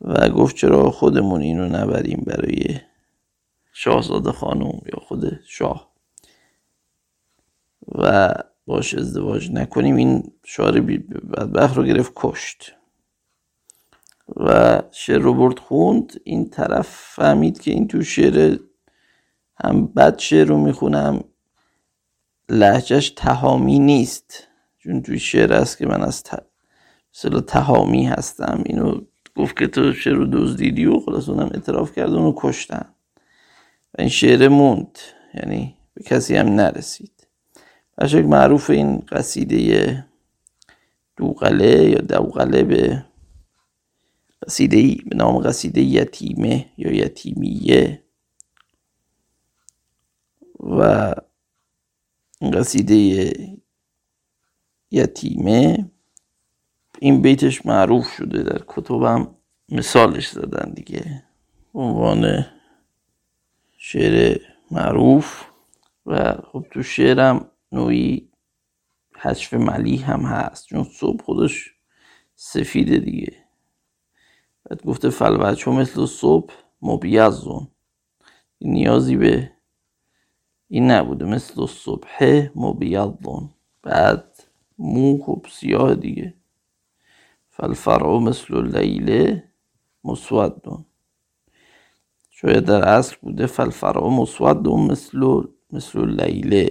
و 0.00 0.28
گفت 0.28 0.56
چرا 0.56 0.90
خودمون 0.90 1.40
اینو 1.40 1.68
نبریم 1.68 2.24
برای 2.26 2.80
شاهزاده 3.72 4.32
خانم 4.32 4.80
یا 4.92 5.00
خود 5.00 5.40
شاه. 5.46 5.92
و 7.94 8.34
باش 8.66 8.94
ازدواج 8.94 9.50
نکنیم. 9.50 9.96
این 9.96 10.32
شعر 10.44 10.80
بدبخت 10.80 11.76
رو 11.76 11.84
گرفت 11.84 12.12
کشت. 12.16 12.76
و 14.36 14.82
شعر 14.90 15.18
رو 15.18 15.34
برد 15.34 15.58
خوند. 15.58 16.20
این 16.24 16.50
طرف 16.50 16.88
فهمید 16.88 17.60
که 17.60 17.70
این 17.70 17.88
تو 17.88 18.02
شعر 18.02 18.58
هم 19.64 19.86
بد 19.86 20.18
شعر 20.18 20.46
رو 20.46 20.58
می‌خونم 20.58 21.24
لحجهش 22.48 23.10
تهامی 23.10 23.78
نیست. 23.78 24.48
چون 24.78 25.02
توی 25.02 25.18
شعر 25.18 25.52
است 25.52 25.78
که 25.78 25.86
من 25.86 26.02
از 26.02 26.22
مثلا 27.14 27.40
تهامی 27.40 28.06
هستم. 28.06 28.62
اینو 28.66 29.00
گفت 29.36 29.58
که 29.58 29.66
تو 29.66 29.92
شعر 29.92 30.14
رو 30.14 30.26
دزدیدی 30.26 30.86
و 30.86 31.00
خلاص 31.00 31.28
اونم 31.28 31.50
اعتراف 31.54 31.92
کرد 31.92 32.10
اونو 32.10 32.32
کشتن. 32.36 32.84
و 33.94 33.96
این 33.98 34.08
شعر 34.08 34.48
موند. 34.48 34.98
یعنی 35.34 35.74
به 35.94 36.04
کسی 36.04 36.36
هم 36.36 36.48
نرسید. 36.48 37.26
بشک 37.98 38.24
معروف 38.24 38.70
این 38.70 38.98
قصیده 38.98 40.04
دوغله 41.16 41.90
یا 41.90 41.98
دوغله 41.98 42.62
به 42.62 43.04
قصیده 44.46 44.76
ای 44.76 44.94
به 44.94 45.16
نام 45.16 45.38
قصیده 45.38 45.80
یتیمه 45.80 46.72
یا 46.78 46.92
یتیمیه. 46.92 48.02
و 50.60 51.14
قصیده 52.52 53.32
یتیمه. 54.90 55.90
این 57.00 57.22
بیتش 57.22 57.66
معروف 57.66 58.08
شده 58.16 58.42
در 58.42 58.64
کتبم. 58.66 59.34
مثالش 59.68 60.30
زدن 60.30 60.72
دیگه. 60.72 61.24
عنوان 61.74 62.46
شعر 63.78 64.38
معروف. 64.70 65.44
و 66.06 66.32
خب 66.32 66.66
تو 66.70 66.82
شعرم 66.82 67.50
نوعی 67.72 68.28
حشف 69.16 69.54
ملی 69.54 69.96
هم 69.96 70.20
هست. 70.20 70.66
چون 70.66 70.84
صبح 70.84 71.22
خودش 71.22 71.70
سفیده 72.34 72.98
دیگه. 72.98 73.45
بعد 74.70 74.84
گفته 74.84 75.10
فلوچو 75.10 75.72
مثل 75.72 76.06
صبح 76.06 76.54
مبیزون 76.82 77.68
نیازی 78.60 79.16
به 79.16 79.50
این 80.68 80.90
نبوده 80.90 81.24
مثل 81.24 81.66
صبح 81.66 82.48
مبیضون 82.54 83.50
بعد 83.82 84.42
مو 84.78 85.22
خب 85.22 85.46
سیاه 85.50 85.94
دیگه. 85.94 86.34
فالفرع 87.50 88.18
مثل 88.18 88.78
لیله 88.78 89.44
مسودون 90.04 90.84
شاید 92.30 92.64
در 92.64 92.88
اصل 92.88 93.16
بوده 93.22 93.46
فالفرع 93.46 94.08
مسودون 94.08 94.80
مثل 94.80 95.42
مثل 95.72 96.20
لیله 96.20 96.70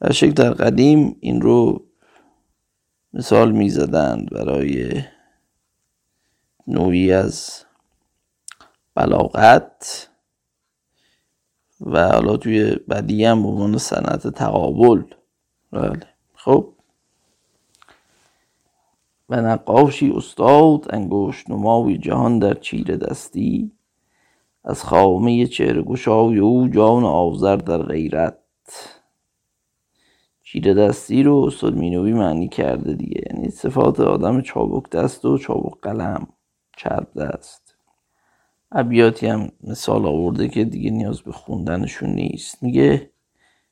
و 0.00 0.12
شکل 0.12 0.32
در 0.32 0.50
قدیم 0.50 1.16
این 1.20 1.40
رو 1.40 1.84
مثال 3.12 3.52
می 3.52 3.70
زدند 3.70 4.30
برای 4.30 5.02
نوعی 6.66 7.12
از 7.12 7.64
بلاغت 8.94 10.08
و 11.80 12.08
حالا 12.08 12.36
توی 12.36 12.76
بدی 12.90 13.24
هم 13.24 13.42
به 13.42 13.48
عنوان 13.48 13.78
صنعت 13.78 14.28
تقابل. 14.28 15.02
بله. 15.72 16.00
خب. 16.34 16.68
و 19.28 19.36
نقاشی 19.36 20.10
استاد 20.10 20.94
انگشت 20.94 21.50
نمای 21.50 21.98
جهان 21.98 22.38
در 22.38 22.54
چیر 22.54 22.96
دستی 22.96 23.72
از 24.64 24.84
خامه 24.84 25.46
چهره 25.46 25.82
گشای 25.82 26.38
او 26.38 26.68
جان 26.68 27.04
آذر 27.04 27.56
در 27.56 27.82
غیرت. 27.82 28.38
چیره 30.42 30.74
دستی 30.74 31.22
رو 31.22 31.36
استاد 31.36 31.74
مینوی 31.74 32.12
معنی 32.12 32.48
کرده 32.48 32.94
دیگه. 32.94 33.20
یعنی 33.32 33.50
صفات 33.50 34.00
آدم 34.00 34.40
چابک 34.40 34.90
دست 34.90 35.24
و 35.24 35.38
چابک 35.38 35.80
قلم. 35.82 36.26
چرب 36.76 37.08
دست 37.16 37.64
ابیاتی 38.72 39.26
هم 39.26 39.48
مثال 39.64 40.06
آورده 40.06 40.48
که 40.48 40.64
دیگه 40.64 40.90
نیاز 40.90 41.20
به 41.20 41.32
خوندنشون 41.32 42.10
نیست. 42.10 42.62
میگه 42.62 43.10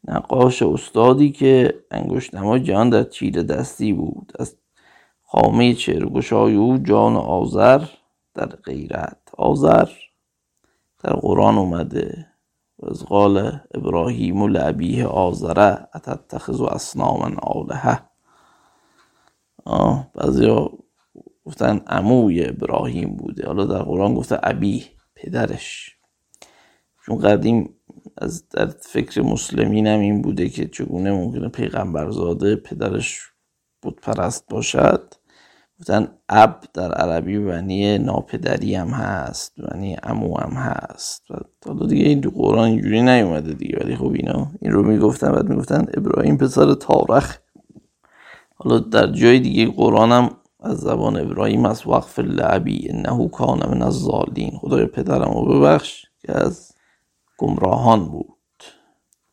نقاش 0.05 0.62
استادی 0.62 1.30
که 1.30 1.84
انگشت 1.90 2.34
نمای 2.34 2.61
جان 2.61 2.90
در 2.90 3.05
چیره 3.05 3.42
دستی 3.42 3.92
بود. 3.92 4.32
از 4.38 4.57
خامه 5.22 5.74
چهرگشای 5.74 6.55
او 6.55 6.78
جان 6.78 7.16
آذر 7.16 7.84
در 8.34 8.46
غیرت 8.46 9.18
آذر 9.38 9.88
در 11.05 11.12
قرآن 11.12 11.59
اومده 11.59 12.26
و 12.78 12.90
از 12.90 13.05
قال 13.05 13.61
ابراهیم 13.74 14.46
لعبیه 14.46 15.07
آذره 15.07 15.88
اتتخذ 15.94 16.61
و 16.61 16.64
اصناما 16.64 17.30
آلهه. 17.42 18.03
بعضی 20.14 20.46
ها 20.46 20.70
گفتن 21.45 21.80
عموی 21.86 22.49
ابراهیم 22.49 23.16
بوده. 23.16 23.47
حالا 23.47 23.64
در 23.64 23.82
قرآن 23.82 24.14
گفته 24.14 24.38
ابی 24.43 24.84
پدرش. 25.14 25.97
چون 27.07 27.18
قدیم 27.18 27.74
از 28.18 28.49
در 28.49 28.66
فکر 28.66 29.22
مسلمین 29.22 29.86
هم 29.86 30.01
این 30.01 30.22
بوده 30.22 30.49
که 30.49 30.66
چگونه 30.66 31.12
ممکنه 31.12 31.49
پیغمبرزاده 31.49 32.57
پدرش 32.57 33.20
بود 33.82 34.01
پرست 34.01 34.47
باشد. 34.51 35.14
گفتن 35.80 36.09
اب 36.28 36.64
در 36.74 36.93
عربی 36.93 37.38
معنی 37.38 37.99
ناپدری 37.99 38.74
هم 38.74 38.88
هست 38.88 39.53
معنی 39.61 39.97
امو 40.03 40.38
هم 40.38 40.51
هست. 40.51 41.30
و 41.30 41.34
حالا 41.66 41.86
دیگه 41.86 42.05
این 42.05 42.20
دو 42.20 42.30
قرآن 42.30 42.68
اینجوری 42.68 43.03
نیومده 43.03 43.53
دیگه 43.53 43.78
ولی 43.80 43.97
خب 43.97 44.12
اینا 44.14 44.51
این 44.61 44.72
رو 44.72 44.82
می‌گفتن 44.82 45.32
بعد 45.32 45.49
می‌گفتن 45.49 45.86
ابراهیم 45.95 46.36
پسر 46.36 46.74
تارخ. 46.74 47.38
حالا 48.55 48.78
در 48.78 49.07
جای 49.07 49.40
دیگه 49.40 49.66
قرآن 49.66 50.12
هم 50.12 50.36
از 50.62 50.78
زبان 50.78 51.20
ابراهیم 51.20 51.66
از 51.66 51.86
وقف 51.86 52.18
لعبی 52.18 52.90
انه 52.90 53.28
کان 53.28 53.68
من 53.68 53.82
از 53.82 53.94
زالین 53.94 54.50
خدای 54.50 54.86
پدرم 54.86 55.32
رو 55.32 55.44
ببخش 55.44 56.06
که 56.18 56.38
از 56.38 56.72
گمراهان 57.38 58.08
بود. 58.08 58.36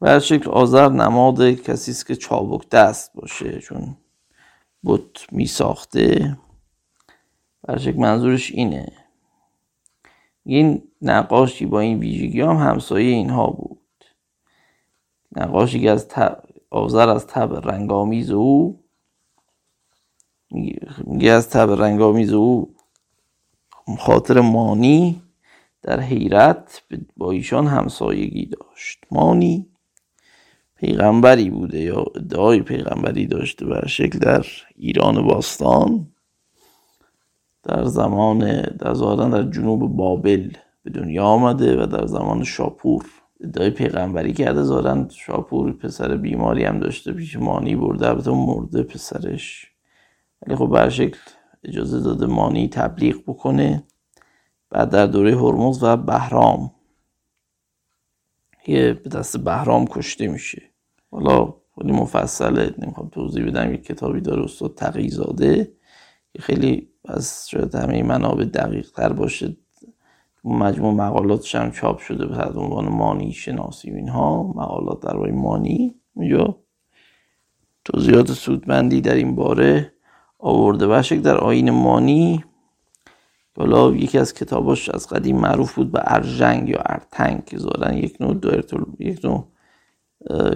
و 0.02 0.20
شکل 0.20 0.50
آذر 0.50 0.90
نماد 0.90 1.52
کسی 1.52 1.92
است 1.92 2.08
که 2.08 2.16
چابک 2.16 2.70
دست 2.70 3.14
باشه 3.14 3.60
چون 3.60 3.98
بت 4.84 5.34
می 5.34 5.46
ساخته. 5.46 6.38
برشک 7.64 7.98
منظورش 7.98 8.52
اینه. 8.52 8.92
این 10.46 10.84
نقاشی 11.02 11.66
با 11.66 11.80
این 11.80 12.00
ویژگی 12.00 12.42
هم 12.42 12.56
همسایه 12.56 13.12
اینها 13.12 13.48
بود. 13.48 13.80
نقاشی 15.36 15.80
که 15.80 15.92
از 15.92 16.08
آذر 16.70 17.10
از 17.10 17.28
تب 17.28 17.70
رنگامیز 17.70 18.32
او 18.32 18.84
میگه 21.06 21.32
از 21.32 21.50
تب 21.50 21.72
رنگامیز 21.72 22.34
او 22.34 22.76
خاطر 24.00 24.42
مانی 24.42 25.22
در 25.82 26.00
حیرت 26.00 26.84
با 27.18 27.32
ایشان 27.32 27.68
همسایگی 27.68 28.46
داشت. 28.46 29.00
مانی 29.12 29.68
پیغمبری 30.76 31.50
بوده 31.50 31.80
یا 31.80 32.06
ادعای 32.16 32.62
پیغمبری 32.62 33.28
داشته 33.28 33.66
بر 33.66 33.88
شکل 33.88 34.20
در 34.20 34.46
ایران 34.76 35.28
باستان 35.28 36.08
در 37.64 37.86
زمان 37.86 38.62
در 38.62 38.94
در 38.94 39.44
جنوب 39.44 39.96
بابل 39.96 40.52
به 40.84 40.92
دنیا 40.92 41.24
آمده 41.24 41.84
و 41.84 41.86
در 41.86 42.06
زمان 42.06 42.44
شاپور. 42.44 43.06
ادعای 43.42 43.70
پیغمبری 43.70 44.34
کرده 44.34 44.64
زارن 44.64 45.10
شاپور 45.10 45.72
پسر 45.72 46.18
بیماری 46.18 46.64
هم 46.64 46.80
داشته 46.80 47.14
پیش 47.14 47.36
مانی 47.36 47.76
برده 47.76 48.10
البته 48.10 48.32
مرده 48.32 48.84
پسرش. 48.84 49.69
ولی 50.42 50.56
خب 50.56 50.68
بر 50.68 50.90
شکل 50.90 51.20
اجازه 51.64 52.00
داده 52.00 52.26
مانی 52.26 52.68
تبلیغ 52.68 53.22
بکنه 53.28 53.84
بعد 54.70 54.90
در 54.90 55.06
دوره 55.06 55.36
هرمز 55.36 55.84
و 55.84 55.98
بهرام. 55.98 56.72
یه 58.68 58.94
به 58.94 59.10
دست 59.10 59.38
بهرام 59.38 59.88
کشته 59.88 60.28
میشه. 60.28 60.62
حالا 61.12 61.54
خیلی 61.76 61.92
مفصله 61.92 62.76
نمی‌خوام 62.78 63.10
توضیح 63.10 63.46
بدم 63.46 63.74
یک 63.74 63.84
کتابی 63.84 64.22
داره 64.22 64.44
استاد 64.44 64.76
تقیزاده 64.76 65.74
که 66.34 66.42
خیلی 66.42 66.90
از 67.06 67.50
شاید 67.50 67.76
همه 67.76 68.04
منابع 68.04 68.46
دقیق 68.46 68.92
تر 68.92 69.14
باشه 69.14 69.58
مجموع 70.44 70.94
مقالاتش 70.94 71.56
هم 71.56 71.72
چاپ 71.72 72.00
شده 72.00 72.26
به 72.26 72.60
عنوان 72.60 72.90
مانی 72.90 73.32
شناسی 73.32 73.92
و 73.92 73.96
اینها. 73.96 74.44
مقالات 74.44 75.00
در 75.00 75.32
مانی. 75.32 75.96
اینجا 76.16 76.60
توضیحات 77.86 78.32
سودمندی 78.32 79.02
در 79.02 79.16
این 79.16 79.36
باره. 79.36 79.94
آورده 80.40 80.88
بشک 80.88 81.16
در 81.18 81.38
آین 81.38 81.70
مانی 81.72 82.44
حالا 83.58 83.92
یکی 83.92 84.18
از 84.18 84.34
کتاباش 84.34 84.90
از 84.90 85.08
قدیم 85.08 85.38
معروف 85.38 85.74
بود 85.76 85.92
به 85.92 86.02
ارژنگ 86.04 86.70
یا 86.70 86.80
ارتنگ 86.86 87.46
که 87.46 87.58
زارن 87.58 87.98
یک 87.98 88.18
نوع 88.20 88.36
یک 89.00 89.26
نوع 89.26 89.48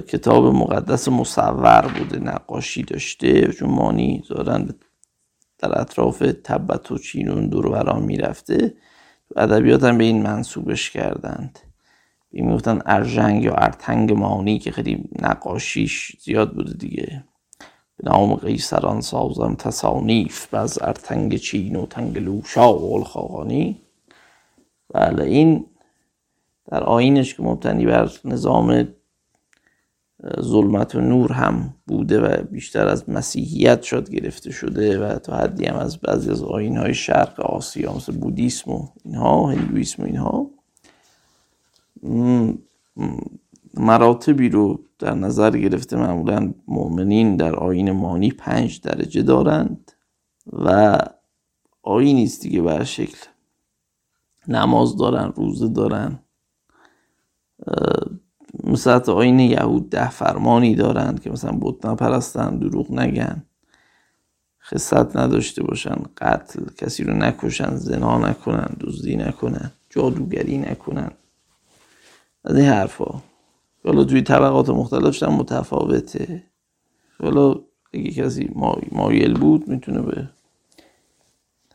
کتاب 0.07 0.45
مقدس 0.45 1.07
مصور 1.07 1.93
بوده 1.97 2.19
نقاشی 2.19 2.83
داشته. 2.83 3.47
چون 3.47 3.69
مانی 3.69 4.23
زارن 4.27 4.69
در 5.59 5.81
اطراف 5.81 6.19
تبت 6.43 6.91
و 6.91 6.97
چین 6.97 7.26
و 7.26 7.33
اون 7.33 7.47
دور 7.47 7.69
و 7.69 7.80
برا 7.80 8.03
می‌رفته. 8.03 8.73
ادبیات 9.35 9.83
هم 9.83 9.97
به 9.97 10.03
این 10.03 10.23
منسوبش 10.23 10.89
کردند. 10.89 11.59
می‌گفتن 12.31 12.79
ارژنگ 12.85 13.43
یا 13.43 13.53
ارتنگ 13.53 14.11
مانی 14.13 14.59
که 14.59 14.71
خیلی 14.71 15.09
نقاشیش 15.21 16.11
زیاد 16.19 16.53
بوده 16.53 16.73
دیگه. 16.73 17.23
نام 18.03 18.35
قیصران 18.35 19.01
سازم 19.01 19.55
تصانیف 19.55 20.25
به 20.25 20.53
از 20.53 20.79
ارتنگ 20.81 21.35
چین 21.35 21.75
و 21.75 21.85
تنگلوشا 21.85 22.77
و 22.77 22.95
الخاقانی. 22.95 23.81
بله 24.93 25.23
این 25.23 25.65
در 26.65 26.83
آیینش 26.83 27.35
که 27.35 27.43
مبتنی 27.43 27.85
بر 27.85 28.11
نظام 28.25 28.87
ظلمت 30.41 30.95
و 30.95 31.01
نور 31.01 31.31
هم 31.31 31.73
بوده 31.87 32.19
و 32.19 32.43
بیشتر 32.43 32.87
از 32.87 33.09
مسیحیت 33.09 33.81
شد 33.81 34.09
گرفته 34.09 34.51
شده 34.51 34.99
و 34.99 35.19
تا 35.19 35.37
حدی 35.37 35.65
هم 35.65 35.75
از 35.75 35.97
بعضی 35.97 36.31
از 36.31 36.43
آیین 36.43 36.77
های 36.77 36.93
شرق 36.93 37.39
آسیا 37.39 37.93
مثل 37.93 38.17
بودیسم 38.17 38.71
و 38.71 38.87
اینها 39.05 39.47
هندویسم 39.47 40.03
و 40.03 40.05
اینها. 40.05 40.49
مراتبی 43.73 44.49
رو 44.49 44.83
در 44.99 45.13
نظر 45.13 45.57
گرفته 45.57 45.97
معمولا 45.97 46.53
مؤمنین 46.67 47.35
در 47.35 47.55
آین 47.55 47.91
مانی 47.91 48.31
پنج 48.31 48.81
درجه 48.81 49.21
دارند 49.21 49.91
و 50.53 50.97
آینی 51.81 52.23
است 52.23 52.41
دیگه 52.41 52.61
بر 52.61 52.83
شکل. 52.83 53.17
نماز 54.47 54.97
دارن 54.97 55.33
روزه 55.35 55.67
دارن 55.67 56.19
مثل 58.63 59.11
آین 59.11 59.39
یهود 59.39 59.89
ده 59.89 60.09
فرمانی 60.09 60.75
دارند 60.75 61.21
که 61.21 61.29
مثلا 61.29 61.57
بت 61.61 61.85
نپرستن 61.85 62.57
دروغ 62.57 62.91
نگن 62.91 63.43
خصت 64.63 65.17
نداشته 65.17 65.63
باشن 65.63 65.95
قتل 66.17 66.65
کسی 66.77 67.03
رو 67.03 67.13
نکشن 67.13 67.75
زنا 67.75 68.17
نکنن 68.17 68.75
دزدی 68.79 69.15
نکنن 69.15 69.71
جادوگری 69.89 70.57
نکنن. 70.57 71.11
از 72.45 72.55
این 72.55 72.65
حرفا. 72.65 73.21
حالا 73.85 74.03
توی 74.03 74.21
طبقات 74.21 74.69
مختلفش 74.69 75.23
هم 75.23 75.33
متفاوته. 75.33 76.43
حالا 77.21 77.55
اگه 77.93 78.11
کسی 78.11 78.49
مایل 78.91 79.33
بود 79.33 79.67
می‌تونه 79.67 80.01
به 80.01 80.29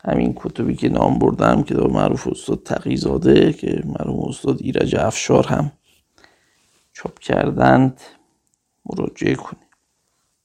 همین 0.05 0.33
کتبی 0.35 0.75
که 0.75 0.89
نام 0.89 1.19
بردم 1.19 1.63
که 1.63 1.75
معروف 1.75 2.27
استاد 2.27 2.63
تقیزاده 2.63 3.53
که 3.53 3.83
مرحوم 3.85 4.29
استاد 4.29 4.57
ایرج 4.61 4.95
افشار 4.95 5.47
هم 5.47 5.71
چاپ 6.93 7.19
کردند 7.19 8.01
مراجعه 8.85 9.35
کنید 9.35 9.69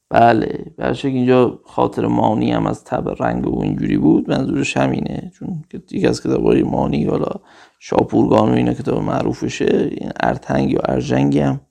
بله 0.09 0.73
برشک 0.77 1.05
اینجا 1.05 1.59
خاطر 1.65 2.07
مانی 2.07 2.51
هم 2.51 2.67
از 2.67 2.83
تب 2.83 3.23
رنگ 3.23 3.47
و 3.47 3.61
اینجوری 3.61 3.97
بود 3.97 4.29
منظورش 4.29 4.77
همینه 4.77 5.31
چون 5.35 5.63
یکی 5.73 6.07
از 6.07 6.21
کتابای 6.21 6.63
مانی 6.63 7.05
حالا 7.05 7.31
شاپورگان 7.79 8.49
و 8.49 8.53
اینا 8.53 8.73
کتاب 8.73 9.03
معروفشه 9.03 9.89
این 9.91 10.11
ارتنگ 10.19 10.71
یا 10.71 10.79
ارجنگی 10.79 11.39
هم 11.39 11.61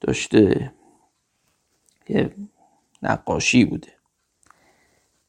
داشته. 0.00 0.72
که 2.06 2.34
نقاشی 3.02 3.64
بوده. 3.64 3.88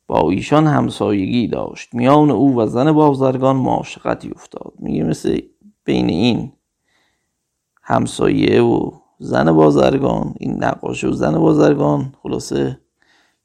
با 0.07 0.29
ایشان 0.29 0.67
همسایگی 0.67 1.47
داشت. 1.47 1.93
میان 1.93 2.31
او 2.31 2.55
و 2.55 2.65
زن 2.65 2.91
بازرگان 2.91 3.55
معاشقتی 3.55 4.31
افتاد. 4.35 4.73
میگه 4.79 5.03
مثل 5.03 5.41
بین 5.83 6.09
این 6.09 6.53
همسایه 7.83 8.61
و 8.61 8.91
زن 9.19 9.51
بازرگان 9.51 10.33
این 10.39 10.63
نقاش 10.63 11.03
و 11.03 11.11
زن 11.11 11.39
بازرگان 11.39 12.15
خلاصه 12.23 12.81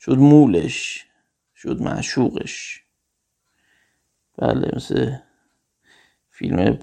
شد 0.00 0.18
مولش 0.18 1.06
شد 1.54 1.82
معشوقش. 1.82 2.84
بله 4.38 4.70
مثل 4.76 5.16
فیلم 6.42 6.78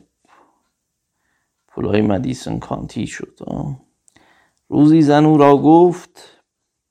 پولای 1.68 2.01
مدیسون 2.01 2.60
کانتی 2.60 3.07
شد 3.07 3.39
روزی 4.70 5.01
زن 5.01 5.26
او 5.26 5.38
را 5.38 5.57
گفت 5.57 6.41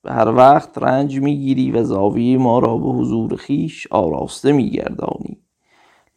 به 0.03 0.13
هر 0.13 0.29
وقت 0.29 0.79
رنج 0.79 1.21
می‌گیری 1.21 1.71
و 1.71 1.85
زاویه 1.85 2.39
ما 2.39 2.59
را 2.59 2.79
به 2.79 2.89
حضور 2.89 3.37
خیش 3.37 3.87
آراسته 3.87 4.53
میگردانی. 4.53 5.39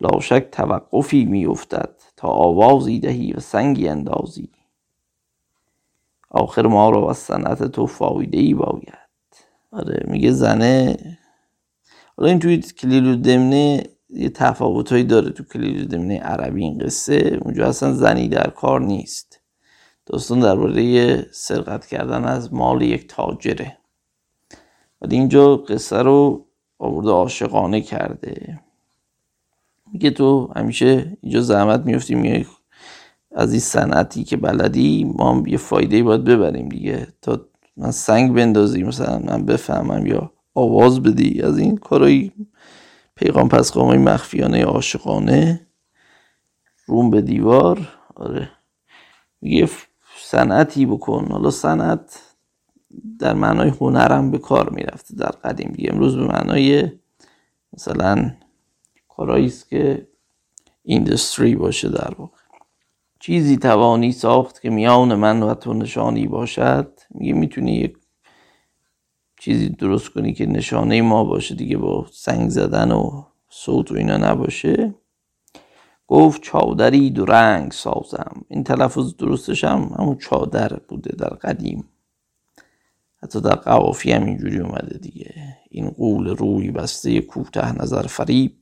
لاشک 0.02 0.47
توقفی 0.52 1.26
میافتد 1.26 1.95
تا 2.18 2.28
آوازی 2.28 2.99
دهی 2.99 3.34
و 3.34 3.39
سنگی 3.39 3.88
اندازی. 3.88 4.49
آخر 6.30 6.68
ما 6.68 6.89
را 6.89 7.10
از 7.10 7.18
صنعت 7.18 7.64
تو 7.64 7.86
فایده 7.86 8.38
ای 8.38 8.54
باید. 8.54 9.12
آره 9.72 10.06
میگه 10.08 10.32
زنه. 10.32 10.97
حالا 12.18 12.30
این 12.30 12.39
توی 12.39 12.58
کلیل 12.62 13.08
و 13.08 13.16
دمنه 13.16 13.84
یه 14.14 14.30
تفاوتهایی 14.30 15.03
داره 15.03 15.30
تو 15.30 15.43
کلیل 15.43 15.82
و 15.82 15.86
دمنه 15.86 16.20
عربی 16.20 16.64
این 16.64 16.78
قصه. 16.78 17.39
اونجا 17.41 17.68
اصلا 17.68 17.93
زنی 17.93 18.28
در 18.28 18.49
کار 18.49 18.82
نیست. 18.82 19.39
داستان 20.05 20.39
درباره 20.39 21.26
سرقت 21.32 21.86
کردن 21.86 22.24
از 22.26 22.53
مال 22.53 22.82
یک 22.82 23.07
تاجره. 23.07 23.78
ولی 25.01 25.16
اینجا 25.16 25.57
قصه 25.57 25.97
رو 25.97 26.45
آورده 26.80 27.09
عاشقانه 27.09 27.82
کرده. 27.82 28.59
میگه 29.93 30.09
تو 30.09 30.51
همیشه 30.55 31.18
اینجا 31.22 31.41
زحمت 31.41 31.86
میفتی 31.86 32.16
میای 32.16 32.45
از 33.32 33.51
این 33.51 33.59
صنعتی 33.59 34.24
که 34.24 34.38
بلدی 34.38 35.14
ما 35.18 35.34
هم 35.34 35.47
یه 35.47 35.57
فایده 35.57 36.03
باید 36.03 36.24
ببریم 36.24 36.70
دیگه. 36.70 37.07
تا 37.22 37.45
من 37.78 37.91
سنگ 37.91 38.34
بندازی 38.36 38.84
مثلا 38.84 39.20
من 39.20 39.45
بفهمم 39.45 40.05
یا 40.05 40.32
آواز 40.53 41.03
بدی. 41.03 41.41
از 41.41 41.57
این 41.57 41.78
کارایی 41.78 42.32
پیغام 43.22 43.49
پس 43.49 43.72
های 43.72 43.97
مخفیانه 43.97 44.63
عاشقانه. 44.63 45.67
روم 46.86 47.09
به 47.09 47.22
دیوار. 47.22 47.88
آره. 48.15 48.49
میگه 49.41 49.69
صنعتی 50.17 50.86
بکن. 50.86 51.28
حالا 51.32 51.49
صنعت 51.49 52.19
در 53.19 53.34
معنای 53.34 53.69
هنرم 53.69 54.32
به 54.32 54.38
کار 54.38 54.69
می‌رفته 54.69 55.15
در 55.15 55.30
قدیم. 55.30 55.72
دیگه 55.72 55.93
امروز 55.93 56.17
به 56.17 56.28
معنای 56.28 56.91
مثلا 57.74 58.32
کارایی 59.09 59.45
است 59.45 59.69
که 59.69 60.07
ایندستری 60.84 61.55
باشه 61.55 61.89
در 61.89 62.13
واقع. 62.17 62.38
چیزی 63.19 63.57
توانی 63.57 64.11
ساخت 64.11 64.61
که 64.61 64.69
میان 64.69 65.15
من 65.15 65.43
و 65.43 65.53
تو 65.53 65.74
نشانی 65.74 66.28
باشد. 66.28 66.99
میگه 67.09 67.34
می‌تونی 67.34 67.74
یک 67.74 67.97
چیزی 69.43 69.69
درست 69.69 70.09
کنی 70.09 70.33
که 70.33 70.45
نشانه 70.45 71.01
ما 71.01 71.23
باشه 71.23 71.55
دیگه 71.55 71.77
با 71.77 72.05
سنگ 72.11 72.49
زدن 72.49 72.91
و 72.91 73.23
صوت 73.49 73.91
و 73.91 73.95
اینا 73.95 74.17
نباشه. 74.17 74.95
گفت 76.07 76.41
چادری 76.41 77.09
دو 77.09 77.25
رنگ 77.25 77.71
سازم. 77.71 78.45
این 78.47 78.63
تلفظ 78.63 79.15
درستش 79.15 79.63
هم 79.63 79.95
همون 79.99 80.17
چادر 80.17 80.79
بوده 80.87 81.15
در 81.15 81.29
قدیم. 81.29 81.89
حتی 83.23 83.41
در 83.41 83.55
قوافی 83.55 84.11
هم 84.11 84.25
اینجوری 84.25 84.59
اومده 84.59 84.97
دیگه. 84.97 85.57
این 85.69 85.89
قول 85.89 86.27
روی 86.27 86.71
بسته 86.71 87.21
کوته 87.21 87.81
نظر 87.81 88.01
فریب 88.01 88.57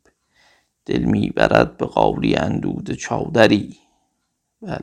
دل 0.86 1.04
می‌برد 1.04 1.78
به 1.78 1.86
قولی 1.86 2.36
اندود 2.36 2.92
چادری. 2.92 3.78
بله. 4.62 4.78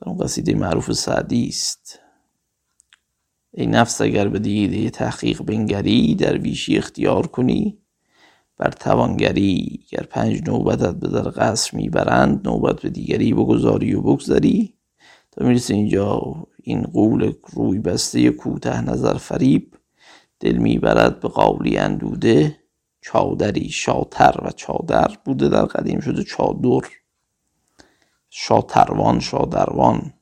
در 0.00 0.08
اون 0.08 0.18
قصیده 0.18 0.54
معروف 0.54 0.92
سعدی 0.92 1.48
است. 1.48 1.99
ای 3.52 3.66
نفس 3.66 4.00
اگر 4.00 4.28
به 4.28 4.38
دیده 4.38 4.90
تحقیق 4.90 5.42
بنگری 5.42 6.14
در 6.14 6.38
ویشی 6.38 6.78
اختیار 6.78 7.26
کنی. 7.26 7.78
بر 8.56 8.70
توانگری 8.70 9.80
گر 9.90 10.02
پنج 10.02 10.42
نوبتت 10.46 10.94
به 10.94 11.08
در 11.08 11.32
قصر 11.36 11.76
می‌برند 11.76 12.48
نوبت 12.48 12.82
به 12.82 12.90
دیگری 12.90 13.34
بگذاری 13.34 13.94
و 13.94 14.02
بگذاری 14.02 14.74
تا 15.32 15.46
می‌رسه 15.46 15.74
اینجا 15.74 16.36
این 16.62 16.82
قول 16.82 17.32
روی 17.52 17.78
بسته 17.78 18.30
کوته 18.30 18.80
نظر 18.80 19.14
فریب. 19.14 19.74
دل 20.40 20.56
می‌برد 20.56 21.20
به 21.20 21.28
قولی 21.28 21.76
اندوده. 21.76 22.56
چادری 23.02 23.68
شاتر 23.68 24.40
و 24.42 24.50
چادر 24.50 25.16
بوده 25.24 25.48
در 25.48 25.64
قدیم 25.64 26.00
شده 26.00 26.24
چادر. 26.24 26.88
شاتروان 28.30 29.20
شادروان. 29.20 30.12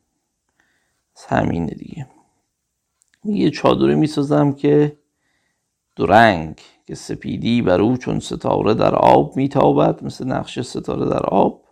همینه 1.28 1.74
دیگه. 1.74 2.06
یه 3.24 3.50
چادری 3.50 3.94
می‌سازم 3.94 4.52
که 4.52 4.98
دو 5.96 6.06
رنگ 6.06 6.60
که 6.86 6.94
سپیدی 6.94 7.62
بر 7.62 7.80
او 7.80 7.96
چون 7.96 8.20
ستاره 8.20 8.74
در 8.74 8.94
آب 8.94 9.36
میتابد 9.36 10.04
مثل 10.04 10.26
نقش 10.26 10.60
ستاره 10.60 11.10
در 11.10 11.26
آب 11.26 11.64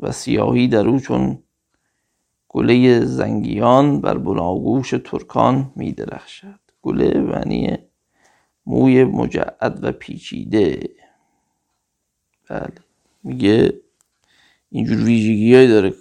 و 0.00 0.12
سیاهی 0.12 0.68
در 0.68 0.88
او 0.88 1.00
چون 1.00 1.42
گله 2.48 3.00
زنگیان 3.00 4.00
بر 4.00 4.18
بناگوش 4.18 4.90
ترکان 5.04 5.72
میدرخشد. 5.76 6.60
گله 6.82 7.20
معنی 7.20 7.78
موی 8.66 9.04
مجعد 9.04 9.78
و 9.82 9.92
پیچیده. 9.92 10.90
بله. 12.48 12.72
میگه 13.22 13.80
اینجور 14.70 15.04
ویژگی 15.04 15.66
داره 15.66 15.94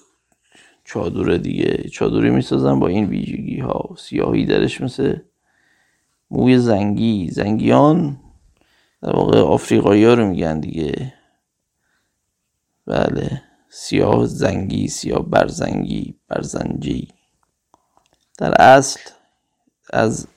چادر 0.93 1.37
دیگه. 1.37 1.89
چادری 1.91 2.29
می‌سازن 2.29 2.79
با 2.79 2.87
این 2.87 3.05
ویژگی 3.05 3.59
ها 3.59 3.95
سیاهی 3.97 4.45
درش 4.45 4.81
مثل 4.81 5.17
موی 6.31 6.57
زنگی. 6.57 7.29
زنگیان 7.31 8.17
در 9.01 9.15
واقع 9.15 9.39
آفریقایی 9.39 10.05
ها 10.05 10.13
رو 10.13 10.29
میگن 10.29 10.59
دیگه. 10.59 11.13
بله. 12.85 13.41
سیاه 13.69 14.25
زنگی 14.25 14.87
سیاه 14.87 15.29
برزنگی 15.29 16.15
برزنجی. 16.27 17.07
در 18.37 18.61
اصل 18.61 18.99
از 19.93 20.27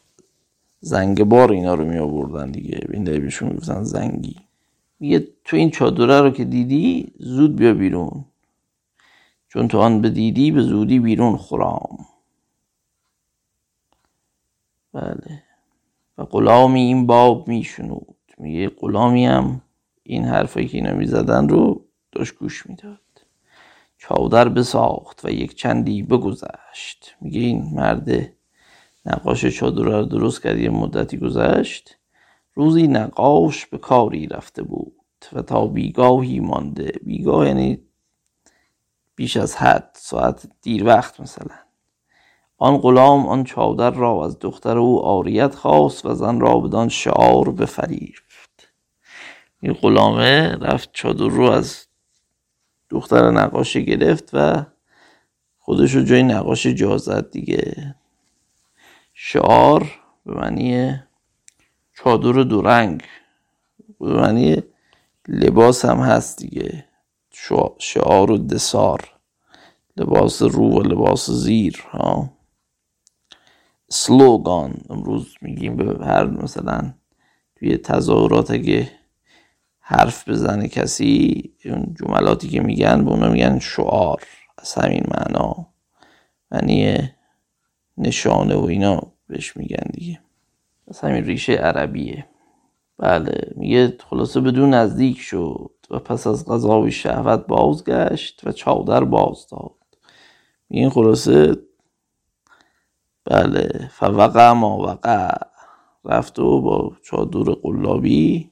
زنگ 0.80 1.24
بار 1.24 1.52
اینا 1.52 1.74
رو 1.74 1.84
می 1.84 1.98
آوردن 1.98 2.50
دیگه. 2.50 2.80
این 2.92 3.04
بهشون 3.04 3.48
می‌گفتن 3.48 3.82
زنگی. 3.82 4.36
میگه 5.00 5.28
تو 5.44 5.56
این 5.56 5.70
چادره 5.70 6.20
رو 6.20 6.30
که 6.30 6.44
دیدی 6.44 7.12
زود 7.18 7.56
بیا 7.56 7.74
بیرون. 7.74 8.24
چون 9.56 9.68
تو 9.68 9.78
آن 9.78 10.00
بدیدی 10.00 10.50
به 10.50 10.62
زودی 10.62 10.98
بیرون 10.98 11.36
خورام 11.36 11.98
بله. 14.92 15.42
و 16.18 16.24
غلامی 16.24 16.80
این 16.80 17.06
باب 17.06 17.48
میشنود 17.48 18.16
میگه 18.38 18.68
غلامی 18.68 19.26
هم 19.26 19.62
این 20.02 20.24
حرفایی 20.24 20.68
که 20.68 20.78
اینا 20.78 20.92
می‌زدن 20.92 21.48
رو 21.48 21.84
داشت 22.12 22.34
گوش 22.34 22.66
می‌داد 22.66 23.00
چادر 23.98 24.48
بساخت 24.48 25.24
و 25.24 25.30
یک 25.30 25.54
چندی 25.54 26.02
بگذشت. 26.02 27.16
میگه 27.20 27.40
این 27.40 27.70
مرد 27.74 28.32
نقاش 29.06 29.46
چادر 29.46 29.82
رو 29.82 30.04
درست 30.04 30.42
کرد 30.42 30.58
یه 30.58 30.70
مدتی 30.70 31.16
گذشت. 31.16 31.98
روزی 32.54 32.86
نقاش 32.86 33.66
به 33.66 33.78
کاری 33.78 34.26
رفته 34.26 34.62
بود 34.62 34.96
و 35.32 35.42
تا 35.42 35.66
بیگاهی 35.66 36.40
مانده. 36.40 36.92
بیگاه 37.02 37.46
یعنی 37.46 37.85
بیش 39.16 39.36
از 39.36 39.56
حد 39.56 39.90
ساعت 39.94 40.48
دیر 40.62 40.84
وقت 40.84 41.20
مثلا. 41.20 41.56
آن 42.58 42.78
غلام 42.78 43.26
آن 43.26 43.44
چادر 43.44 43.90
را 43.90 44.24
از 44.24 44.38
دختر 44.38 44.78
او 44.78 45.02
آریت 45.04 45.54
خواست 45.54 46.06
و 46.06 46.14
زن 46.14 46.40
را 46.40 46.60
بدان 46.60 46.88
شعار 46.88 47.52
بفریفت. 47.52 48.72
این 49.60 49.72
غلامه 49.72 50.56
رفت 50.60 50.90
چادر 50.92 51.28
رو 51.28 51.50
از 51.50 51.86
دختر 52.90 53.30
نقاش 53.30 53.76
گرفت 53.76 54.30
و 54.32 54.66
خودش 55.58 55.94
رو 55.94 56.02
جای 56.02 56.22
نقاش 56.22 56.66
جا 56.66 56.98
زد 56.98 57.30
دیگه. 57.30 57.94
شعار 59.14 59.90
به 60.26 60.34
معنی 60.34 61.00
چادر 61.94 62.42
دو 62.42 62.62
رنگ 62.62 63.02
به 64.00 64.12
معنی 64.12 64.62
لباس 65.28 65.84
هم 65.84 65.98
هست 65.98 66.38
دیگه. 66.38 66.85
شعار 67.78 68.30
و 68.30 68.38
دسار 68.38 69.00
لباس 69.96 70.42
رو 70.42 70.70
و 70.70 70.82
لباس 70.82 71.30
زیر 71.30 71.84
ها. 71.90 72.30
سلوگان 73.88 74.74
امروز 74.90 75.34
میگیم 75.42 75.76
به 75.76 76.06
هر 76.06 76.24
مثلا 76.24 76.94
توی 77.56 77.76
تظاهرات 77.76 78.50
اگه 78.50 78.90
حرف 79.80 80.28
بزنه 80.28 80.68
کسی 80.68 81.42
اون 81.64 81.94
جملاتی 82.00 82.48
که 82.48 82.60
میگن 82.60 83.04
به 83.04 83.10
اونا 83.10 83.28
میگن 83.28 83.58
شعار 83.58 84.22
از 84.58 84.74
همین 84.74 85.04
معنا. 85.08 85.66
معنی 86.50 87.10
نشانه 87.98 88.54
و 88.54 88.64
اینا 88.64 89.00
بهش 89.28 89.56
میگن 89.56 89.90
دیگه. 89.92 90.20
از 90.88 91.00
همین 91.00 91.24
ریشه 91.24 91.52
عربیه. 91.52 92.26
بله 92.98 93.52
میگه 93.56 93.96
خلاصه 94.10 94.40
بدون 94.40 94.74
نزدیک 94.74 95.20
شد 95.20 95.70
و 95.90 95.98
پس 95.98 96.26
از 96.26 96.44
غذای 96.46 96.90
شهوت 96.90 97.46
بازگشت 97.46 98.40
و 98.44 98.52
چادر 98.52 99.04
باز 99.04 99.46
داد. 99.48 99.72
این 100.68 100.90
خلاصه 100.90 101.56
بله 103.24 103.90
فوقع 103.92 104.52
ما 104.52 104.78
وقع. 104.78 105.38
رفت 106.04 106.38
و 106.38 106.60
با 106.60 106.92
چادر 107.02 107.52
قلابی 107.52 108.50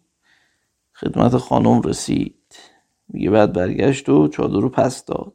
خدمت 0.94 1.36
خانم 1.36 1.80
رسید. 1.82 2.54
میگه 3.08 3.30
بعد 3.30 3.52
برگشت 3.52 4.08
و 4.08 4.28
چادر 4.28 4.60
رو 4.60 4.68
پس 4.68 5.04
داد. 5.04 5.34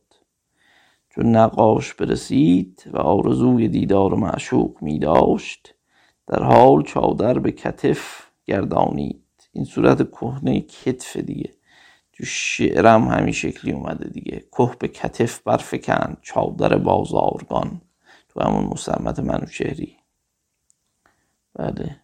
چون 1.09 1.35
نقاش 1.35 1.93
برسید 1.93 2.83
و 2.93 2.97
آرزوی 2.97 3.67
دیدار 3.67 4.15
معشوق 4.15 4.77
می 4.81 4.99
داشت 4.99 5.75
در 6.27 6.43
حال 6.43 6.83
چادر 6.83 7.39
به 7.39 7.51
کتف 7.51 8.23
گردانید. 8.45 9.23
این 9.53 9.65
صورت 9.65 10.11
کهنه 10.11 10.61
کتف 10.61 11.17
دیگه. 11.17 11.51
تو 12.19 12.25
شعرم 12.25 13.07
همین 13.07 13.33
شکلی 13.33 13.71
اومده 13.71 14.09
دیگه. 14.09 14.43
که 14.57 14.69
به 14.79 14.87
کتف 14.87 15.39
برفکن 15.39 16.17
چادر 16.21 16.77
بازارگان. 16.77 17.81
تو 18.29 18.41
همون 18.43 18.63
مسمت 18.63 19.19
منوچهری. 19.19 19.97
بله. 21.53 22.01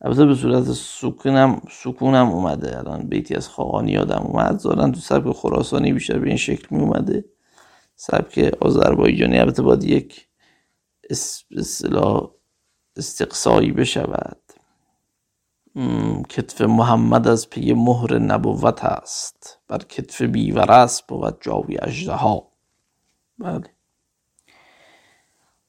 البته 0.00 0.26
به 0.26 0.34
صورت 0.34 0.64
سکونم 0.72 1.62
سکونم 1.70 2.28
اومده. 2.28 2.78
الان 2.78 3.08
بیتی 3.08 3.34
از 3.34 3.48
خاقانی 3.48 3.92
یادم 3.92 4.22
اومد. 4.22 4.58
زارن 4.58 4.92
تو 4.92 5.00
سبک 5.00 5.36
خراسانی 5.36 5.92
بیشتر 5.92 6.18
به 6.18 6.28
این 6.28 6.36
شکل 6.36 6.76
می 6.76 6.82
اومده. 6.82 7.24
سبک 7.96 8.38
آذربایجانی. 8.60 9.38
البته 9.38 9.62
باید 9.62 9.84
یک 9.84 10.28
اصطلاح 11.56 12.30
استقصایی 12.96 13.72
بشود. 13.72 14.45
کتف 16.28 16.60
محمد 16.60 17.28
از 17.28 17.50
پی 17.50 17.72
مهر 17.72 18.18
نبوت 18.18 18.84
است. 18.84 19.58
بر 19.68 19.78
کتف 19.78 20.22
بیورس 20.22 21.02
بود 21.02 21.38
جاوی 21.40 21.76
ها 22.08 22.48
بله. 23.38 23.64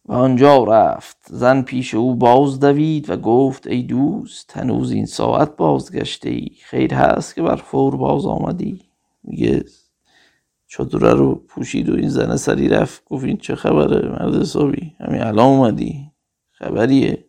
و 0.05 0.13
آنجا 0.13 0.63
رفت. 0.63 1.17
زن 1.29 1.61
پیش 1.61 1.93
او 1.93 2.15
باز 2.15 2.59
دوید 2.59 3.09
و 3.09 3.17
گفت 3.17 3.67
ای 3.67 3.83
دوست 3.83 4.57
هنوز 4.57 4.91
این 4.91 5.05
ساعت 5.05 5.57
بازگشته 5.57 6.29
ای. 6.29 6.49
خیر 6.63 6.93
هست 6.93 7.35
که 7.35 7.41
بر 7.41 7.55
فور 7.55 7.97
باز 7.97 8.25
آمدی. 8.25 8.89
میگه 9.23 9.65
چادره 10.67 11.13
رو 11.13 11.35
پوشید 11.35 11.89
و 11.89 11.95
این 11.95 12.09
زن 12.09 12.35
سری 12.35 12.69
رفت. 12.69 13.05
گفت 13.05 13.25
این 13.25 13.37
چه 13.37 13.55
خبره 13.55 14.09
مرد 14.09 14.35
حسابی؟ 14.35 14.95
همین 14.99 15.21
الان 15.21 15.45
اومدی. 15.45 16.11
خبریه. 16.51 17.26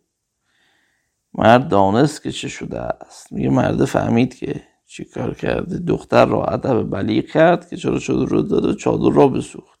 مرد 1.33 1.67
دانست 1.67 2.23
که 2.23 2.31
چه 2.31 2.47
شده 2.47 2.79
است. 2.81 3.33
میگه 3.33 3.49
مرد 3.49 3.85
فهمید 3.85 4.35
که 4.35 4.61
چی 4.85 5.05
کار 5.05 5.33
کرده. 5.33 5.77
دختر 5.77 6.25
را 6.25 6.45
ادب 6.45 6.83
بلیغ 6.83 7.25
کرد 7.25 7.69
که 7.69 7.77
چرا 7.77 7.99
چادر 7.99 8.25
رو 8.25 8.41
داده 8.41 8.67
و 8.67 8.73
چادر 8.73 9.15
را 9.15 9.27
بسوخت. 9.27 9.79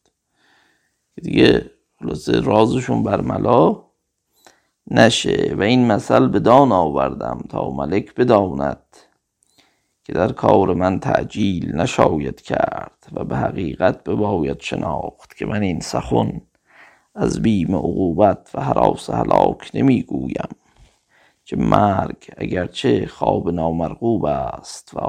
دیگه 1.21 1.71
خلاصه 1.99 2.39
رازشون 2.39 3.03
بر 3.03 3.21
ملا 3.21 3.83
نشه. 4.91 5.55
و 5.57 5.61
این 5.61 5.91
مثل 5.91 6.27
به 6.27 6.39
دان 6.39 6.71
آوردم 6.71 7.43
تا 7.49 7.71
ملک 7.71 8.15
بداند 8.15 8.83
که 10.03 10.13
در 10.13 10.31
کار 10.31 10.73
من 10.73 10.99
تعجیل 10.99 11.75
نشاید 11.75 12.41
کرد 12.41 13.07
و 13.13 13.23
به 13.23 13.37
حقیقت 13.37 14.03
بباید 14.03 14.61
شناخت 14.61 15.35
که 15.37 15.45
من 15.45 15.61
این 15.61 15.79
سخن 15.79 16.41
از 17.15 17.41
بیم 17.41 17.75
عقوبت 17.75 18.51
و 18.53 18.61
حراس 18.61 19.09
هلاک 19.09 19.71
نمی‌گویم. 19.73 20.49
که 21.49 21.55
مرگ 21.55 22.33
اگرچه 22.37 23.07
خواب 23.07 23.49
نامرغوب 23.49 24.25
است 24.25 24.93
و 24.93 24.99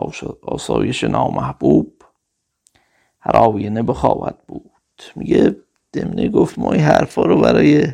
آسایش 0.43 1.05
نامحبوب 1.05 2.03
هر 3.21 3.37
آینه 3.37 3.83
بخواهد 3.83 4.39
بود. 4.49 4.71
میگه 5.17 5.57
دمنه 5.93 6.29
گفت 6.29 6.59
ما 6.59 6.73
این 6.73 6.83
حرفا 6.83 7.23
رو 7.23 7.41
برای 7.41 7.87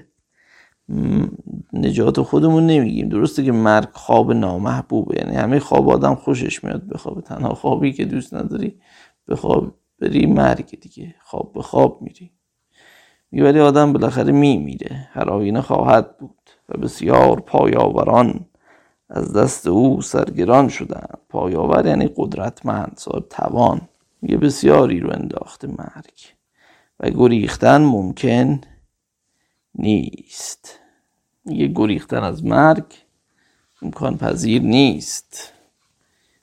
نجات 1.72 2.22
خودمون 2.22 2.66
نمیگیم. 2.66 3.09
درسته 3.09 3.44
که 3.44 3.53
مرگ 3.53 3.88
خواب 3.92 4.32
نامحبوبه. 4.32 5.16
یعنی 5.18 5.36
همه 5.36 5.59
خواب 5.59 5.88
آدم 5.88 6.14
خوشش 6.14 6.64
میاد 6.64 6.88
بخوابه. 6.88 7.20
تنها 7.20 7.55
خوابی 7.55 7.92
که 7.92 8.05
دوست 8.05 8.34
نداری 8.34 8.80
بخواب 9.28 9.74
بری 10.01 10.26
مرگ 10.26 10.80
دیگه. 10.80 11.14
خواب 11.20 11.53
به 11.53 11.62
خواب 11.62 12.03
میری. 12.03 12.32
ولی 13.32 13.61
آدم 13.61 13.92
بالاخره 13.92 14.32
میمیره. 14.32 15.09
هر 15.12 15.30
آینه 15.30 15.61
خواهد 15.61 16.18
بود. 16.18 16.36
و 16.68 16.78
بسیار 16.78 17.40
پایاوران 17.40 18.46
از 19.08 19.32
دست 19.32 19.66
او 19.66 20.02
سرگران 20.02 20.68
شدن 20.68 21.06
پایاور 21.28 21.86
یعنی 21.86 22.10
قدرتمند 22.16 22.94
صاحب 22.96 23.28
توان. 23.28 23.88
یه 24.22 24.36
بسیاری 24.36 25.00
رو 25.00 25.10
انداخته 25.12 25.68
مرگ. 25.68 26.34
و 27.00 27.10
گریختن 27.10 27.82
ممکن 27.82 28.60
نیست. 29.74 30.78
یه 31.44 31.66
گریختن 31.66 32.22
از 32.24 32.44
مرگ 32.44 32.84
امکان 33.82 34.18
پذیر 34.18 34.62
نیست. 34.62 35.52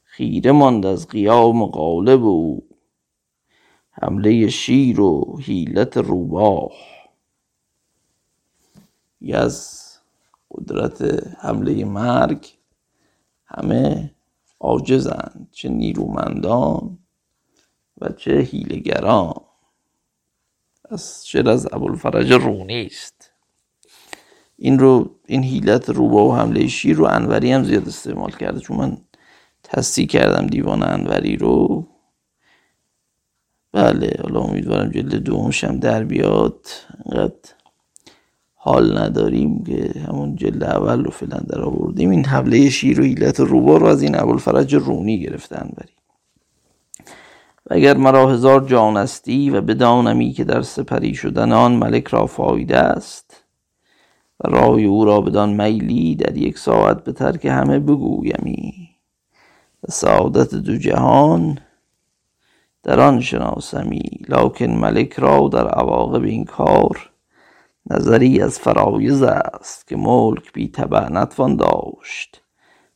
خیره 0.04 0.52
ماند 0.52 0.86
از 0.86 1.08
قیام 1.08 1.66
غالب 1.66 2.24
او. 2.24 2.68
حمله 3.92 4.50
شیر 4.50 5.02
و 5.02 5.40
حیلت 5.42 5.98
روباه. 5.98 6.72
یه 9.22 9.38
از 9.38 9.83
قدرت 10.54 11.28
حمله 11.40 11.86
مرگ. 11.86 12.48
همه 13.46 14.16
عاجزند 14.60 15.48
چه 15.52 15.70
نیرومندان 15.70 17.00
و 18.02 18.10
چه 18.10 18.40
هیلگران 18.40 19.42
از 20.90 21.28
شعر 21.28 21.50
از 21.50 21.74
ابوالفرج 21.74 22.32
رونی 22.34 22.86
است. 22.86 23.32
این 24.56 24.80
رو 24.80 25.20
این 25.28 25.44
هیلت 25.44 25.90
روبا 25.90 26.28
و 26.30 26.36
حمله 26.36 26.68
شیر 26.68 26.96
رو 26.96 27.06
انوری 27.06 27.52
هم 27.52 27.64
زیاد 27.64 27.88
استعمال 27.88 28.32
کرده. 28.32 28.60
چون 28.60 28.78
من 28.78 28.98
تصدیق 29.64 30.10
کردم 30.10 30.48
دیوان 30.48 30.84
انوری 30.84 31.36
رو. 31.36 31.88
بله 33.72 34.20
حالا 34.24 34.40
امیدوارم 34.40 34.92
جلد 34.92 35.16
دومشم 35.16 35.80
در 35.80 36.04
بیاد. 36.04 36.68
انقدر 37.06 37.54
حال 38.66 38.98
نداریم 38.98 39.64
که 39.64 39.92
همون 40.08 40.36
جلد 40.36 40.64
اول 40.64 41.04
رو 41.04 41.12
فعلا 41.12 41.38
در 41.38 41.62
آوردیم. 41.62 42.10
این 42.10 42.26
حمله 42.26 42.70
شیر 42.70 43.02
و 43.02 43.04
حیلت 43.04 43.40
روبا 43.40 43.78
رو 43.78 43.86
از 43.86 44.02
این 44.02 44.20
ابوالفرج 44.20 44.76
رونی 44.76 45.20
گرفتن 45.20 45.70
بریم. 45.78 45.96
و 47.66 47.74
اگر 47.74 47.98
مرا 47.98 48.30
هزار 48.30 48.66
جان 48.66 48.98
استی 48.98 49.50
و 49.50 49.62
بدانمی 49.62 50.32
که 50.32 50.44
در 50.44 50.62
سپری 50.62 51.16
شدن 51.16 51.52
آن 51.52 51.76
ملک 51.76 52.08
را 52.08 52.26
فایده 52.26 52.78
است 52.78 53.44
و 54.40 54.48
رای 54.50 54.86
او 54.86 55.06
را 55.06 55.22
بدان 55.22 55.62
میلی 55.62 56.16
در 56.16 56.38
یک 56.38 56.58
ساعت 56.58 57.04
به 57.04 57.12
ترک 57.12 57.46
همه 57.46 57.80
بگویمی 57.80 58.90
و 59.84 59.92
سعادت 59.92 60.56
دو 60.56 60.78
جهان 60.78 61.58
در 62.84 63.00
آن 63.00 63.22
شناسمی 63.22 64.10
لکن 64.30 64.66
ملک 64.66 65.14
را 65.14 65.50
در 65.52 65.68
عواقب 65.68 66.24
این 66.24 66.46
کار 66.46 67.13
نظری 67.90 68.42
از 68.42 68.60
فرایز 68.60 69.24
است 69.24 69.88
که 69.88 69.96
ملک 69.96 70.54
بی 70.54 70.68
تبع 70.68 71.10
نتوان 71.10 71.56
داشت. 71.56 72.42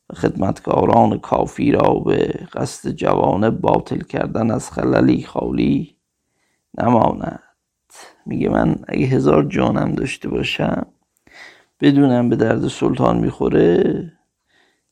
و 0.10 0.14
خدمتکاران 0.16 1.20
کافی 1.20 1.72
را 1.72 1.94
به 1.94 2.40
قصد 2.54 2.90
جوانه 2.90 3.50
باطل 3.50 4.00
کردن 4.00 4.52
از 4.52 4.72
خللی 4.72 5.24
خالی 5.24 5.96
نماند. 6.78 7.44
میگه 8.26 8.50
من 8.50 8.76
اگه 8.88 9.06
هزار 9.06 9.44
جانم 9.44 9.92
داشته 9.96 10.30
باشم 10.30 10.86
بدونم 11.82 12.30
به 12.30 12.36
درد 12.36 12.68
سلطان 12.68 13.20
می‌خوره 13.20 14.14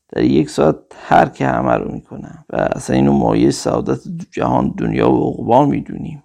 در 0.09 0.23
یک 0.23 0.49
ساعت 0.49 0.77
هر 1.07 1.25
که 1.29 1.47
همه 1.47 1.73
رو 1.73 1.91
می‌کنم. 1.91 2.45
و 2.49 2.55
اصلا 2.55 2.95
اینو 2.95 3.11
مایه 3.13 3.51
سعادت 3.51 3.99
جهان 4.31 4.73
دنیا 4.77 5.11
و 5.11 5.31
عقبا 5.31 5.65
می‌دونیم. 5.65 6.23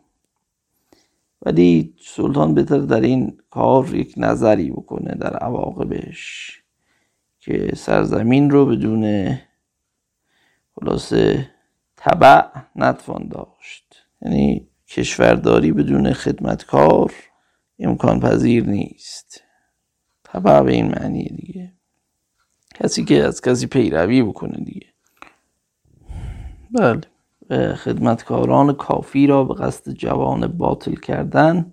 ولی 1.43 1.95
سلطان 2.01 2.55
بهتر 2.55 2.79
در 2.79 3.01
این 3.01 3.41
کار 3.51 3.95
یک 3.95 4.15
نظری 4.17 4.71
بکنه 4.71 5.15
در 5.15 5.37
عواقبش 5.37 6.53
که 7.41 7.73
سرزمین 7.77 8.51
رو 8.51 8.67
بدون 8.67 9.35
خلاصه 10.75 11.51
طبع 11.97 12.47
نتوان 12.77 13.29
داشت. 13.29 13.97
یعنی 14.23 14.69
کشورداری 14.89 15.73
بدون 15.73 16.13
خدمتکار 16.13 17.13
امکان 17.79 18.21
پذیر 18.21 18.67
نیست. 18.67 19.43
طبع 20.25 20.63
به 20.63 20.73
این 20.73 20.89
معنی 20.89 21.25
دیگه. 21.25 21.73
کسی 22.75 23.05
که 23.05 23.25
از 23.25 23.41
کسی 23.41 23.67
پیروی 23.67 24.23
بکنه 24.23 24.65
دیگه. 24.65 24.87
بله. 26.71 27.01
خدمتکاران 27.51 28.73
کافی 28.73 29.27
را 29.27 29.45
به 29.45 29.55
قصد 29.55 29.93
جوان 29.93 30.47
باطل 30.47 30.95
کردن 30.95 31.73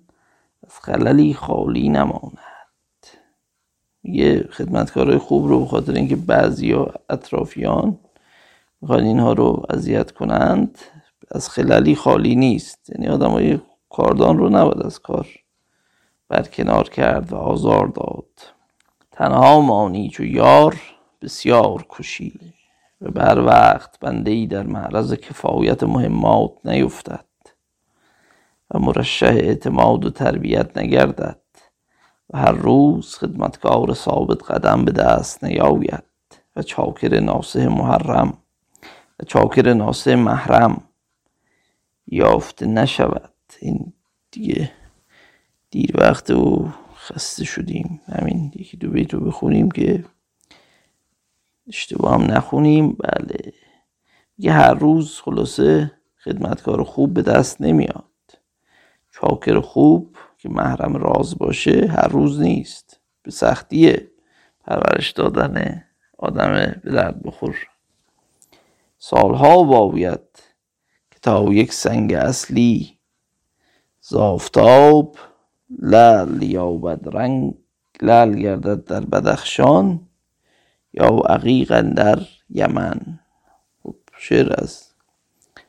از 0.64 0.78
خللی 0.80 1.34
خالی 1.34 1.88
نماند. 1.88 2.38
میگه 4.02 4.48
خدمتکارای 4.52 5.18
خوب 5.18 5.48
رو 5.48 5.64
به 5.64 5.96
اینکه 5.96 6.16
بعضی 6.16 6.74
اطرافیان 7.10 7.98
می‌خوان 8.80 9.04
اینها 9.04 9.32
رو 9.32 9.66
اذیت 9.70 10.10
کنند 10.10 10.78
از 11.30 11.48
خللی 11.48 11.94
خالی 11.94 12.36
نیست. 12.36 12.90
یعنی 12.90 13.08
آدم 13.08 13.30
های 13.30 13.58
کاردان 13.90 14.38
رو 14.38 14.48
نباید 14.48 14.82
از 14.82 14.98
کار 14.98 15.26
برکنار 16.28 16.88
کرد 16.88 17.32
و 17.32 17.36
آزار 17.36 17.86
داد. 17.86 18.26
تنها 19.12 19.60
مانی 19.60 20.10
چو 20.10 20.24
یار 20.24 20.80
بسیار 21.22 21.86
کشی 21.88 22.32
و 22.42 22.57
بر 23.00 23.38
وقت 23.40 24.00
بنده 24.00 24.30
ای 24.30 24.46
در 24.46 24.62
معرض 24.62 25.14
کفایت 25.14 25.82
مهمات 25.82 26.52
نیفتد 26.64 27.24
و 28.70 28.78
مرشه 28.78 29.26
اعتماد 29.26 30.04
و 30.04 30.10
تربیت 30.10 30.78
نگردد 30.78 31.40
و 32.30 32.38
هر 32.38 32.52
روز 32.52 33.14
خدمتکار 33.14 33.94
ثابت 33.94 34.50
قدم 34.50 34.84
به 34.84 34.92
دست 34.92 35.44
نیاید 35.44 36.04
و 36.56 36.62
چاکر 36.62 37.20
ناسه 37.20 37.68
محرم 37.68 38.38
و 39.20 39.24
چاکر 39.24 39.72
ناسه 39.72 40.16
محرم 40.16 40.82
یافته 42.06 42.66
نشود. 42.66 43.32
این 43.60 43.92
دیگه 44.30 44.70
دیر 45.70 45.90
وقت 45.94 46.30
و 46.30 46.68
خسته 46.96 47.44
شدیم. 47.44 48.00
همین 48.06 48.52
یکی 48.54 48.76
دو 48.76 48.90
بیت 48.90 49.14
رو 49.14 49.20
بخونیم 49.20 49.70
که 49.70 50.04
اشتباه 51.68 52.14
هم 52.14 52.22
نخونیم. 52.22 52.92
بله. 52.92 53.52
یه 54.38 54.52
هر 54.52 54.74
روز 54.74 55.20
خلاصه 55.20 55.92
خدمتکار 56.24 56.84
خوب 56.84 57.14
به 57.14 57.22
دست 57.22 57.60
نمیاد. 57.60 58.04
چاکر 59.12 59.60
خوب 59.60 60.16
که 60.38 60.48
محرم 60.48 60.96
راز 60.96 61.38
باشه 61.38 61.86
هر 61.86 62.08
روز 62.08 62.40
نیست. 62.40 63.00
به 63.22 63.30
سختیه. 63.30 64.10
پرورش 64.64 65.10
دادن 65.10 65.84
آدم 66.18 66.52
به 66.84 66.90
درد 66.90 67.22
بخور. 67.22 67.56
سالها 68.98 69.62
باید 69.62 70.20
که 71.10 71.18
تا 71.22 71.44
یک 71.44 71.72
سنگ 71.72 72.12
اصلی 72.12 72.98
زافتاب 74.00 75.16
لل 75.78 76.42
یابد 76.42 77.16
رنگ 77.16 77.54
لل 78.02 78.34
گردد 78.34 78.84
در 78.84 79.00
بدخشان. 79.00 80.07
یا 80.92 81.06
عقیقا 81.08 81.80
در 81.80 82.18
یمن. 82.50 83.20
خب 83.82 83.96
شعر 84.18 84.54
از 84.62 84.88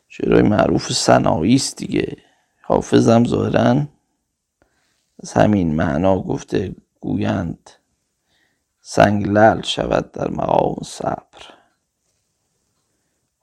شعرهای 0.08 0.42
معروف 0.42 0.92
سنایی 0.92 1.56
است 1.56 1.78
دیگه. 1.78 2.18
حافظم 2.62 3.26
ظاهرا 3.26 3.88
از 5.24 5.34
همین 5.34 5.76
معنا 5.76 6.20
گفته 6.22 6.76
گویند 7.00 7.70
سنگ 8.82 9.28
لل 9.28 9.62
شود 9.62 10.12
در 10.12 10.30
مقام 10.30 10.76
صبر. 10.84 11.54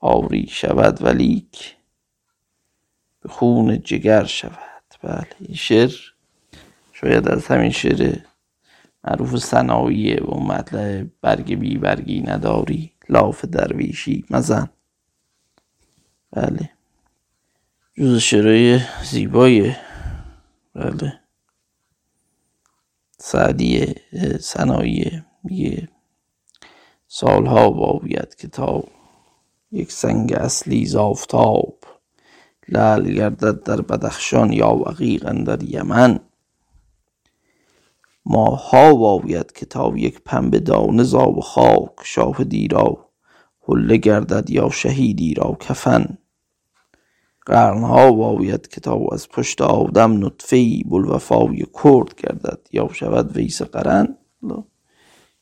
آوری 0.00 0.46
شود 0.46 1.02
ولیک 1.02 1.76
به 3.20 3.28
خون 3.28 3.82
جگر 3.82 4.24
شود. 4.24 4.58
بله 5.02 5.26
این 5.40 5.54
شعر 5.54 5.92
شاید 6.92 7.28
از 7.28 7.46
همین 7.46 7.70
شعر 7.70 8.18
معروف 9.06 9.36
سناییه 9.36 10.20
و 10.20 10.40
مطلع 10.40 11.04
برگ 11.20 11.54
بی 11.54 11.78
برگی 11.78 12.20
نداری 12.20 12.92
لاف 13.08 13.44
درویشی 13.44 14.24
مزن. 14.30 14.68
بله. 16.32 16.70
جز 17.98 18.18
شعرهای 18.18 18.80
زیبای 19.04 19.74
بله. 20.74 21.20
سعدی 23.18 23.94
سنایی 24.40 25.22
میگه 25.44 25.88
سالها 27.08 27.70
باید 27.70 28.34
که 28.34 28.48
تا 28.48 28.84
یک 29.72 29.92
سنگ 29.92 30.32
اصلی 30.32 30.86
زافتاب 30.86 31.78
لل 32.68 33.14
گردد 33.14 33.62
در 33.62 33.80
بدخشان 33.80 34.52
یا 34.52 34.74
وقیقا 34.74 35.32
در 35.32 35.62
یمن. 35.62 36.20
ماها 38.26 38.94
باید 38.94 39.52
که 39.52 39.66
تا 39.66 39.92
یک 39.96 40.20
پنبه 40.24 40.58
دانه 40.58 41.02
زاب 41.02 41.40
خاک 41.40 41.92
شاهدی 42.04 42.68
را 42.68 43.10
حله 43.68 43.96
گردد 43.96 44.50
یا 44.50 44.70
شهیدی 44.70 45.34
را 45.34 45.56
کفن. 45.60 46.18
قرنها 47.46 48.12
باید 48.12 48.68
که 48.68 48.80
تا 48.80 49.00
از 49.12 49.28
پشت 49.28 49.60
آدم 49.60 50.26
نطفه 50.26 50.56
ای 50.56 50.82
بوالوفای 50.88 51.64
کرد 51.82 52.14
گردد 52.14 52.68
یا 52.72 52.88
شود 52.92 53.36
ویس 53.36 53.62
قرن. 53.62 54.18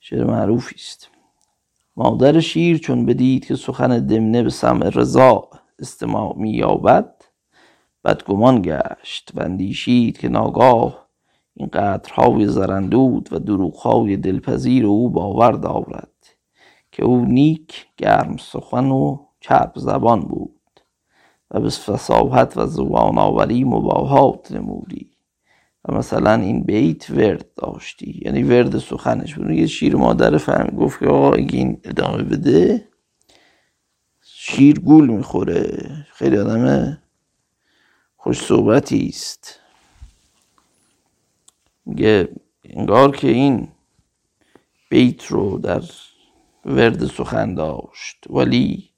شعر 0.01 0.24
معروفی 0.24 0.74
است. 0.74 1.09
مادر 1.97 2.40
شیر 2.40 2.78
چون 2.78 3.06
بدید 3.06 3.47
که 3.47 3.56
سخن 3.56 4.06
دمنه 4.06 4.43
به 4.43 4.51
سمع 4.51 4.89
رضا 4.89 5.48
استماع 5.78 6.35
می 6.39 6.51
یابد 6.51 7.15
بدگمان 8.05 8.62
گشت 8.62 9.31
و 9.35 9.40
اندیشید 9.43 10.19
که 10.19 10.28
ناگاه 10.28 11.03
این 11.55 11.68
قطرهای 11.72 12.47
زرندود 12.47 13.28
و 13.32 13.39
دروغهای 13.39 14.16
دلپذیر 14.16 14.86
او 14.86 15.10
باور 15.10 15.52
دارد 15.52 16.10
که 16.93 17.05
او 17.05 17.24
نیک 17.24 17.86
گرم 17.97 18.36
سخن 18.36 18.85
و 18.85 19.18
چرب 19.40 19.72
زبان 19.76 20.20
بود 20.20 20.60
و 21.51 21.60
به 21.60 21.68
فصاحت 21.68 22.56
و 22.56 22.66
زبان 22.66 23.18
آوری 23.18 23.64
مباهات 23.64 24.52
نمودی 24.52 25.10
و 25.85 25.94
مثلا 25.94 26.35
این 26.35 26.62
بیت 26.62 27.10
ورد 27.10 27.55
داشتی 27.55 28.20
یعنی 28.24 28.43
ورد 28.43 28.78
سخنش 28.78 29.35
بود. 29.35 29.51
یه 29.51 29.66
شیر 29.66 29.97
مادر 29.97 30.39
فهم 30.39 30.76
گفت 30.76 30.98
که 30.98 31.06
آقا 31.06 31.32
اگه 31.32 31.59
این 31.59 31.81
ادامه 31.85 32.22
بده 32.22 32.89
شیر 34.22 34.81
گول 34.81 35.06
می‌خوره. 35.10 35.89
خیلی 36.12 36.39
آدم 36.39 36.98
خوش 38.16 38.40
صحبتی 38.40 39.06
است. 39.09 39.60
میگه 41.86 42.28
انگار 42.65 43.16
که 43.16 43.28
این 43.28 43.69
بیت 44.90 45.27
رو 45.27 45.59
در 45.59 45.82
ورد 46.65 47.06
سخن 47.06 47.55
داشت. 47.55 48.27
ولی 48.31 48.90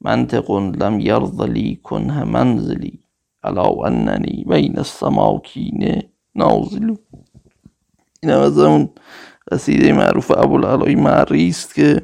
منطق 0.00 0.50
لم 0.50 1.00
یرض 1.00 1.40
لی 1.40 1.76
کنه 1.76 2.24
منزلی 2.24 3.00
الا 3.42 3.84
اننی 3.84 4.44
بین 4.48 4.78
السماکین 4.78 6.02
نازل. 6.34 6.94
این 8.22 8.32
هم 8.32 8.40
از 8.40 8.58
اون 8.58 8.90
قصیده 9.50 9.92
معروف 9.92 10.30
ابوالعلای 10.30 10.94
معری 10.94 11.48
است 11.48 11.74
که 11.74 12.02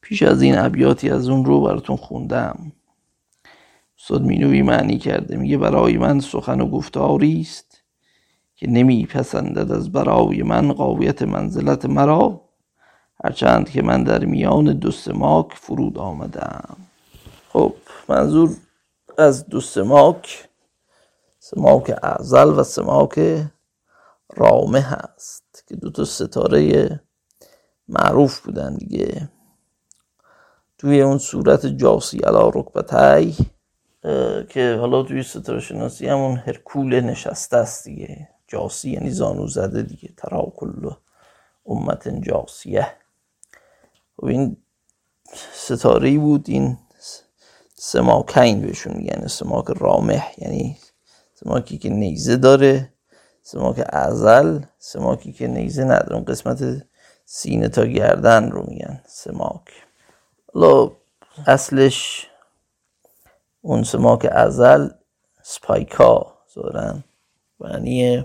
پیش 0.00 0.22
از 0.22 0.42
این 0.42 0.58
ابیاتی 0.58 1.10
از 1.10 1.28
اون 1.28 1.44
رو 1.44 1.60
براتون 1.60 1.96
خوندم. 1.96 2.72
استاد 3.98 4.22
مینوی 4.22 4.62
معنی 4.62 4.98
کرده 4.98 5.36
میگه 5.36 5.58
برای 5.58 5.96
من 5.96 6.20
سخن 6.20 6.60
و 6.60 6.70
گفتاری 6.70 7.40
است 7.40 7.73
که 8.64 8.70
نمیپسندد 8.70 9.72
از 9.72 9.92
برای 9.92 10.42
من 10.42 10.72
قاویت 10.72 11.22
منزلت 11.22 11.84
مرا 11.84 12.40
هرچند 13.24 13.70
که 13.70 13.82
من 13.82 14.02
در 14.02 14.24
میان 14.24 14.64
دو 14.64 14.90
سماک 14.90 15.52
فرود 15.54 15.98
آمدم. 15.98 16.76
خب 17.48 17.74
منظور 18.08 18.56
از 19.18 19.46
دو 19.46 19.60
سماک 19.60 20.48
سماک 21.38 21.94
اعزل 22.02 22.48
و 22.58 22.62
سماک 22.62 23.44
رامه 24.36 24.80
هست 24.80 25.64
که 25.68 25.76
دو 25.76 25.90
تا 25.90 26.04
ستاره 26.04 27.00
معروف 27.88 28.40
بودن 28.40 28.76
دیگه. 28.76 29.28
توی 30.78 31.02
اون 31.02 31.18
صورت 31.18 31.66
جاسی 31.66 32.18
علا 32.18 32.48
رکبتای 32.48 33.34
که 34.48 34.76
حالا 34.80 35.02
توی 35.02 35.22
ستاره 35.22 35.60
شناسی 35.60 36.06
همون 36.06 36.36
هرکول 36.36 37.00
نشسته 37.00 37.56
است 37.56 37.84
دیگه. 37.84 38.33
جاسی 38.48 38.90
یعنی 38.90 39.10
زانو 39.10 39.46
زده 39.46 39.82
دیگه 39.82 40.08
ترا 40.16 40.52
کل 40.56 40.90
امت 41.66 42.08
جاسیه. 42.08 42.86
و 44.18 44.20
خب 44.20 44.24
این 44.24 44.56
ستاره 45.52 46.18
بود 46.18 46.44
این 46.48 46.78
سماکین 47.74 48.60
بهشون 48.60 48.96
میگن 48.96 49.26
سماک 49.26 49.64
رامح 49.68 50.32
یعنی 50.38 50.78
سماکی 51.34 51.78
که 51.78 51.88
نیزه 51.88 52.36
داره 52.36 52.92
سماک 53.42 53.84
ازل 53.88 54.62
سماکی 54.78 55.32
که 55.32 55.46
نیزه 55.46 55.84
نداره. 55.84 56.14
اون 56.14 56.24
قسمت 56.24 56.86
سینه 57.24 57.68
تا 57.68 57.84
گردن 57.84 58.50
رو 58.50 58.64
میگن 58.68 59.02
سماک. 59.06 59.64
حالا 60.54 60.90
اصلش 61.46 62.26
اون 63.60 63.82
سماک 63.82 64.28
ازل 64.32 64.88
سپایکا 65.42 66.38
زارن 66.54 67.04
معنی 67.60 68.24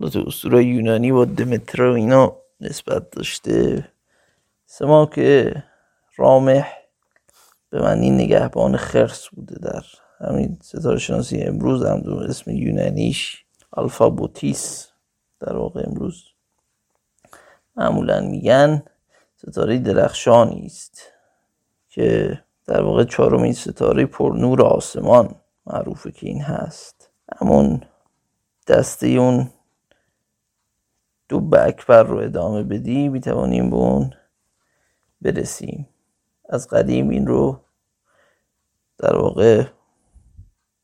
تو 0.00 0.24
اسطوره 0.26 0.64
یونانی 0.64 1.12
با 1.12 1.26
و 1.78 1.82
اینا 1.82 2.36
نسبت 2.60 3.10
داشته. 3.10 3.88
سماک 4.66 5.20
رامح 6.16 6.68
به 7.70 7.82
معنی 7.82 8.10
نگهبان 8.10 8.76
خرس 8.76 9.28
بوده 9.28 9.58
در 9.58 9.82
همین 10.18 10.58
ستاره 10.62 10.98
شناسی 10.98 11.42
امروز 11.42 11.84
هم 11.84 12.00
دو 12.00 12.16
اسم 12.16 12.50
یونانیش 12.50 13.44
الفابوتیس 13.72 14.88
در 15.40 15.56
واقع 15.56 15.82
امروز. 15.86 16.24
معمولا 17.76 18.20
میگن 18.20 18.82
ستاره 19.36 19.78
درخشانی 19.78 20.66
است 20.66 21.02
که 21.88 22.38
در 22.66 22.82
واقع 22.82 23.04
چهارمین 23.04 23.52
ستاره 23.52 24.06
پر 24.06 24.34
نور 24.36 24.62
آسمان 24.62 25.34
معروفه 25.66 26.12
که 26.12 26.26
این 26.26 26.42
هست. 26.42 27.10
همون 27.40 27.80
دسته 28.66 29.06
اون 29.06 29.50
دو 31.32 31.56
اکبر 31.58 32.02
رو 32.02 32.18
ادامه 32.18 32.62
بدی 32.62 33.08
می‌توانیم 33.08 33.70
به 33.70 33.76
اون 33.76 34.14
برسیم. 35.20 35.88
از 36.48 36.68
قدیم 36.68 37.08
این 37.08 37.26
رو 37.26 37.60
در 38.98 39.16
واقع 39.16 39.64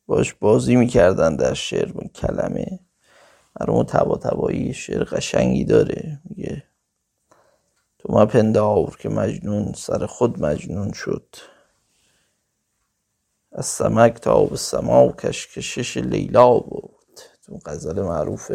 باش 0.07 0.35
بازی 0.35 0.77
می‌کردن 0.77 1.37
در 1.37 1.55
شعر 1.55 1.93
با 1.93 2.03
کلمه. 2.15 2.81
مرموم 3.61 3.83
تبا 3.83 4.17
تبایی 4.17 4.75
شعر 4.75 5.05
قشنگی 5.05 5.65
داره. 5.65 6.21
میگه 6.25 6.63
تو 7.99 8.13
ما 8.13 8.27
پندار 8.27 8.97
که 8.99 9.09
مجنون 9.09 9.73
سر 9.73 10.07
خود 10.07 10.43
مجنون 10.43 10.93
شد. 10.93 11.37
از 13.53 13.67
سمک 13.67 14.15
تا 14.15 14.45
به 14.45 14.57
سما 14.57 15.13
کش 15.13 15.47
کشش 15.47 15.97
لیلا 15.97 16.59
بود. 16.59 17.21
تو 17.43 17.59
غزل 17.67 18.03
معروف 18.03 18.53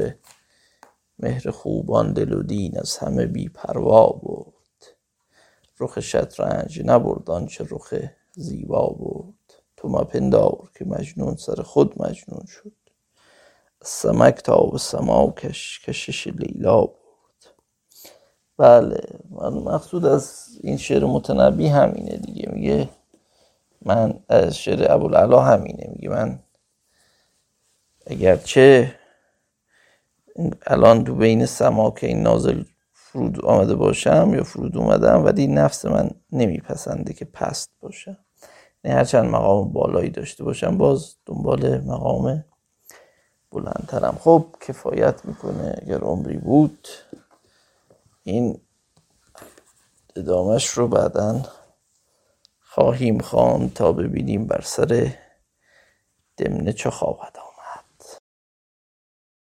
مهر 1.20 1.52
خوبان 1.52 2.14
دل 2.14 2.34
و 2.34 2.44
دین 2.44 2.80
از 2.80 2.98
همه 2.98 3.26
بی 3.26 3.50
پروا 3.50 4.08
بود 4.08 4.54
رخ 5.80 6.00
شطرنج 6.00 6.82
نبرد 6.86 7.30
آنچه 7.32 7.68
رخ 7.72 7.94
زیبا 8.32 8.88
بود 8.88 9.54
تو 9.78 9.90
ما 9.90 10.04
پندار 10.04 10.72
که 10.76 10.86
مجنون 10.86 11.36
سر 11.36 11.64
خود 11.64 12.02
مجنون 12.02 12.46
شد. 12.48 12.74
سمک 13.84 14.36
تا 14.36 14.66
به 14.66 14.78
سما 14.78 15.32
کش 15.32 15.82
کشش 15.86 16.28
لیلا 16.28 16.82
بود 16.82 16.98
بله 18.58 19.02
من 19.32 19.54
مقصود 19.54 20.06
از 20.06 20.48
این 20.64 20.78
شعر 20.78 21.06
متنبی 21.06 21.68
همینه 21.68 22.18
دیگه. 22.18 22.50
میگه 22.54 22.90
من 23.82 24.20
از 24.30 24.58
شعر 24.58 24.92
ابوالعلا 24.94 25.42
همینه. 25.42 25.90
میگه 25.96 26.10
من 26.10 26.40
اگرچه 28.08 28.96
الان 30.68 31.04
تو 31.04 31.16
بین 31.16 31.46
سماک 31.46 32.00
این 32.04 32.22
نازل 32.24 32.64
فرود 32.94 33.46
آمده 33.46 33.76
باشم 33.76 34.32
یا 34.36 34.44
فرود 34.44 34.78
اومدم 34.78 35.26
ولی 35.26 35.48
نفس 35.48 35.86
من 35.86 36.10
نمیپسنده 36.32 37.14
که 37.14 37.26
پست 37.26 37.72
باشم. 37.80 38.18
نه 38.84 38.94
هرچند 38.94 39.26
مقام 39.30 39.74
بالایی 39.74 40.10
داشته 40.10 40.44
باشم 40.44 40.78
باز 40.78 41.16
دنبال 41.26 41.82
مقام 41.82 42.46
بلندترم. 43.52 44.18
خب 44.22 44.46
کفایت 44.62 45.26
می‌کنه 45.26 45.76
اگر 45.82 46.00
عمری 46.00 46.38
بود. 46.38 46.88
این 48.24 48.62
ادامش 50.16 50.68
رو 50.68 50.88
بعدا 50.88 51.42
خواهیم 52.60 53.20
خوان 53.20 53.70
تا 53.70 53.92
ببینیم 53.92 54.48
بر 54.48 54.62
سر 54.62 55.16
دمنه 56.38 56.74
چه 56.74 56.90
خواهد 56.90 57.38